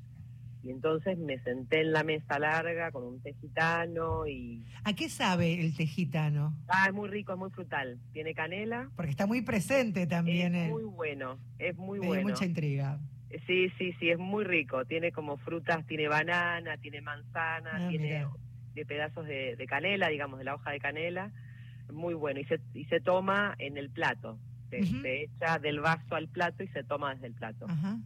Y 0.62 0.70
entonces 0.70 1.16
me 1.18 1.38
senté 1.40 1.80
en 1.80 1.92
la 1.92 2.04
mesa 2.04 2.38
larga 2.38 2.90
con 2.90 3.02
un 3.04 3.20
té 3.22 3.32
gitano 3.40 4.26
y... 4.26 4.62
¿A 4.84 4.92
qué 4.92 5.08
sabe 5.08 5.58
el 5.58 5.74
tejitano? 5.74 6.54
Ah, 6.68 6.84
es 6.88 6.92
muy 6.94 7.08
rico, 7.08 7.32
es 7.32 7.38
muy 7.38 7.50
frutal. 7.50 7.98
Tiene 8.12 8.34
canela. 8.34 8.90
Porque 8.94 9.10
está 9.10 9.26
muy 9.26 9.40
presente 9.42 10.06
también. 10.06 10.54
es 10.54 10.66
en- 10.66 10.70
muy 10.72 10.84
bueno, 10.84 11.38
es 11.58 11.76
muy 11.78 11.98
me 12.00 12.06
bueno. 12.08 12.28
mucha 12.28 12.44
intriga. 12.44 12.98
Sí, 13.46 13.70
sí, 13.78 13.92
sí, 13.98 14.10
es 14.10 14.18
muy 14.18 14.44
rico. 14.44 14.84
Tiene 14.84 15.12
como 15.12 15.38
frutas, 15.38 15.86
tiene 15.86 16.08
banana, 16.08 16.76
tiene 16.78 17.00
manzana, 17.00 17.70
Ah, 17.72 17.88
tiene 17.88 18.04
mirá. 18.06 18.30
de 18.74 18.84
pedazos 18.84 19.26
de, 19.26 19.56
de 19.56 19.66
canela, 19.66 20.08
digamos, 20.08 20.38
de 20.40 20.44
la 20.44 20.56
hoja 20.56 20.72
de 20.72 20.80
canela. 20.80 21.30
Muy 21.90 22.12
bueno. 22.14 22.38
Y 22.40 22.44
se, 22.44 22.60
y 22.74 22.84
se 22.84 23.00
toma 23.00 23.54
en 23.58 23.78
el 23.78 23.88
plato. 23.88 24.38
se, 24.68 24.84
se 24.84 25.22
echa 25.22 25.58
del 25.58 25.80
vaso 25.80 26.14
al 26.16 26.28
plato 26.28 26.62
y 26.62 26.68
se 26.68 26.84
toma 26.84 27.14
desde 27.14 27.28
el 27.28 27.34
plato. 27.34 27.66
Ajá. 27.68 27.98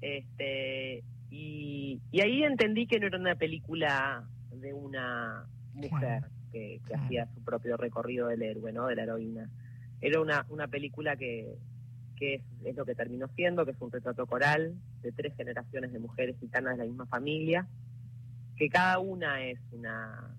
Este, 0.00 1.02
y, 1.30 2.00
y 2.10 2.20
ahí 2.22 2.42
entendí 2.44 2.86
que 2.86 2.98
no 3.00 3.06
era 3.06 3.18
una 3.18 3.34
película 3.36 4.28
de 4.50 4.72
una 4.72 5.46
mujer 5.72 6.20
Claro, 6.20 6.28
que, 6.52 6.80
que 6.86 6.94
claro. 6.94 7.04
hacía 7.04 7.28
su 7.34 7.42
propio 7.44 7.76
recorrido 7.76 8.28
del 8.28 8.42
héroe, 8.42 8.72
¿no? 8.72 8.86
De 8.86 8.96
la 8.96 9.02
heroína. 9.04 9.50
Era 10.00 10.20
una, 10.20 10.46
una 10.48 10.68
película 10.68 11.16
que, 11.16 11.58
que 12.16 12.34
es, 12.36 12.42
es 12.64 12.76
lo 12.76 12.84
que 12.84 12.94
terminó 12.94 13.28
siendo, 13.28 13.64
que 13.64 13.72
es 13.72 13.80
un 13.80 13.90
retrato 13.92 14.26
coral 14.26 14.74
de 15.02 15.12
tres 15.12 15.34
generaciones 15.36 15.92
de 15.92 15.98
mujeres 15.98 16.36
gitanas 16.40 16.72
de 16.76 16.84
la 16.84 16.88
misma 16.88 17.06
familia, 17.06 17.68
que 18.56 18.68
cada 18.68 18.98
una 18.98 19.44
es 19.44 19.60
una, 19.70 20.36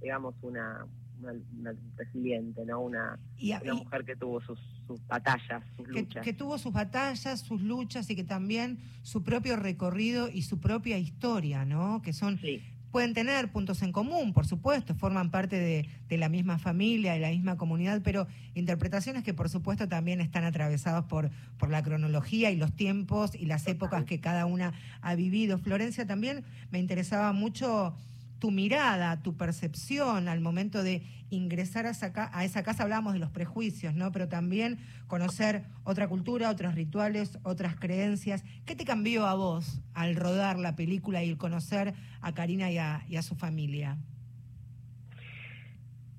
digamos, 0.00 0.34
una, 0.42 0.86
una, 1.20 1.32
una 1.58 1.74
resiliente, 1.96 2.64
¿no? 2.64 2.80
Una, 2.80 3.18
Y, 3.36 3.52
una 3.52 3.74
y- 3.74 3.78
mujer 3.78 4.04
que 4.04 4.16
tuvo 4.16 4.40
sus, 4.40 4.58
sus 4.96 5.06
batallas, 5.06 5.62
sus 5.76 5.86
que, 5.88 5.92
luchas. 6.00 6.24
que 6.24 6.32
tuvo 6.32 6.58
sus 6.58 6.72
batallas, 6.72 7.40
sus 7.40 7.60
luchas 7.62 8.08
y 8.10 8.16
que 8.16 8.24
también 8.24 8.78
su 9.02 9.22
propio 9.22 9.56
recorrido 9.56 10.28
y 10.28 10.42
su 10.42 10.58
propia 10.60 10.98
historia, 10.98 11.64
¿no? 11.64 12.02
Que 12.02 12.12
son 12.12 12.38
Sí. 12.38 12.60
pueden 12.90 13.14
tener 13.14 13.50
puntos 13.50 13.80
en 13.82 13.90
común, 13.90 14.32
por 14.34 14.46
supuesto, 14.46 14.94
forman 14.94 15.30
parte 15.30 15.56
de, 15.58 15.88
de 16.08 16.18
la 16.18 16.28
misma 16.28 16.58
familia, 16.58 17.14
de 17.14 17.20
la 17.20 17.30
misma 17.30 17.56
comunidad, 17.56 18.02
pero 18.04 18.26
interpretaciones 18.54 19.22
que 19.24 19.32
por 19.32 19.48
supuesto 19.48 19.88
también 19.88 20.20
están 20.20 20.44
atravesados 20.44 21.06
por, 21.06 21.30
por 21.58 21.70
la 21.70 21.82
cronología 21.82 22.50
y 22.50 22.56
los 22.56 22.72
tiempos 22.74 23.34
y 23.34 23.46
las 23.46 23.66
épocas 23.66 24.04
que 24.04 24.20
cada 24.20 24.44
una 24.44 24.74
ha 25.00 25.14
vivido. 25.14 25.56
Florencia, 25.58 26.06
también 26.06 26.44
me 26.70 26.78
interesaba 26.78 27.32
mucho 27.32 27.94
tu 28.42 28.50
mirada, 28.50 29.22
tu 29.22 29.36
percepción 29.36 30.26
al 30.26 30.40
momento 30.40 30.82
de 30.82 31.04
ingresar 31.30 31.86
a 31.86 31.90
esa, 31.90 32.12
ca- 32.12 32.28
a 32.32 32.44
esa 32.44 32.64
casa, 32.64 32.82
hablábamos 32.82 33.12
de 33.12 33.20
los 33.20 33.30
prejuicios, 33.30 33.94
¿no? 33.94 34.10
Pero 34.10 34.28
también 34.28 34.78
conocer 35.06 35.62
otra 35.84 36.08
cultura, 36.08 36.50
otros 36.50 36.74
rituales, 36.74 37.38
otras 37.44 37.76
creencias. 37.76 38.42
¿Qué 38.66 38.74
te 38.74 38.84
cambió 38.84 39.26
a 39.26 39.36
vos 39.36 39.80
al 39.94 40.16
rodar 40.16 40.58
la 40.58 40.74
película 40.74 41.22
y 41.22 41.30
el 41.30 41.38
conocer 41.38 41.94
a 42.20 42.34
Karina 42.34 42.68
y 42.72 42.78
a, 42.78 43.22
su 43.22 43.36
familia? 43.36 43.96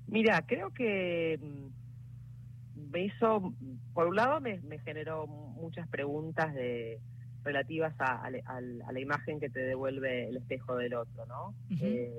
Mira, 0.06 0.46
creo 0.46 0.70
que 0.70 1.38
mm, 1.42 2.90
me 2.90 3.04
hizo, 3.04 3.52
por 3.92 4.06
un 4.06 4.16
lado 4.16 4.40
me 4.40 4.78
generó 4.78 5.26
muchas 5.26 5.86
preguntas 5.88 6.54
de 6.54 7.02
relativas 7.44 7.94
a, 8.00 8.22
a 8.24 8.30
la- 8.30 8.40
al- 8.46 8.82
a 8.82 8.92
la 8.92 9.00
imagen 9.00 9.38
que 9.40 9.50
te 9.50 9.60
devuelve 9.60 10.28
el 10.28 10.36
espejo 10.38 10.76
del 10.76 10.94
otro, 10.94 11.26
¿no? 11.26 11.54
Eh, 11.80 12.10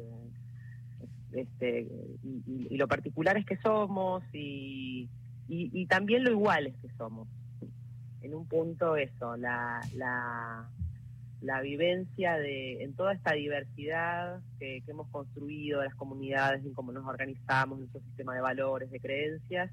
este, 1.33 1.81
y, 2.23 2.43
y- 2.47 2.67
y 2.69 2.77
lo 2.77 2.87
particulares 2.87 3.45
que 3.45 3.57
somos 3.57 4.23
y, 4.33 5.09
y, 5.49 5.69
y 5.73 5.85
también 5.87 6.23
lo 6.23 6.31
iguales 6.31 6.75
que 6.81 6.89
somos. 6.97 7.27
En 8.21 8.33
un 8.33 8.47
punto 8.47 8.95
eso, 8.95 9.35
la, 9.37 9.81
la, 9.95 10.67
la 11.41 11.61
vivencia 11.61 12.37
de 12.37 12.81
en 12.83 12.93
toda 12.95 13.13
esta 13.13 13.33
diversidad 13.33 14.39
que, 14.59 14.81
que 14.85 14.91
hemos 14.91 15.07
construido 15.09 15.79
de 15.81 15.87
las 15.87 15.95
comunidades, 15.95 16.63
en 16.65 16.73
cómo 16.73 16.91
nos 16.91 17.05
organizamos, 17.05 17.79
nuestro 17.79 17.99
sistema 18.01 18.33
de 18.33 18.41
valores, 18.41 18.89
de 18.89 18.99
creencias. 18.99 19.69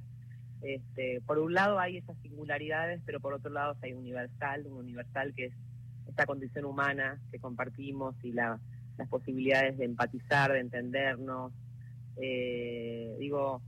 Este, 0.63 1.21
por 1.27 1.39
un 1.39 1.55
lado 1.55 1.79
hay 1.79 1.97
esas 1.97 2.17
singularidades, 2.23 3.01
pero 3.05 3.21
por 3.21 3.35
otro 3.35 3.51
lado 3.51 3.77
hay 3.83 3.93
un 3.93 4.01
universal, 4.01 4.67
un 4.67 4.79
universal 4.79 5.35
que 5.35 5.47
es 5.47 5.53
esta 6.09 6.25
condición 6.27 6.65
humana 6.65 7.21
que 7.31 7.39
compartimos 7.39 8.15
y 8.23 8.33
la, 8.33 8.61
las 8.97 9.09
posibilidades 9.09 9.77
de 9.79 9.87
empatizar, 9.87 10.53
de 10.53 10.61
entendernos. 10.61 11.53
Eh, 12.17 13.17
digo, 13.19 13.63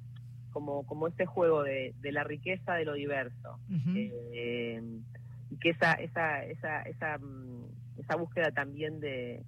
como, 0.53 0.87
como 0.87 1.09
ese 1.09 1.27
juego 1.27 1.63
de, 1.63 1.95
de 2.01 2.13
la 2.13 2.23
riqueza 2.23 2.75
de 2.75 2.85
lo 2.85 2.95
diverso. 2.95 3.59
Eh, 3.97 4.81
y 5.51 5.57
que 5.57 5.71
esa, 5.71 5.95
esa, 5.95 6.45
esa, 6.45 6.83
esa, 6.83 7.19
mm, 7.19 7.65
esa 7.99 8.17
búsqueda 8.17 8.53
también 8.53 9.01
de, 9.01 9.43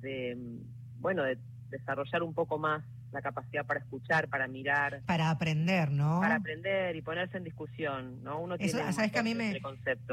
de, 0.00 0.36
mm, 0.36 1.00
bueno, 1.00 1.22
de 1.22 1.38
desarrollar 1.70 2.22
un 2.22 2.34
poco 2.34 2.58
más 2.58 2.84
la 3.12 3.22
capacidad 3.22 3.64
para 3.64 3.80
escuchar, 3.80 4.28
para 4.28 4.46
mirar, 4.48 5.02
Para 5.06 5.30
aprender, 5.30 5.90
¿no? 5.90 6.20
para 6.20 6.36
aprender 6.36 6.96
y 6.96 7.02
ponerse 7.02 7.38
en 7.38 7.44
discusión, 7.44 8.22
¿no? 8.22 8.40
Uno 8.40 8.54
Eso, 8.56 8.76
tiene 8.76 8.88
un 8.88 8.92
¿sabes 8.92 9.12
que 9.12 9.18
a 9.18 9.22
mí 9.22 9.34
me-. 9.34 9.60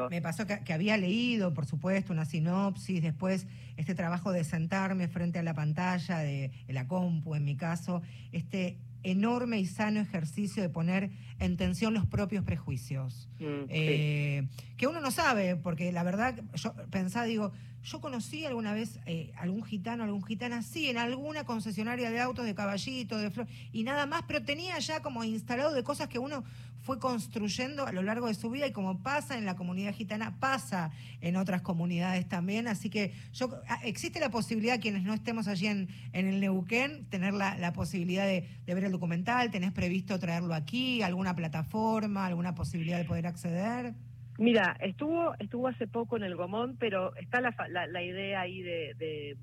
Me 0.10 0.22
pasó 0.22 0.46
que, 0.46 0.64
que 0.64 0.74
había 0.74 0.98
leído, 0.98 1.54
por 1.54 1.66
supuesto, 1.66 2.14
una 2.14 2.26
sinopsis, 2.26 3.02
después 3.02 3.48
este 3.78 3.96
trabajo 3.96 4.32
de 4.32 4.44
sentarme 4.44 5.08
frente 5.08 5.40
a 5.40 5.44
la 5.44 5.54
pantalla 5.54 6.20
de, 6.20 6.52
de 6.66 6.74
la 6.74 6.88
compu, 6.88 7.36
en 7.36 7.44
mi 7.44 7.56
caso, 7.56 8.02
este 8.32 8.78
enorme 9.04 9.60
y 9.60 9.66
sano 9.66 10.00
ejercicio 10.00 10.64
de 10.64 10.70
poner 10.70 11.12
en 11.40 11.58
tensión 11.58 11.94
los 11.94 12.06
propios 12.06 12.44
prejuicios. 12.44 13.30
Mm, 13.40 13.44
sí. 13.44 13.70
Eh, 13.70 14.48
que 14.78 14.88
uno 14.88 15.02
no 15.02 15.12
sabe, 15.12 15.56
porque 15.58 15.92
la 15.92 16.04
verdad, 16.04 16.42
yo 16.56 16.74
pensaba, 16.90 17.26
digo, 17.26 17.52
yo 17.84 18.02
conocí 18.02 18.46
alguna 18.46 18.74
vez 18.74 19.00
eh, 19.06 19.32
algún 19.38 19.64
gitano, 19.64 20.04
algún 20.04 20.24
gitana 20.24 20.58
así, 20.58 20.90
en 20.90 20.98
alguna 20.98 21.44
concesionaria 21.44 22.10
de 22.10 22.20
autos, 22.20 22.46
de 22.46 22.56
caballito, 22.56 23.18
de 23.18 23.30
flor, 23.30 23.48
y 23.72 23.84
nada 23.84 24.06
más, 24.06 24.24
pero 24.28 24.44
tenía 24.44 24.80
ya 24.80 25.02
como 25.02 25.24
instalado 25.24 25.74
de 25.74 25.84
cosas 25.84 26.08
que 26.08 26.20
uno 26.20 26.44
fue 26.84 27.00
construyendo 27.00 27.88
a 27.88 27.92
lo 27.94 28.04
largo 28.04 28.28
de 28.28 28.34
su 28.34 28.50
vida 28.50 28.68
y 28.68 28.72
como 28.72 29.00
pasa 29.02 29.38
en 29.38 29.46
la 29.46 29.56
comunidad 29.56 29.94
gitana, 29.94 30.38
pasa 30.40 30.92
en 31.22 31.38
otras 31.38 31.62
comunidades 31.62 32.28
también. 32.28 32.68
Así 32.68 32.90
que 32.90 33.14
yo 33.34 33.62
ah, 33.70 33.80
existe 33.84 34.20
la 34.20 34.30
posibilidad, 34.30 34.80
quienes 34.80 35.04
no 35.04 35.14
estemos 35.14 35.48
allí 35.48 35.68
en, 35.68 35.88
en 36.12 36.28
el 36.28 36.42
Neuquén, 36.42 37.06
tener 37.06 37.34
la, 37.34 37.58
la 37.58 37.72
posibilidad 37.72 38.26
de, 38.26 38.50
de 38.66 38.74
ver 38.76 38.84
el 38.84 38.92
documental, 38.92 39.50
tenés 39.50 39.72
previsto 39.72 40.20
traerlo 40.20 40.54
aquí, 40.54 41.02
alguna 41.02 41.36
plataforma, 41.36 42.26
alguna 42.26 42.54
posibilidad 42.54 42.98
de 42.98 43.06
poder 43.06 43.28
acceder. 43.28 43.94
Mira, 44.38 44.76
estuvo 44.80 45.36
estuvo 45.40 45.68
hace 45.68 45.88
poco 45.88 46.18
en 46.18 46.24
el 46.24 46.36
Gomón, 46.36 46.76
pero 46.80 47.16
está 47.18 47.40
la, 47.42 47.56
la, 47.70 47.88
la 47.88 48.02
idea 48.04 48.42
ahí 48.42 48.62
de, 48.62 48.94
de- 48.98 49.38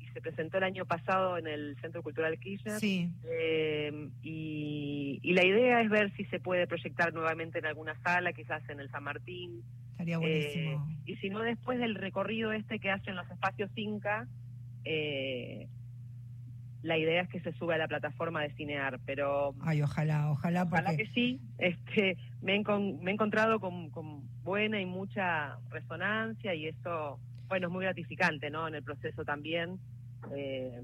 y 0.00 0.06
se 0.08 0.20
presentó 0.20 0.58
el 0.58 0.64
año 0.64 0.84
pasado 0.84 1.38
en 1.38 1.46
el 1.46 1.76
Centro 1.80 2.02
Cultural 2.02 2.38
Kirchner. 2.38 2.80
Sí. 2.80 3.08
Eh, 3.30 4.08
y, 4.22 5.20
y 5.22 5.32
la 5.32 5.44
idea 5.44 5.80
es 5.80 5.88
ver 5.90 6.12
si 6.16 6.24
se 6.26 6.40
puede 6.40 6.66
proyectar 6.66 7.14
nuevamente 7.14 7.60
en 7.60 7.66
alguna 7.66 7.94
sala, 8.02 8.32
quizás 8.32 8.68
en 8.68 8.80
el 8.80 8.90
San 8.90 9.04
Martín. 9.04 9.62
Estaría 9.92 10.16
Eh, 10.16 10.18
buenísimo. 10.18 10.88
y 11.06 11.16
si 11.16 11.30
no, 11.30 11.40
después 11.40 11.78
del 11.78 11.94
recorrido 11.94 12.50
este 12.52 12.80
que 12.80 12.90
hacen 12.90 13.14
los 13.14 13.30
espacios 13.30 13.70
Inca, 13.76 14.26
eh, 14.84 15.68
la 16.82 16.98
idea 16.98 17.22
es 17.22 17.28
que 17.28 17.38
se 17.40 17.52
sube 17.52 17.74
a 17.74 17.78
la 17.78 17.86
plataforma 17.86 18.42
de 18.42 18.52
Cinear, 18.54 18.98
pero 19.06 19.54
Ay, 19.60 19.82
ojalá, 19.82 20.32
ojalá, 20.32 20.64
porque 20.68 20.82
ojalá 20.82 20.96
que 20.96 21.06
sí. 21.14 21.40
Este, 21.58 22.16
me, 22.40 22.56
he 22.56 22.58
me 23.00 23.10
he 23.12 23.14
encontrado 23.14 23.60
con, 23.60 23.90
con 23.90 24.11
buena 24.42 24.80
y 24.80 24.86
mucha 24.86 25.56
resonancia 25.70 26.54
y 26.54 26.66
eso, 26.68 27.18
bueno, 27.48 27.68
es 27.68 27.72
muy 27.72 27.84
gratificante, 27.84 28.50
¿no? 28.50 28.66
En 28.68 28.74
el 28.74 28.82
proceso 28.82 29.24
también. 29.24 29.78
eh, 30.34 30.80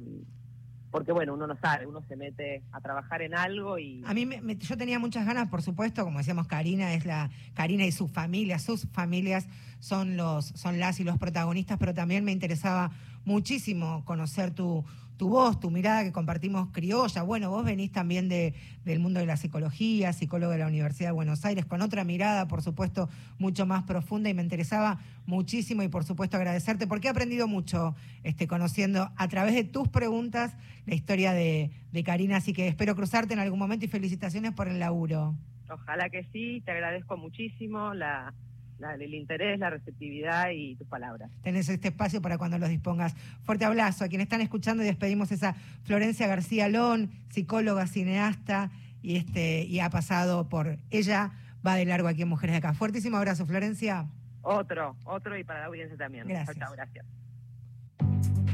porque 0.91 1.13
bueno, 1.13 1.35
uno 1.35 1.47
no 1.47 1.55
sabe, 1.61 1.87
uno 1.87 2.03
se 2.09 2.17
mete 2.17 2.63
a 2.73 2.81
trabajar 2.81 3.21
en 3.21 3.35
algo 3.37 3.79
y 3.79 4.03
a 4.07 4.15
mí 4.15 4.25
me- 4.25 4.41
me- 4.41 4.57
yo 4.57 4.75
tenía 4.77 4.99
muchas 4.99 5.27
ganas, 5.27 5.49
por 5.49 5.61
supuesto, 5.61 6.03
como 6.03 6.17
decíamos, 6.19 6.47
Karina 6.47 6.95
es 6.95 7.05
la 7.05 7.29
Karina 7.55 7.85
y 7.85 7.93
su 7.93 8.09
familia, 8.09 8.59
sus 8.59 8.89
familias 8.91 9.47
son 9.81 10.17
los 10.17 10.47
son 10.47 10.79
las 10.81 10.99
y 10.99 11.05
los 11.05 11.19
protagonistas, 11.19 11.77
pero 11.79 11.93
también 11.93 12.25
me 12.25 12.33
interesaba 12.33 12.91
muchísimo 13.27 14.03
conocer 14.07 14.51
tu 14.53 14.83
tu 15.19 15.29
voz, 15.29 15.59
tu 15.59 15.71
mirada 15.71 16.05
que 16.05 16.13
compartimos 16.13 16.69
criolla. 16.73 17.23
Bueno, 17.23 17.51
vos 17.51 17.65
venís 17.65 17.91
también 17.91 18.29
de, 18.29 18.55
del 18.85 19.01
mundo 19.01 19.21
de 19.21 19.27
la 19.27 19.37
psicología, 19.37 20.13
psicólogo 20.13 20.53
de 20.53 20.59
la 20.59 20.69
Universidad 20.69 21.09
de 21.09 21.13
Buenos 21.13 21.45
Aires, 21.45 21.67
con 21.67 21.83
otra 21.83 22.05
mirada, 22.05 22.47
por 22.47 22.63
supuesto, 22.63 23.11
mucho 23.39 23.67
más 23.67 23.83
profunda 23.83 24.31
y 24.31 24.35
me 24.35 24.43
interesaba 24.43 25.01
muchísimo 25.27 25.83
y 25.83 25.89
por 25.89 26.05
supuesto 26.05 26.37
agradecerte 26.37 26.87
porque 26.87 27.09
he 27.09 27.11
aprendido 27.11 27.49
mucho 27.49 27.97
este, 28.23 28.47
conociendo 28.47 29.11
a 29.17 29.29
través 29.29 29.55
de 29.55 29.65
tus 29.65 29.89
preguntas 29.89 30.57
la 30.87 30.95
historia 30.95 31.33
de, 31.33 31.73
de 31.93 32.05
Karina, 32.05 32.37
así 32.37 32.53
que 32.53 32.69
espero 32.69 32.95
cruzarte 32.95 33.35
en 33.35 33.41
algún 33.41 33.59
momento 33.59 33.85
y 33.85 33.89
felicitaciones 33.89 34.53
por 34.53 34.69
el 34.69 34.79
laburo. 34.79 35.35
ojalá 35.69 36.09
que 36.11 36.25
sí, 36.33 36.63
te 36.65 36.71
agradezco 36.71 37.17
muchísimo 37.17 37.93
la, 37.93 38.33
la- 38.79 38.95
el 38.95 39.15
interés, 39.15 39.59
la 39.59 39.71
receptividad 39.71 40.51
y 40.51 40.77
tus 40.77 40.87
palabras. 40.89 41.31
Tenés 41.43 41.69
este 41.69 41.89
espacio 41.89 42.21
para 42.23 42.39
cuando 42.39 42.59
los 42.59 42.69
dispongas. 42.69 43.15
Fuerte 43.43 43.65
abrazo 43.65 44.05
a 44.05 44.09
quienes 44.09 44.27
están 44.27 44.41
escuchando 44.41 44.83
y 44.83 44.87
despedimos 44.87 45.33
esa 45.33 45.55
Florencia 45.85 46.27
García 46.27 46.69
Lón, 46.69 47.11
psicóloga, 47.31 47.87
cineasta, 47.87 48.71
y 49.03 49.17
este, 49.17 49.65
y 49.65 49.81
ha 49.81 49.91
pasado 49.91 50.49
por 50.49 50.79
ella, 50.91 51.33
va 51.67 51.77
de 51.77 51.85
largo 51.85 52.09
aquí 52.09 52.23
en 52.23 52.29
Mujeres 52.29 52.55
de 52.55 52.59
Acá. 52.59 52.75
Fuertísimo 52.75 53.17
abrazo, 53.17 53.47
Florencia. 53.47 54.09
Otro, 54.43 54.97
otro 55.05 55.37
y 55.39 55.45
para 55.45 55.61
la 55.61 55.67
audiencia 55.67 55.97
también. 55.97 56.27
Gracias. 56.27 56.57
Chao, 56.59 56.73
gracias. 56.73 57.05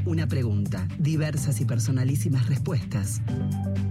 Una 0.05 0.27
pregunta, 0.27 0.87
diversas 0.99 1.59
y 1.61 1.65
personalísimas 1.65 2.47
respuestas. 2.47 3.21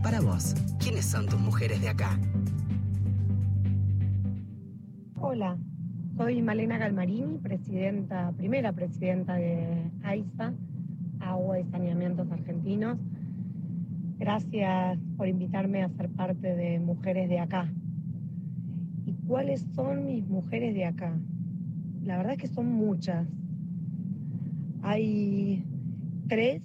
Para 0.02 0.20
vos, 0.20 0.54
¿quiénes 0.78 1.06
son 1.06 1.26
tus 1.26 1.40
mujeres 1.40 1.80
de 1.80 1.88
acá? 1.88 2.18
Hola, 5.16 5.56
soy 6.16 6.42
Malena 6.42 6.78
Galmarini, 6.78 7.38
presidenta, 7.38 8.32
primera 8.36 8.72
presidenta 8.72 9.34
de 9.34 9.90
AISA, 10.04 10.52
Agua 11.20 11.58
y 11.58 11.64
Saneamientos 11.64 12.30
Argentinos. 12.30 12.98
Gracias 14.18 14.98
por 15.16 15.26
invitarme 15.26 15.82
a 15.82 15.88
ser 15.88 16.08
parte 16.10 16.54
de 16.54 16.78
Mujeres 16.78 17.28
de 17.28 17.40
Acá. 17.40 17.68
Y 19.06 19.12
¿Cuáles 19.26 19.66
son 19.74 20.06
mis 20.06 20.26
mujeres 20.28 20.74
de 20.74 20.84
acá? 20.84 21.18
La 22.04 22.16
verdad 22.16 22.34
es 22.34 22.38
que 22.38 22.46
son 22.46 22.72
muchas. 22.72 23.26
Hay 24.82 25.64
tres 26.28 26.62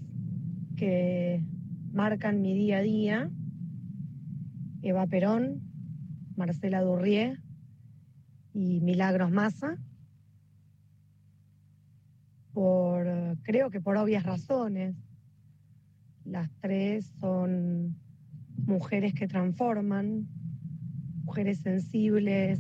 que 0.76 1.44
marcan 1.92 2.42
mi 2.42 2.54
día 2.54 2.78
a 2.78 2.82
día. 2.82 3.30
Eva 4.84 5.08
Perón, 5.08 5.62
Marcela 6.36 6.82
Durrié 6.82 7.40
y 8.60 8.82
Milagros 8.82 9.32
Massa. 9.32 9.78
Por, 12.52 13.08
creo 13.44 13.70
que 13.70 13.80
por 13.80 13.96
obvias 13.96 14.24
razones. 14.24 14.96
Las 16.26 16.52
tres 16.60 17.06
son 17.22 17.96
mujeres 18.68 19.14
que 19.14 19.28
transforman, 19.28 20.28
mujeres 21.24 21.60
sensibles 21.60 22.60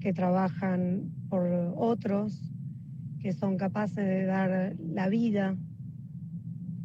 que 0.00 0.12
trabajan 0.12 1.10
por 1.30 1.48
otros, 1.76 2.52
que 3.18 3.32
son 3.32 3.56
capaces 3.56 4.04
de 4.04 4.26
dar 4.26 4.76
la 4.78 5.08
vida 5.08 5.56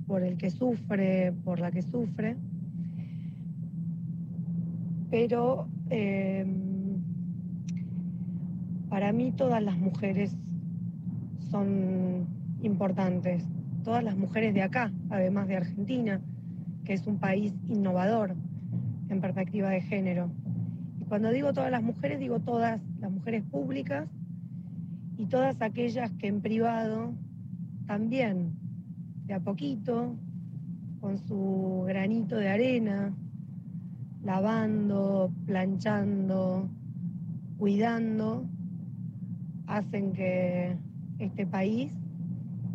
por 0.08 0.24
el 0.24 0.38
que 0.38 0.50
sufre, 0.50 1.34
por 1.44 1.60
la 1.60 1.72
que 1.72 1.82
sufre. 1.82 2.38
Pero 5.12 5.68
eh, 5.90 6.73
para 8.94 9.12
mí 9.12 9.32
todas 9.32 9.64
las 9.64 9.76
mujeres 9.76 10.36
son 11.50 12.28
importantes, 12.62 13.44
todas 13.84 14.04
las 14.04 14.16
mujeres 14.16 14.54
de 14.54 14.62
acá, 14.62 14.92
además 15.10 15.48
de 15.48 15.56
Argentina, 15.58 16.22
que 16.86 16.94
es 16.94 17.08
un 17.08 17.18
país 17.18 17.56
innovador 17.68 18.36
en 19.10 19.20
perspectiva 19.20 19.72
de 19.72 19.82
género. 19.82 20.30
Cuando 21.10 21.32
digo 21.32 21.54
todas 21.54 21.72
las 21.72 21.82
mujeres, 21.82 22.20
digo 22.20 22.40
todas 22.42 22.80
las 23.00 23.12
mujeres 23.12 23.42
públicas 23.42 24.08
y 25.18 25.26
todas 25.26 25.60
aquellas 25.64 26.12
que 26.12 26.28
en 26.28 26.42
privado 26.42 27.16
también, 27.88 28.54
de 29.26 29.34
a 29.34 29.40
poquito, 29.40 30.16
con 31.02 31.18
su 31.18 31.84
granito 31.88 32.36
de 32.36 32.50
arena, 32.50 33.12
lavando, 34.24 35.32
planchando, 35.48 36.70
cuidando, 37.58 38.46
hacen 39.74 40.14
que 40.14 40.78
este 41.18 41.48
país 41.48 41.92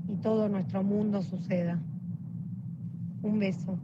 y 0.09 0.17
todo 0.17 0.49
nuestro 0.49 0.83
mundo 0.83 1.23
suceda. 1.23 1.79
Un 3.23 3.39
beso. 3.39 3.79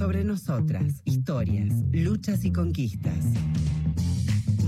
sobre 0.00 0.24
nosotras, 0.24 1.02
historias, 1.04 1.74
luchas 1.92 2.46
y 2.46 2.52
conquistas. 2.52 3.22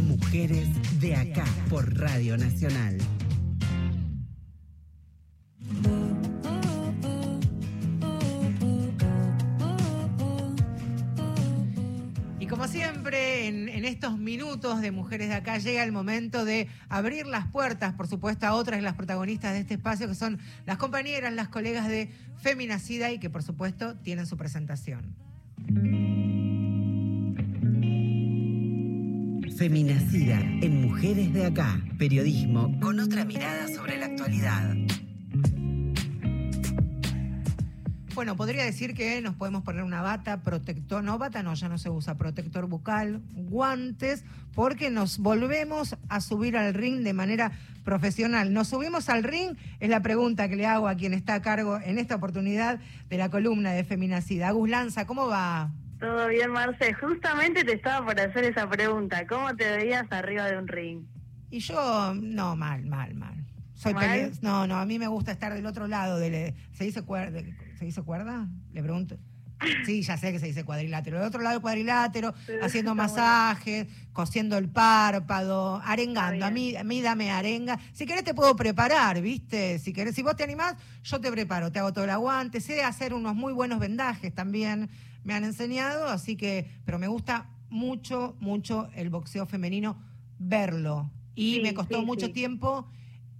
Mujeres 0.06 0.68
de 1.00 1.16
acá 1.16 1.46
por 1.70 1.98
Radio 1.98 2.36
Nacional. 2.36 2.98
De 14.60 14.90
Mujeres 14.90 15.28
de 15.28 15.34
Acá 15.34 15.56
llega 15.56 15.82
el 15.82 15.92
momento 15.92 16.44
de 16.44 16.68
abrir 16.90 17.26
las 17.26 17.46
puertas, 17.46 17.94
por 17.94 18.06
supuesto, 18.06 18.46
a 18.46 18.52
otras 18.52 18.78
de 18.78 18.82
las 18.82 18.94
protagonistas 18.94 19.54
de 19.54 19.60
este 19.60 19.74
espacio, 19.74 20.08
que 20.08 20.14
son 20.14 20.38
las 20.66 20.76
compañeras, 20.76 21.32
las 21.32 21.48
colegas 21.48 21.88
de 21.88 22.10
Feminacida 22.36 23.10
y 23.12 23.18
que, 23.18 23.30
por 23.30 23.42
supuesto, 23.42 23.94
tienen 23.96 24.26
su 24.26 24.36
presentación. 24.36 25.16
Feminacida 29.56 30.40
en 30.40 30.82
Mujeres 30.82 31.32
de 31.32 31.46
Acá. 31.46 31.80
Periodismo 31.98 32.78
con 32.80 33.00
otra 33.00 33.24
mirada 33.24 33.68
sobre 33.68 33.96
la 33.96 34.06
actualidad. 34.06 34.74
Bueno, 38.14 38.36
podría 38.36 38.64
decir 38.64 38.94
que 38.94 39.22
nos 39.22 39.34
podemos 39.36 39.62
poner 39.62 39.82
una 39.82 40.02
bata, 40.02 40.42
protector, 40.42 41.02
no 41.02 41.16
bata, 41.16 41.42
no, 41.42 41.54
ya 41.54 41.70
no 41.70 41.78
se 41.78 41.88
usa, 41.88 42.16
protector 42.16 42.66
bucal, 42.66 43.22
guantes, 43.32 44.24
porque 44.54 44.90
nos 44.90 45.18
volvemos 45.18 45.96
a 46.10 46.20
subir 46.20 46.58
al 46.58 46.74
ring 46.74 47.02
de 47.04 47.14
manera 47.14 47.52
profesional. 47.84 48.52
¿Nos 48.52 48.68
subimos 48.68 49.08
al 49.08 49.22
ring? 49.22 49.56
Es 49.80 49.88
la 49.88 50.00
pregunta 50.00 50.48
que 50.50 50.56
le 50.56 50.66
hago 50.66 50.88
a 50.88 50.94
quien 50.94 51.14
está 51.14 51.34
a 51.34 51.42
cargo 51.42 51.80
en 51.82 51.98
esta 51.98 52.16
oportunidad 52.16 52.80
de 53.08 53.16
la 53.16 53.30
columna 53.30 53.72
de 53.72 53.82
Feminacida. 53.82 54.48
Agus 54.48 54.68
Lanza, 54.68 55.06
¿cómo 55.06 55.28
va? 55.28 55.70
Todo 55.98 56.28
bien, 56.28 56.50
Marce. 56.50 56.92
Justamente 56.92 57.64
te 57.64 57.74
estaba 57.74 58.04
por 58.04 58.20
hacer 58.20 58.44
esa 58.44 58.68
pregunta. 58.68 59.26
¿Cómo 59.26 59.56
te 59.56 59.70
veías 59.70 60.10
arriba 60.10 60.46
de 60.46 60.58
un 60.58 60.68
ring? 60.68 61.06
Y 61.50 61.60
yo, 61.60 62.12
no, 62.14 62.56
mal, 62.56 62.84
mal, 62.84 63.14
mal. 63.14 63.41
Soy 63.82 63.94
No, 64.42 64.66
no, 64.66 64.76
a 64.76 64.86
mí 64.86 64.98
me 64.98 65.08
gusta 65.08 65.32
estar 65.32 65.52
del 65.52 65.66
otro 65.66 65.88
lado. 65.88 66.18
Del, 66.18 66.54
¿se, 66.72 66.84
dice 66.84 67.02
cuerda? 67.02 67.40
¿Se 67.78 67.84
dice 67.84 68.02
cuerda? 68.02 68.48
Le 68.72 68.82
pregunto. 68.82 69.18
Sí, 69.84 70.02
ya 70.02 70.16
sé 70.16 70.32
que 70.32 70.38
se 70.38 70.46
dice 70.46 70.64
cuadrilátero. 70.64 71.18
Del 71.18 71.26
otro 71.26 71.40
lado 71.40 71.54
del 71.54 71.62
cuadrilátero, 71.62 72.34
Sí, 72.46 72.52
haciendo 72.62 72.94
masajes, 72.94 73.86
cosiendo 74.12 74.56
el 74.56 74.68
párpado, 74.68 75.80
arengando. 75.84 76.46
A 76.46 76.50
mí, 76.50 76.76
a 76.76 76.84
mí 76.84 77.00
dame 77.00 77.30
arenga. 77.30 77.78
Si 77.92 78.06
querés 78.06 78.24
te 78.24 78.34
puedo 78.34 78.54
preparar, 78.54 79.20
¿viste? 79.20 79.78
Si 79.78 79.92
querés, 79.92 80.14
si 80.14 80.22
vos 80.22 80.36
te 80.36 80.44
animás, 80.44 80.76
yo 81.02 81.20
te 81.20 81.30
preparo. 81.30 81.72
Te 81.72 81.80
hago 81.80 81.92
todo 81.92 82.04
el 82.04 82.10
aguante. 82.10 82.60
Sé 82.60 82.82
hacer 82.82 83.14
unos 83.14 83.34
muy 83.34 83.52
buenos 83.52 83.80
vendajes 83.80 84.32
también. 84.34 84.90
Me 85.24 85.34
han 85.34 85.44
enseñado, 85.44 86.08
así 86.08 86.36
que... 86.36 86.68
Pero 86.84 86.98
me 86.98 87.06
gusta 87.06 87.48
mucho, 87.68 88.36
mucho 88.40 88.90
el 88.94 89.10
boxeo 89.10 89.46
femenino, 89.46 89.96
verlo. 90.38 91.10
Y 91.34 91.56
Sí, 91.56 91.60
me 91.62 91.74
costó 91.74 92.00
sí, 92.00 92.04
mucho 92.04 92.32
tiempo 92.32 92.88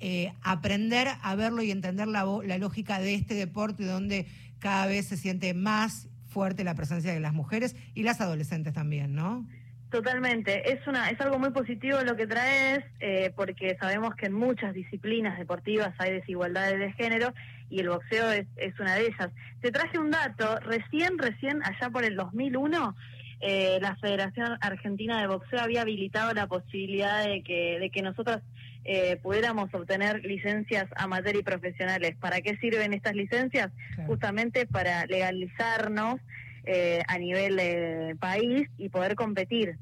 eh, 0.04 0.32
aprender 0.42 1.06
a 1.22 1.36
verlo 1.36 1.62
y 1.62 1.70
entender 1.70 2.08
la, 2.08 2.26
la 2.44 2.58
lógica 2.58 2.98
de 2.98 3.14
este 3.14 3.34
deporte 3.34 3.84
donde 3.84 4.26
cada 4.58 4.86
vez 4.86 5.06
se 5.06 5.16
siente 5.16 5.54
más 5.54 6.08
fuerte 6.26 6.64
la 6.64 6.74
presencia 6.74 7.14
de 7.14 7.20
las 7.20 7.32
mujeres 7.32 7.76
y 7.94 8.02
las 8.02 8.20
adolescentes 8.20 8.72
también, 8.72 9.14
¿no? 9.14 9.46
Totalmente, 9.92 10.72
es 10.72 10.84
una 10.88 11.08
es 11.08 11.20
algo 11.20 11.38
muy 11.38 11.50
positivo 11.50 12.00
lo 12.00 12.16
que 12.16 12.26
traes, 12.26 12.84
eh, 12.98 13.30
porque 13.36 13.76
sabemos 13.78 14.16
que 14.16 14.26
en 14.26 14.32
muchas 14.32 14.74
disciplinas 14.74 15.38
deportivas 15.38 15.94
hay 15.98 16.14
desigualdades 16.14 16.80
de 16.80 16.92
género 16.94 17.32
y 17.70 17.78
el 17.78 17.88
boxeo 17.88 18.32
es, 18.32 18.48
es 18.56 18.76
una 18.80 18.96
de 18.96 19.02
ellas. 19.02 19.30
Te 19.60 19.70
traje 19.70 20.00
un 20.00 20.10
dato, 20.10 20.58
recién, 20.60 21.16
recién, 21.16 21.62
allá 21.62 21.90
por 21.90 22.04
el 22.04 22.16
2001, 22.16 22.96
eh, 23.44 23.78
la 23.80 23.96
Federación 23.96 24.56
Argentina 24.60 25.20
de 25.20 25.26
Boxeo 25.26 25.60
había 25.60 25.82
habilitado 25.82 26.32
la 26.32 26.46
posibilidad 26.46 27.24
de 27.24 27.42
que, 27.42 27.78
de 27.80 27.90
que 27.90 28.00
nosotras 28.02 28.40
eh, 28.84 29.16
pudiéramos 29.22 29.72
obtener 29.74 30.24
licencias 30.24 30.86
amateur 30.96 31.36
y 31.36 31.42
profesionales. 31.42 32.16
¿Para 32.20 32.40
qué 32.40 32.56
sirven 32.56 32.92
estas 32.92 33.14
licencias? 33.14 33.70
justamente 34.06 34.66
para 34.66 35.06
legalizarnos 35.06 36.20
eh, 36.64 37.02
a 37.08 37.18
nivel 37.18 37.58
eh, 37.60 38.14
país 38.18 38.68
y 38.78 38.88
poder 38.88 39.14
competir. 39.14 39.76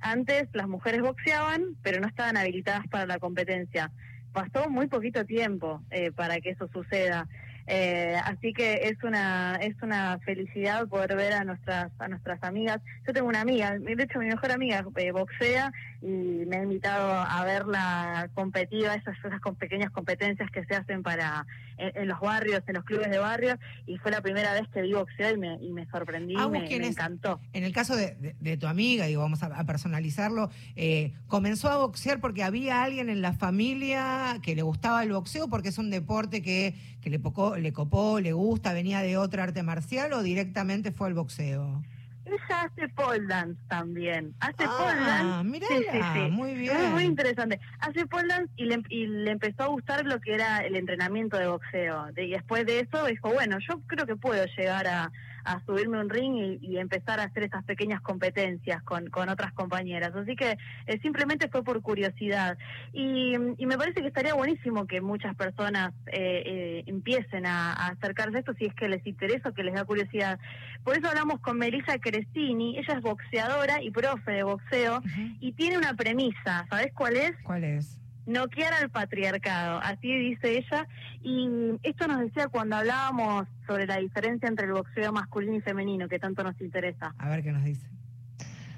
Antes 0.00 0.48
las 0.52 0.68
mujeres 0.68 1.00
boxeaban, 1.00 1.76
pero 1.82 2.00
no 2.00 2.06
estaban 2.06 2.36
habilitadas 2.36 2.86
para 2.88 3.06
la 3.06 3.18
competencia. 3.18 3.90
Pasó 4.32 4.68
muy 4.68 4.86
poquito 4.86 5.24
tiempo 5.24 5.80
eh, 5.90 6.12
para 6.12 6.40
que 6.40 6.50
eso 6.50 6.68
suceda. 6.72 7.26
Eh, 7.66 8.14
así 8.24 8.52
que 8.52 8.74
es 8.88 9.02
una 9.02 9.56
es 9.56 9.74
una 9.80 10.18
felicidad 10.18 10.86
poder 10.86 11.16
ver 11.16 11.32
a 11.32 11.44
nuestras 11.44 11.90
a 11.98 12.08
nuestras 12.08 12.42
amigas. 12.42 12.80
Yo 13.06 13.14
tengo 13.14 13.28
una 13.28 13.40
amiga, 13.40 13.78
de 13.78 14.02
hecho 14.02 14.18
mi 14.18 14.26
mejor 14.26 14.52
amiga 14.52 14.84
eh, 14.96 15.12
boxea 15.12 15.72
y 16.06 16.44
me 16.46 16.56
ha 16.58 16.62
invitado 16.62 17.10
a 17.12 17.44
verla 17.46 18.28
competitiva, 18.34 18.94
esas, 18.94 19.16
esas 19.24 19.40
con 19.40 19.54
pequeñas 19.56 19.90
competencias 19.90 20.50
que 20.50 20.62
se 20.66 20.74
hacen 20.74 21.02
para 21.02 21.46
en, 21.78 22.02
en 22.02 22.08
los 22.08 22.20
barrios, 22.20 22.62
en 22.66 22.74
los 22.74 22.84
clubes 22.84 23.10
de 23.10 23.16
barrio, 23.18 23.58
y 23.86 23.96
fue 23.96 24.10
la 24.10 24.20
primera 24.20 24.52
vez 24.52 24.68
que 24.68 24.82
vi 24.82 24.92
boxeo 24.92 25.34
y 25.34 25.38
me, 25.38 25.54
y 25.62 25.70
me 25.72 25.86
sorprendí, 25.86 26.36
Agus, 26.36 26.52
me, 26.52 26.64
¿quién 26.66 26.82
me 26.82 26.88
encantó. 26.88 27.40
En 27.54 27.64
el 27.64 27.72
caso 27.72 27.96
de, 27.96 28.16
de- 28.16 28.36
de 28.38 28.56
tu 28.58 28.66
amiga, 28.66 29.06
digo, 29.06 29.22
vamos 29.22 29.42
a, 29.42 29.46
a 29.46 29.64
personalizarlo, 29.64 30.50
eh, 30.76 31.14
comenzó 31.26 31.70
a 31.70 31.78
boxear 31.78 32.20
porque 32.20 32.42
había 32.44 32.82
alguien 32.82 33.08
en 33.08 33.22
la 33.22 33.32
familia 33.32 34.38
que 34.42 34.54
le 34.54 34.62
gustaba 34.62 35.02
el 35.02 35.12
boxeo, 35.12 35.48
porque 35.48 35.70
es 35.70 35.78
un 35.78 35.88
deporte 35.90 36.42
que, 36.42 36.74
que 37.00 37.08
le, 37.10 37.18
pocó- 37.18 37.56
le 37.56 37.72
copó, 37.72 38.20
le 38.20 38.32
gusta, 38.32 38.72
venía 38.74 39.00
de 39.00 39.16
otra 39.16 39.44
arte 39.44 39.62
marcial 39.62 40.12
o 40.12 40.22
directamente 40.22 40.92
fue 40.92 41.08
el 41.08 41.14
boxeo. 41.14 41.82
Ella 42.26 42.62
hace 42.62 42.88
pole 42.88 43.26
dance 43.26 43.60
también, 43.68 44.34
hace 44.40 44.64
Ah, 44.66 44.76
pole 44.78 45.00
dance. 45.00 45.48
mirala, 45.48 46.28
muy 46.30 46.54
bien. 46.54 46.76
Muy, 46.76 46.86
muy 46.88 47.04
interesante. 47.04 47.60
Hace 47.80 48.06
pole 48.06 48.28
dance 48.28 48.50
y 48.56 48.64
le, 48.64 48.82
y 48.88 49.06
le 49.06 49.30
empezó 49.30 49.64
a 49.64 49.66
gustar 49.66 50.04
lo 50.06 50.18
que 50.20 50.34
era 50.34 50.58
el 50.60 50.74
entrenamiento 50.74 51.36
de 51.36 51.46
boxeo. 51.48 52.06
Y 52.16 52.30
después 52.30 52.64
de 52.64 52.80
eso 52.80 53.04
dijo, 53.06 53.32
bueno, 53.32 53.58
yo 53.68 53.80
creo 53.86 54.06
que 54.06 54.16
puedo 54.16 54.44
llegar 54.56 54.86
a, 54.86 55.12
a 55.44 55.60
subirme 55.64 55.98
un 55.98 56.10
ring 56.10 56.36
y, 56.36 56.58
y 56.60 56.78
empezar 56.78 57.20
a 57.20 57.24
hacer 57.24 57.44
esas 57.44 57.64
pequeñas 57.64 58.00
competencias 58.00 58.82
con, 58.82 59.08
con 59.10 59.28
otras 59.28 59.52
compañeras. 59.52 60.14
Así 60.14 60.36
que 60.36 60.56
eh, 60.86 60.98
simplemente 61.02 61.48
fue 61.48 61.62
por 61.62 61.80
curiosidad. 61.82 62.56
Y, 62.92 63.34
y 63.58 63.66
me 63.66 63.76
parece 63.76 64.00
que 64.00 64.08
estaría 64.08 64.34
buenísimo 64.34 64.86
que 64.86 65.00
muchas 65.00 65.34
personas 65.36 65.92
eh, 66.06 66.42
eh, 66.46 66.84
empiecen 66.86 67.46
a, 67.46 67.72
a 67.72 67.88
acercarse 67.88 68.36
a 68.36 68.40
esto 68.40 68.54
si 68.54 68.66
es 68.66 68.74
que 68.74 68.88
les 68.88 69.06
interesa 69.06 69.50
o 69.50 69.54
que 69.54 69.62
les 69.64 69.74
da 69.74 69.84
curiosidad. 69.84 70.38
Por 70.82 70.96
eso 70.96 71.08
hablamos 71.08 71.40
con 71.40 71.58
Melissa 71.58 71.98
Crestini, 71.98 72.78
ella 72.78 72.94
es 72.94 73.00
boxeadora 73.02 73.82
y 73.82 73.90
profe 73.90 74.32
de 74.32 74.42
boxeo 74.42 75.02
y 75.40 75.52
tiene 75.52 75.78
una 75.78 75.94
premisa, 75.94 76.66
¿sabes 76.68 76.92
cuál 76.92 77.16
es? 77.16 77.32
¿Cuál 77.42 77.64
es? 77.64 78.00
Noquear 78.26 78.72
al 78.74 78.90
patriarcado, 78.90 79.78
así 79.82 80.12
dice 80.12 80.58
ella, 80.58 80.86
y 81.22 81.48
esto 81.82 82.06
nos 82.06 82.20
decía 82.20 82.48
cuando 82.48 82.76
hablábamos 82.76 83.46
sobre 83.66 83.86
la 83.86 83.98
diferencia 83.98 84.48
entre 84.48 84.66
el 84.66 84.72
boxeo 84.72 85.12
masculino 85.12 85.56
y 85.56 85.60
femenino, 85.60 86.08
que 86.08 86.18
tanto 86.18 86.42
nos 86.42 86.60
interesa. 86.60 87.14
A 87.18 87.28
ver 87.28 87.42
qué 87.42 87.52
nos 87.52 87.64
dice. 87.64 87.86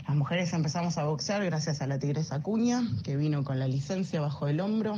Las 0.06 0.16
mujeres 0.16 0.52
empezamos 0.52 0.98
a 0.98 1.04
boxear 1.04 1.44
gracias 1.44 1.82
a 1.82 1.86
la 1.86 1.98
tigresa 1.98 2.40
Cuña, 2.42 2.82
que 3.02 3.16
vino 3.16 3.42
con 3.42 3.58
la 3.58 3.66
licencia 3.66 4.20
bajo 4.20 4.46
el 4.46 4.60
hombro, 4.60 4.96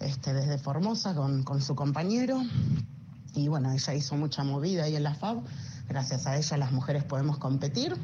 este, 0.00 0.34
desde 0.34 0.58
Formosa 0.58 1.14
con, 1.14 1.44
con 1.44 1.62
su 1.62 1.76
compañero. 1.76 2.42
Y 3.34 3.46
bueno, 3.46 3.70
ella 3.70 3.94
hizo 3.94 4.16
mucha 4.16 4.42
movida 4.42 4.84
ahí 4.84 4.96
en 4.96 5.04
la 5.04 5.14
FAB. 5.14 5.42
Gracias 5.88 6.26
a 6.26 6.36
ella 6.36 6.56
las 6.56 6.72
mujeres 6.72 7.04
podemos 7.04 7.38
competir. 7.38 7.94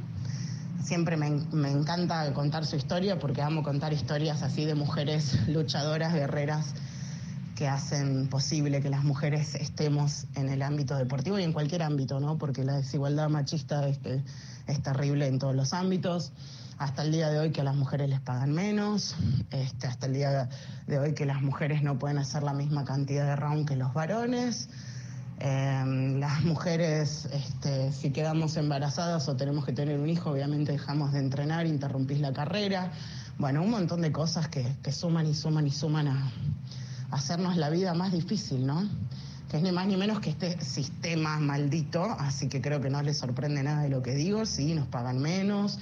Siempre 0.86 1.16
me, 1.16 1.28
me, 1.50 1.68
encanta 1.68 2.32
contar 2.32 2.64
su 2.64 2.76
historia 2.76 3.18
porque 3.18 3.42
amo 3.42 3.64
contar 3.64 3.92
historias 3.92 4.42
así 4.42 4.64
de 4.64 4.76
mujeres 4.76 5.48
luchadoras, 5.48 6.14
guerreras, 6.14 6.74
que 7.56 7.66
hacen 7.66 8.28
posible 8.28 8.80
que 8.80 8.88
las 8.88 9.02
mujeres 9.02 9.56
estemos 9.56 10.26
en 10.36 10.48
el 10.48 10.62
ámbito 10.62 10.94
deportivo 10.94 11.40
y 11.40 11.42
en 11.42 11.52
cualquier 11.52 11.82
ámbito, 11.82 12.20
¿no? 12.20 12.38
Porque 12.38 12.62
la 12.62 12.76
desigualdad 12.76 13.28
machista 13.30 13.88
es, 13.88 13.98
terrible 14.84 15.26
en 15.26 15.40
todos 15.40 15.56
los 15.56 15.72
ámbitos. 15.72 16.32
Hasta 16.78 17.02
el 17.02 17.10
día 17.10 17.30
de 17.30 17.40
hoy 17.40 17.50
que 17.50 17.62
a 17.62 17.64
las 17.64 17.74
mujeres 17.74 18.08
les 18.08 18.20
pagan 18.20 18.52
menos, 18.52 19.16
este, 19.50 19.88
hasta 19.88 20.06
el 20.06 20.12
día 20.12 20.48
de 20.86 20.98
hoy 21.00 21.14
que 21.14 21.26
las 21.26 21.42
mujeres 21.42 21.82
no 21.82 21.98
pueden 21.98 22.18
hacer 22.18 22.44
la 22.44 22.52
misma 22.52 22.84
cantidad 22.84 23.26
de 23.26 23.34
round 23.34 23.66
que 23.66 23.74
los 23.74 23.92
varones. 23.92 24.68
Eh, 25.38 26.14
las 26.18 26.42
mujeres, 26.42 27.28
este, 27.32 27.92
si 27.92 28.10
quedamos 28.10 28.56
embarazadas 28.56 29.28
o 29.28 29.36
tenemos 29.36 29.64
que 29.64 29.72
tener 29.72 29.98
un 29.98 30.08
hijo, 30.08 30.30
obviamente 30.30 30.72
dejamos 30.72 31.12
de 31.12 31.20
entrenar, 31.20 31.66
interrumpís 31.66 32.20
la 32.20 32.32
carrera. 32.32 32.92
Bueno, 33.38 33.62
un 33.62 33.70
montón 33.70 34.00
de 34.00 34.12
cosas 34.12 34.48
que, 34.48 34.66
que 34.82 34.92
suman 34.92 35.26
y 35.26 35.34
suman 35.34 35.66
y 35.66 35.70
suman 35.70 36.08
a, 36.08 36.32
hacernos 37.10 37.56
la 37.56 37.70
vida 37.70 37.94
más 37.94 38.12
difícil, 38.12 38.66
¿no? 38.66 38.88
Que 39.50 39.58
es 39.58 39.62
ni 39.62 39.70
más 39.70 39.86
ni 39.86 39.96
menos 39.96 40.20
que 40.20 40.30
este 40.30 40.60
sistema 40.60 41.38
maldito, 41.38 42.02
así 42.02 42.48
que 42.48 42.60
creo 42.60 42.80
que 42.80 42.90
no 42.90 43.00
les 43.02 43.18
sorprende 43.18 43.62
nada 43.62 43.82
de 43.82 43.90
lo 43.90 44.02
que 44.02 44.14
digo, 44.14 44.44
sí, 44.44 44.74
nos 44.74 44.88
pagan 44.88 45.18
menos. 45.18 45.78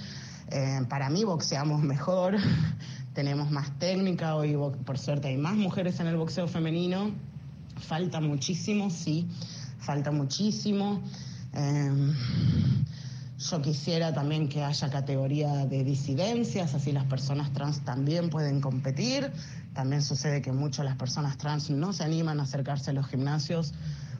Eh, 0.50 0.80
para 0.90 1.08
mí 1.08 1.24
boxeamos 1.24 1.82
mejor, 1.82 2.36
tenemos 3.14 3.50
más 3.50 3.78
técnica, 3.78 4.34
hoy 4.34 4.54
por 4.84 4.98
suerte 4.98 5.28
hay 5.28 5.38
más 5.38 5.54
mujeres 5.54 5.98
en 6.00 6.08
el 6.08 6.16
boxeo 6.16 6.46
femenino 6.46 7.12
falta 7.84 8.20
muchísimo, 8.20 8.90
sí, 8.90 9.28
falta 9.78 10.10
muchísimo. 10.10 11.02
Eh, 11.52 12.12
yo 13.38 13.60
quisiera 13.60 14.14
también 14.14 14.48
que 14.48 14.62
haya 14.62 14.88
categoría 14.90 15.66
de 15.66 15.84
disidencias, 15.84 16.74
así 16.74 16.92
las 16.92 17.04
personas 17.04 17.52
trans 17.52 17.84
también 17.84 18.30
pueden 18.30 18.60
competir. 18.60 19.30
También 19.74 20.02
sucede 20.02 20.40
que 20.40 20.52
muchas 20.52 20.84
las 20.84 20.96
personas 20.96 21.36
trans 21.36 21.68
no 21.68 21.92
se 21.92 22.04
animan 22.04 22.40
a 22.40 22.44
acercarse 22.44 22.90
a 22.90 22.94
los 22.94 23.06
gimnasios 23.06 23.74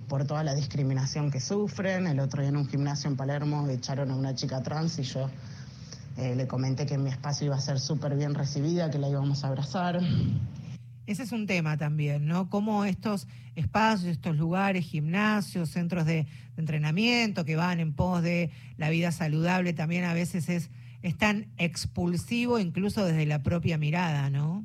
por 0.08 0.26
toda 0.26 0.42
la 0.42 0.54
discriminación 0.54 1.30
que 1.30 1.40
sufren. 1.40 2.06
El 2.06 2.20
otro 2.20 2.42
día 2.42 2.50
en 2.50 2.56
un 2.56 2.68
gimnasio 2.68 3.08
en 3.08 3.16
Palermo 3.16 3.66
echaron 3.68 4.10
a 4.10 4.16
una 4.16 4.34
chica 4.34 4.62
trans 4.62 4.98
y 4.98 5.04
yo 5.04 5.30
eh, 6.16 6.34
le 6.36 6.46
comenté 6.46 6.84
que 6.86 6.94
en 6.94 7.04
mi 7.04 7.10
espacio 7.10 7.46
iba 7.46 7.56
a 7.56 7.60
ser 7.60 7.80
súper 7.80 8.16
bien 8.16 8.34
recibida, 8.34 8.90
que 8.90 8.98
la 8.98 9.08
íbamos 9.08 9.44
a 9.44 9.48
abrazar. 9.48 10.00
Ese 11.06 11.22
es 11.22 11.32
un 11.32 11.46
tema 11.46 11.76
también, 11.76 12.26
¿no? 12.26 12.48
Cómo 12.48 12.84
estos 12.84 13.28
espacios, 13.56 14.10
estos 14.10 14.36
lugares, 14.36 14.84
gimnasios, 14.84 15.68
centros 15.68 16.06
de, 16.06 16.26
entrenamiento 16.56 17.44
que 17.44 17.56
van 17.56 17.80
en 17.80 17.92
pos 17.92 18.22
de 18.22 18.50
la 18.76 18.90
vida 18.90 19.12
saludable, 19.12 19.72
también 19.72 20.04
a 20.04 20.14
veces 20.14 20.48
es, 20.48 20.70
es 21.02 21.16
tan 21.16 21.46
expulsivo 21.58 22.58
incluso 22.58 23.04
desde 23.04 23.26
la 23.26 23.42
propia 23.42 23.78
mirada, 23.78 24.30
¿no? 24.30 24.62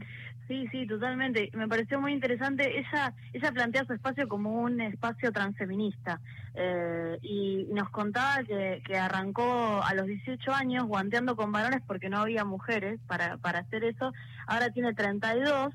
Sí, 0.47 0.67
sí, 0.71 0.87
totalmente. 0.87 1.51
Me 1.53 1.67
pareció 1.67 2.01
muy 2.01 2.11
interesante. 2.11 2.79
Ella, 2.79 3.13
ella 3.33 3.51
plantea 3.51 3.85
su 3.85 3.93
espacio 3.93 4.27
como 4.27 4.61
un 4.61 4.81
espacio 4.81 5.31
transfeminista 5.31 6.19
eh, 6.55 7.19
y 7.21 7.67
nos 7.71 7.91
contaba 7.91 8.43
que, 8.43 8.81
que 8.83 8.97
arrancó 8.97 9.83
a 9.83 9.93
los 9.93 10.07
18 10.07 10.51
años 10.51 10.87
guanteando 10.87 11.35
con 11.35 11.51
varones 11.51 11.83
porque 11.85 12.09
no 12.09 12.17
había 12.17 12.45
mujeres 12.45 12.99
para, 13.05 13.37
para 13.37 13.59
hacer 13.59 13.83
eso. 13.83 14.11
Ahora 14.47 14.71
tiene 14.71 14.95
32 14.95 15.71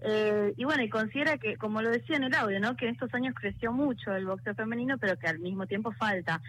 eh, 0.00 0.54
y 0.56 0.64
bueno, 0.64 0.82
y 0.82 0.88
considera 0.88 1.38
que, 1.38 1.56
como 1.56 1.82
lo 1.82 1.90
decía 1.90 2.16
en 2.16 2.24
el 2.24 2.34
audio, 2.34 2.60
¿no? 2.60 2.76
que 2.76 2.86
en 2.86 2.92
estos 2.92 3.12
años 3.14 3.34
creció 3.34 3.72
mucho 3.72 4.14
el 4.14 4.26
boxeo 4.26 4.54
femenino, 4.54 4.98
pero 4.98 5.18
que 5.18 5.26
al 5.26 5.38
mismo 5.38 5.66
tiempo 5.66 5.92
falta. 5.92 6.40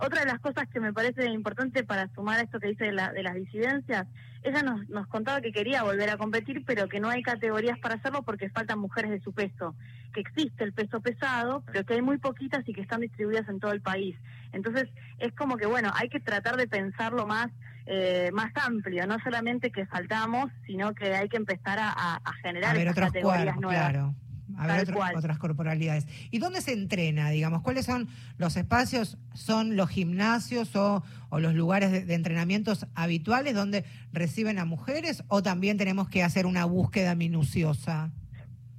Otra 0.00 0.20
de 0.20 0.26
las 0.26 0.38
cosas 0.38 0.68
que 0.68 0.78
me 0.78 0.92
parece 0.92 1.26
importante 1.26 1.82
para 1.82 2.08
sumar 2.14 2.38
a 2.38 2.42
esto 2.42 2.60
que 2.60 2.68
dice 2.68 2.84
de, 2.84 2.92
la, 2.92 3.12
de 3.12 3.24
las 3.24 3.34
disidencias, 3.34 4.06
ella 4.44 4.62
nos, 4.62 4.88
nos 4.88 5.08
contaba 5.08 5.40
que 5.40 5.50
quería 5.50 5.82
volver 5.82 6.08
a 6.10 6.16
competir, 6.16 6.64
pero 6.64 6.88
que 6.88 7.00
no 7.00 7.08
hay 7.08 7.22
categorías 7.22 7.78
para 7.80 7.96
hacerlo 7.96 8.22
porque 8.22 8.48
faltan 8.48 8.78
mujeres 8.78 9.10
de 9.10 9.20
su 9.20 9.32
peso, 9.32 9.74
que 10.14 10.20
existe 10.20 10.62
el 10.62 10.72
peso 10.72 11.00
pesado, 11.00 11.64
pero 11.66 11.84
que 11.84 11.94
hay 11.94 12.02
muy 12.02 12.18
poquitas 12.18 12.62
y 12.68 12.74
que 12.74 12.80
están 12.80 13.00
distribuidas 13.00 13.48
en 13.48 13.58
todo 13.58 13.72
el 13.72 13.80
país. 13.80 14.16
Entonces, 14.52 14.88
es 15.18 15.32
como 15.32 15.56
que, 15.56 15.66
bueno, 15.66 15.90
hay 15.94 16.08
que 16.08 16.20
tratar 16.20 16.56
de 16.56 16.68
pensarlo 16.68 17.26
más 17.26 17.50
eh, 17.90 18.30
más 18.34 18.52
amplio, 18.54 19.06
no 19.06 19.18
solamente 19.20 19.70
que 19.70 19.86
faltamos, 19.86 20.50
sino 20.66 20.94
que 20.94 21.14
hay 21.14 21.28
que 21.28 21.38
empezar 21.38 21.78
a, 21.80 22.16
a 22.16 22.32
generar 22.42 22.76
a 22.76 22.78
ver, 22.78 22.88
otras 22.88 23.12
categorías 23.12 23.56
nuevas. 23.56 23.90
Claro. 23.90 24.14
A 24.58 24.66
ver 24.66 24.80
otro, 24.82 25.00
otras 25.16 25.38
corporalidades. 25.38 26.06
¿Y 26.30 26.38
dónde 26.38 26.60
se 26.60 26.72
entrena, 26.72 27.30
digamos? 27.30 27.62
¿Cuáles 27.62 27.86
son 27.86 28.08
los 28.38 28.56
espacios? 28.56 29.16
¿Son 29.32 29.76
los 29.76 29.88
gimnasios 29.88 30.74
o, 30.74 31.02
o 31.28 31.38
los 31.38 31.54
lugares 31.54 31.92
de, 31.92 32.04
de, 32.04 32.14
entrenamientos 32.14 32.86
habituales 32.94 33.54
donde 33.54 33.84
reciben 34.12 34.58
a 34.58 34.64
mujeres 34.64 35.22
o 35.28 35.42
también 35.42 35.78
tenemos 35.78 36.08
que 36.08 36.24
hacer 36.24 36.44
una 36.44 36.64
búsqueda 36.64 37.14
minuciosa? 37.14 38.10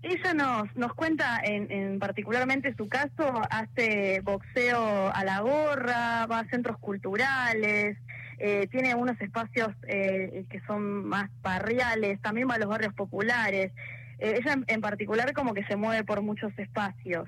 Ella 0.01 0.33
nos, 0.33 0.75
nos 0.75 0.93
cuenta 0.93 1.41
en, 1.43 1.71
en 1.71 1.99
particularmente 1.99 2.73
su 2.75 2.87
caso, 2.87 3.41
hace 3.49 4.21
boxeo 4.21 5.13
a 5.13 5.23
la 5.23 5.41
gorra, 5.41 6.25
va 6.25 6.39
a 6.39 6.49
centros 6.49 6.77
culturales, 6.77 7.97
eh, 8.39 8.67
tiene 8.71 8.95
unos 8.95 9.19
espacios 9.21 9.69
eh, 9.87 10.45
que 10.49 10.61
son 10.61 11.05
más 11.05 11.29
barriales, 11.41 12.21
también 12.21 12.47
va 12.49 12.55
a 12.55 12.59
los 12.59 12.69
barrios 12.69 12.93
populares. 12.93 13.71
Eh, 14.19 14.39
ella 14.39 14.53
en, 14.53 14.65
en, 14.67 14.81
particular 14.81 15.33
como 15.33 15.53
que 15.53 15.63
se 15.65 15.75
mueve 15.75 16.03
por 16.03 16.21
muchos 16.21 16.51
espacios. 16.57 17.27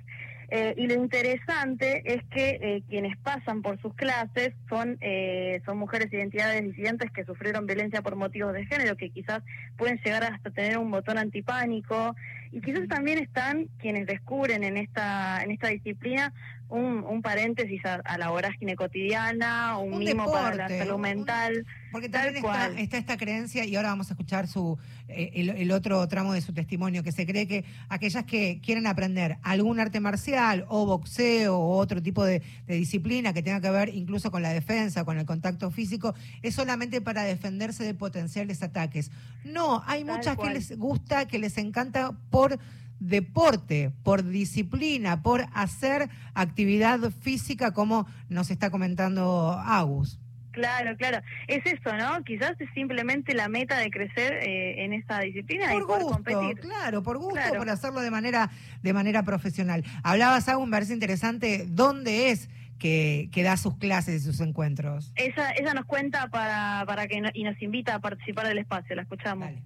Eh, 0.53 0.73
y 0.75 0.85
lo 0.87 0.95
interesante 0.95 2.03
es 2.03 2.21
que 2.25 2.59
eh, 2.61 2.83
quienes 2.89 3.17
pasan 3.19 3.61
por 3.61 3.81
sus 3.81 3.93
clases 3.95 4.51
son, 4.67 4.97
eh, 4.99 5.61
son 5.65 5.77
mujeres 5.77 6.11
de 6.11 6.17
identidades 6.17 6.61
disidentes 6.61 7.09
que 7.09 7.23
sufrieron 7.23 7.65
violencia 7.65 8.01
por 8.01 8.17
motivos 8.17 8.51
de 8.51 8.65
género, 8.65 8.97
que 8.97 9.11
quizás 9.11 9.43
pueden 9.77 9.97
llegar 10.03 10.25
hasta 10.25 10.51
tener 10.51 10.77
un 10.77 10.91
botón 10.91 11.17
antipánico, 11.17 12.17
y 12.51 12.59
quizás 12.59 12.85
también 12.89 13.19
están 13.19 13.69
quienes 13.79 14.05
descubren 14.05 14.65
en 14.65 14.75
esta, 14.75 15.41
en 15.41 15.51
esta 15.51 15.69
disciplina 15.69 16.33
un, 16.71 17.03
un 17.03 17.21
paréntesis 17.21 17.85
a, 17.85 17.95
a, 17.95 18.17
la 18.17 18.29
vorágine 18.29 18.75
cotidiana, 18.75 19.77
un, 19.77 19.93
un 19.93 19.99
mimo 19.99 20.25
deporte, 20.25 20.57
para 20.57 20.69
la 20.69 20.77
salud 20.77 20.97
mental. 20.97 21.57
Un, 21.57 21.91
porque 21.91 22.09
también 22.09 22.37
está, 22.37 22.67
está, 22.79 22.97
esta 22.97 23.17
creencia, 23.17 23.65
y 23.65 23.75
ahora 23.75 23.89
vamos 23.89 24.09
a 24.09 24.13
escuchar 24.13 24.47
su 24.47 24.77
eh, 25.09 25.31
el, 25.35 25.49
el, 25.49 25.71
otro 25.71 26.07
tramo 26.07 26.33
de 26.33 26.41
su 26.41 26.53
testimonio, 26.53 27.03
que 27.03 27.11
se 27.11 27.25
cree 27.25 27.47
que 27.47 27.65
aquellas 27.89 28.23
que 28.23 28.61
quieren 28.63 28.87
aprender 28.87 29.37
algún 29.43 29.79
arte 29.79 29.99
marcial 29.99 30.65
o 30.69 30.85
boxeo 30.85 31.57
o 31.57 31.77
otro 31.77 32.01
tipo 32.01 32.23
de, 32.23 32.41
de 32.65 32.75
disciplina 32.75 33.33
que 33.33 33.43
tenga 33.43 33.59
que 33.59 33.69
ver 33.69 33.89
incluso 33.89 34.31
con 34.31 34.41
la 34.41 34.49
defensa, 34.53 35.03
con 35.03 35.17
el 35.17 35.25
contacto 35.25 35.69
físico, 35.71 36.15
es 36.41 36.55
solamente 36.55 37.01
para 37.01 37.23
defenderse 37.23 37.83
de 37.83 37.93
potenciales 37.93 38.63
ataques. 38.63 39.11
No, 39.43 39.83
hay 39.85 40.03
Tal 40.03 40.15
muchas 40.17 40.35
cual. 40.35 40.49
que 40.49 40.53
les 40.59 40.77
gusta, 40.77 41.27
que 41.27 41.39
les 41.39 41.57
encanta 41.57 42.11
por 42.29 42.57
deporte, 43.01 43.91
por 44.03 44.23
disciplina, 44.23 45.23
por 45.23 45.47
hacer 45.53 46.07
actividad 46.35 46.99
física 47.11 47.73
como 47.73 48.07
nos 48.29 48.51
está 48.51 48.69
comentando 48.69 49.59
Agus. 49.59 50.19
Claro, 50.51 50.95
claro. 50.97 51.21
Es 51.47 51.65
eso, 51.65 51.95
¿no? 51.97 52.23
Quizás 52.23 52.59
es 52.59 52.69
simplemente 52.73 53.33
la 53.33 53.47
meta 53.47 53.77
de 53.79 53.89
crecer 53.89 54.33
eh, 54.33 54.83
en 54.83 54.93
esa 54.93 55.19
disciplina 55.21 55.71
por 55.71 55.81
y 55.81 55.85
poder 55.85 56.03
gusto, 56.03 56.15
competir. 56.15 56.59
Claro, 56.59 57.01
por 57.01 57.17
gusto, 57.17 57.33
claro. 57.33 57.57
por 57.57 57.69
hacerlo 57.69 58.01
de 58.01 58.11
manera, 58.11 58.51
de 58.83 58.93
manera 58.93 59.23
profesional. 59.23 59.83
Hablabas, 60.03 60.47
Agus, 60.47 60.67
me 60.67 60.71
parece 60.71 60.93
interesante, 60.93 61.65
¿dónde 61.67 62.29
es 62.29 62.49
que, 62.77 63.29
que, 63.31 63.43
da 63.43 63.57
sus 63.57 63.77
clases 63.77 64.21
y 64.21 64.25
sus 64.25 64.41
encuentros? 64.41 65.11
Ella, 65.15 65.53
ella 65.57 65.73
nos 65.73 65.85
cuenta 65.85 66.27
para, 66.27 66.83
para 66.85 67.07
que 67.07 67.21
no, 67.21 67.29
y 67.33 67.45
nos 67.45 67.59
invita 67.61 67.95
a 67.95 67.99
participar 67.99 68.47
del 68.47 68.59
espacio, 68.59 68.95
la 68.95 69.03
escuchamos. 69.03 69.47
Dale. 69.47 69.63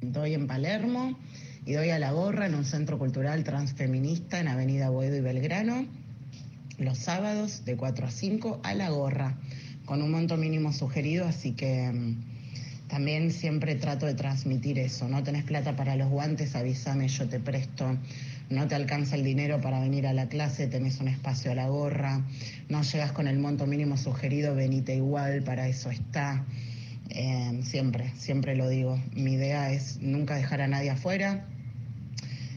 Estoy 0.00 0.34
en 0.34 0.46
Palermo 0.46 1.18
y 1.66 1.72
doy 1.72 1.90
a 1.90 1.98
la 1.98 2.12
gorra 2.12 2.46
en 2.46 2.54
un 2.54 2.64
centro 2.64 2.98
cultural 2.98 3.42
transfeminista 3.44 4.38
en 4.38 4.48
Avenida 4.48 4.90
Boedo 4.90 5.16
y 5.16 5.20
Belgrano. 5.20 5.86
los 6.78 6.98
sábados 6.98 7.64
de 7.64 7.76
4 7.76 8.06
a 8.06 8.10
5 8.10 8.60
a 8.64 8.74
la 8.74 8.90
gorra, 8.90 9.36
con 9.84 10.02
un 10.02 10.10
monto 10.10 10.36
mínimo 10.36 10.72
sugerido, 10.72 11.26
así 11.26 11.52
que 11.52 11.90
mm, 11.92 12.88
también 12.88 13.30
siempre 13.30 13.76
trato 13.76 14.06
de 14.06 14.14
transmitir 14.14 14.78
eso. 14.78 15.08
No 15.08 15.22
tenés 15.22 15.44
plata 15.44 15.76
para 15.76 15.96
los 15.96 16.10
guantes, 16.10 16.54
avísame, 16.54 17.08
yo 17.08 17.28
te 17.28 17.40
presto. 17.40 17.96
No 18.50 18.68
te 18.68 18.74
alcanza 18.74 19.16
el 19.16 19.24
dinero 19.24 19.60
para 19.60 19.80
venir 19.80 20.06
a 20.06 20.12
la 20.12 20.28
clase, 20.28 20.66
tenés 20.66 21.00
un 21.00 21.08
espacio 21.08 21.52
a 21.52 21.54
la 21.54 21.68
gorra. 21.68 22.20
No 22.68 22.82
llegas 22.82 23.12
con 23.12 23.26
el 23.26 23.38
monto 23.38 23.66
mínimo 23.66 23.96
sugerido, 23.96 24.54
venite 24.54 24.94
igual, 24.94 25.42
para 25.44 25.66
eso 25.66 25.90
está. 25.90 26.44
Eh, 27.08 27.60
siempre, 27.62 28.12
siempre 28.18 28.54
lo 28.54 28.68
digo. 28.68 29.00
Mi 29.14 29.34
idea 29.34 29.72
es 29.72 29.98
nunca 30.00 30.34
dejar 30.34 30.60
a 30.60 30.68
nadie 30.68 30.90
afuera. 30.90 31.46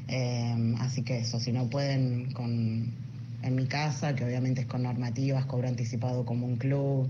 Eh, 0.08 0.76
así 0.80 1.03
que 1.03 1.20
eso, 1.20 1.39
si 1.39 1.51
no 1.51 1.70
pueden 1.70 2.32
con, 2.32 2.93
en 3.43 3.55
mi 3.55 3.66
casa, 3.66 4.16
que 4.16 4.24
obviamente 4.24 4.62
es 4.62 4.68
con 4.68 4.84
normativas, 4.84 5.45
cobro 5.45 5.68
anticipado 5.68 6.26
como 6.26 6.45
un 6.45 6.58
club, 6.58 7.10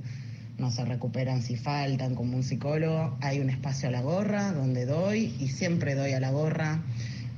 no 0.58 0.72
se 0.72 0.84
recuperan 0.86 1.42
si 1.42 1.56
faltan 1.56 2.16
como 2.16 2.36
un 2.36 2.44
psicólogo, 2.44 3.16
hay 3.22 3.40
un 3.40 3.50
espacio 3.50 3.90
a 3.90 3.92
la 3.92 4.02
gorra 4.02 4.52
donde 4.54 4.86
doy 4.86 5.36
y 5.40 5.50
siempre 5.50 5.94
doy 5.94 6.14
a 6.14 6.20
la 6.20 6.32
gorra. 6.32 6.82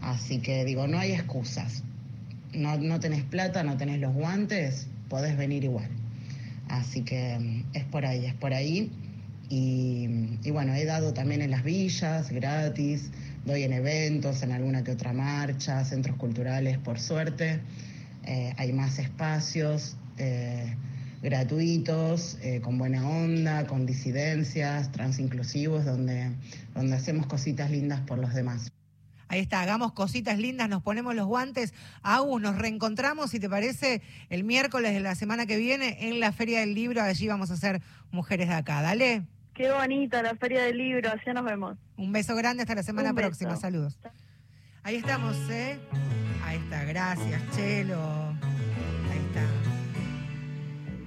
Así 0.01 0.39
que 0.39 0.63
digo, 0.63 0.87
no 0.87 0.97
hay 0.97 1.11
excusas. 1.11 1.83
No, 2.53 2.77
no 2.77 2.99
tenés 2.99 3.23
plata, 3.23 3.63
no 3.63 3.77
tenés 3.77 3.99
los 3.99 4.13
guantes, 4.13 4.87
podés 5.09 5.37
venir 5.37 5.65
igual. 5.65 5.89
Así 6.69 7.01
que 7.01 7.37
mm, 7.37 7.75
es 7.75 7.83
por 7.83 8.05
ahí, 8.05 8.25
es 8.25 8.33
por 8.35 8.53
ahí. 8.53 8.89
Y, 9.49 10.37
y, 10.43 10.51
bueno, 10.51 10.73
he 10.75 10.85
dado 10.85 11.13
también 11.13 11.41
en 11.41 11.51
las 11.51 11.63
villas, 11.63 12.31
gratis, 12.31 13.11
doy 13.49 13.63
en 13.63 13.73
eventos, 13.73 14.43
en 14.43 14.51
alguna 14.51 14.83
que 14.83 14.91
otra 14.91 15.11
marcha, 15.11 15.83
centros 15.83 16.15
culturales, 16.17 16.77
por 16.77 16.99
suerte. 16.99 17.59
Eh, 18.23 18.53
hay 18.57 18.71
más 18.73 18.99
espacios 18.99 19.97
eh, 20.17 20.75
gratuitos, 21.23 22.37
eh, 22.41 22.61
con 22.61 22.77
buena 22.77 23.07
onda, 23.07 23.65
con 23.65 23.87
disidencias, 23.87 24.91
transinclusivos, 24.91 25.83
donde, 25.83 26.31
donde 26.75 26.95
hacemos 26.95 27.25
cositas 27.25 27.71
lindas 27.71 28.01
por 28.01 28.19
los 28.19 28.33
demás. 28.33 28.71
Ahí 29.27 29.39
está, 29.39 29.61
hagamos 29.61 29.93
cositas 29.93 30.37
lindas, 30.37 30.69
nos 30.69 30.83
ponemos 30.83 31.15
los 31.15 31.25
guantes. 31.25 31.73
Agus, 32.03 32.41
nos 32.41 32.55
reencontramos, 32.55 33.31
si 33.31 33.39
te 33.39 33.49
parece, 33.49 34.01
el 34.29 34.43
miércoles 34.43 34.93
de 34.93 34.99
la 34.99 35.15
semana 35.15 35.45
que 35.45 35.57
viene 35.57 36.07
en 36.07 36.19
la 36.19 36.31
Feria 36.31 36.59
del 36.59 36.75
Libro. 36.75 37.01
Allí 37.01 37.27
vamos 37.27 37.51
a 37.51 37.57
ser 37.57 37.81
mujeres 38.11 38.47
de 38.47 38.55
acá. 38.55 38.81
Dale. 38.81 39.25
Qué 39.59 39.69
bonita 39.73 40.23
la 40.23 40.35
Feria 40.35 40.63
del 40.63 40.77
Libro, 40.77 41.11
allá 41.11 41.33
nos 41.33 41.43
vemos. 41.43 41.77
Un 41.97 42.13
beso 42.13 42.33
grande, 42.33 42.63
hasta 42.63 42.75
la 42.75 42.81
semana 42.81 43.13
próxima. 43.13 43.57
Saludos. 43.57 43.99
Ahí 44.83 44.95
estamos, 44.95 45.35
¿eh? 45.49 45.77
Ahí 46.45 46.59
está, 46.59 46.85
gracias, 46.85 47.41
Chelo. 47.53 48.01
Ahí 49.11 49.19
está. 49.27 49.43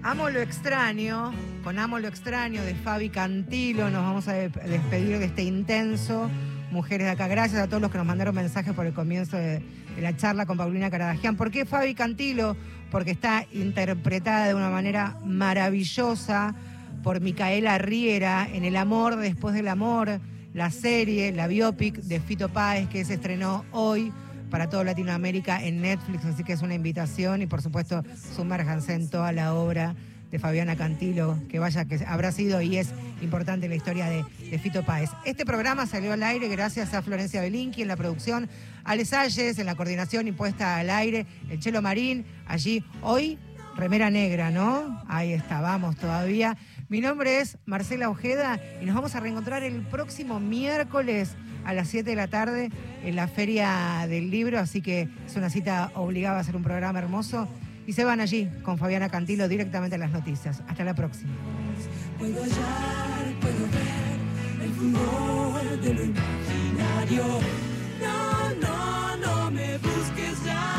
Amo 0.03 0.29
lo 0.29 0.43
extraño, 0.43 1.33
con 1.65 1.79
Amo 1.79 1.99
lo 1.99 2.09
extraño 2.09 2.63
de 2.63 2.75
Fabi 2.75 3.09
Cantilo, 3.09 3.89
nos 3.89 4.03
vamos 4.03 4.29
a 4.29 4.35
despedir 4.35 5.19
de 5.19 5.25
este 5.25 5.45
intenso 5.45 6.29
mujeres 6.73 7.07
de 7.07 7.13
acá. 7.13 7.29
Gracias 7.29 7.59
a 7.59 7.69
todos 7.69 7.81
los 7.81 7.91
que 7.91 7.97
nos 7.97 8.07
mandaron 8.07 8.35
mensajes 8.35 8.75
por 8.75 8.85
el 8.85 8.93
comienzo 8.93 9.39
de, 9.39 9.63
la 9.99 10.15
charla 10.15 10.45
con 10.45 10.59
Paulina 10.59 10.91
Caradagian. 10.91 11.39
¿Por 11.39 11.51
qué 11.51 11.65
Fabi 11.65 11.95
Cantilo? 11.95 12.55
Porque 12.91 13.13
está 13.13 13.47
interpretada 13.51 14.47
de 14.47 14.55
una 14.55 14.69
manera 14.69 15.17
maravillosa 15.25 16.55
por 17.03 17.21
Micaela 17.21 17.79
Riera 17.79 18.49
en 18.53 18.65
El 18.65 18.77
amor 18.77 19.17
después 19.17 19.55
del 19.55 19.69
amor, 19.69 20.21
la 20.55 20.71
serie, 20.71 21.33
la 21.33 21.47
biopic 21.47 21.97
de 21.97 22.21
Fito 22.21 22.49
Páez 22.49 22.89
que 22.89 23.05
se 23.05 23.15
estrenó 23.15 23.65
hoy 23.73 24.13
para 24.51 24.69
toda 24.69 24.85
Latinoamérica 24.85 25.63
en 25.65 25.81
Netflix, 25.81 26.25
así 26.27 26.45
que 26.45 26.53
es 26.53 26.63
una 26.63 26.75
invitación 26.75 27.43
y 27.43 27.47
por 27.47 27.63
supuesto 27.63 28.03
sumérjanse 28.37 28.93
en 28.95 29.09
toda 29.09 29.33
la 29.33 29.55
obra 29.55 29.95
de 30.31 30.39
Fabiana 30.39 30.77
Cantilo, 30.77 31.39
que 31.49 31.59
vaya, 31.59 31.85
que 31.85 32.05
habrá 32.07 32.33
sido 32.33 32.61
y 32.63 32.79
es 32.79 32.91
importante 33.21 33.69
la 33.69 33.75
historia 33.75 34.07
de, 34.07 34.25
Fito 34.59 34.83
Páez. 34.83 35.11
Este 35.25 35.45
programa 35.45 35.87
salió 35.87 36.13
al 36.13 36.23
aire 36.23 36.49
gracias 36.49 36.95
a 36.95 37.03
Florencia 37.03 37.41
Belinqui 37.41 37.83
en 37.83 37.89
la 37.89 37.97
producción, 37.97 38.49
Ale 38.85 39.05
Salles 39.05 39.59
en 39.59 39.67
la 39.67 39.75
coordinación 39.75 40.29
y 40.29 40.33
puesta 40.33 40.77
al 40.77 40.91
aire, 40.91 41.27
el 41.51 41.59
Chelo 41.59 41.83
Marín, 41.83 42.25
allí 42.47 42.85
hoy, 43.03 43.39
remera 43.77 44.11
negra, 44.11 44.51
¿no? 44.51 45.03
Ahí 45.09 45.33
está, 45.33 45.61
vamos 45.61 45.97
todavía. 45.97 46.57
Mi 46.93 47.01
nombre 47.01 47.41
es 47.41 47.57
Marcela 47.65 48.11
Ojeda 48.11 48.61
y 48.83 48.85
nos 48.85 48.95
vamos 48.95 49.15
a 49.15 49.21
reencontrar 49.21 49.63
el 49.63 49.81
próximo 49.81 50.41
miércoles 50.41 51.31
a 51.65 51.73
las 51.73 51.89
7 51.89 52.11
de 52.11 52.17
la 52.17 52.27
tarde 52.27 52.69
en 53.03 53.17
la 53.17 53.29
Feria 53.29 54.05
del 54.11 54.31
Libro, 54.31 54.59
así 54.59 54.83
que 54.83 55.09
es 55.27 55.35
una 55.35 55.49
cita 55.49 55.91
obligada 55.95 56.39
a 56.39 56.45
ser 56.45 56.55
un 56.55 56.63
programa 56.63 56.99
hermoso. 56.99 57.49
Y 57.87 57.95
se 57.95 58.05
van 58.05 58.21
allí 58.21 58.51
con 58.63 58.77
Fabiana 58.77 59.09
Cantilo 59.09 59.49
directamente 59.49 59.97
a 59.97 59.99
las 60.01 60.11
noticias. 60.11 60.63
Hasta 60.69 60.85
la 60.85 60.93
próxima. 60.93 61.33
Puedo 62.19 62.43
hallar, 62.43 63.41
puedo 63.41 63.63
ver 65.55 65.67
el 65.73 65.81
de 65.81 65.95
lo 65.95 66.05
imaginario. 66.05 67.25
No, 68.03 68.51
no, 68.61 69.17
no 69.17 69.51
me 69.51 69.79
busques 69.79 70.45
ya. 70.45 70.72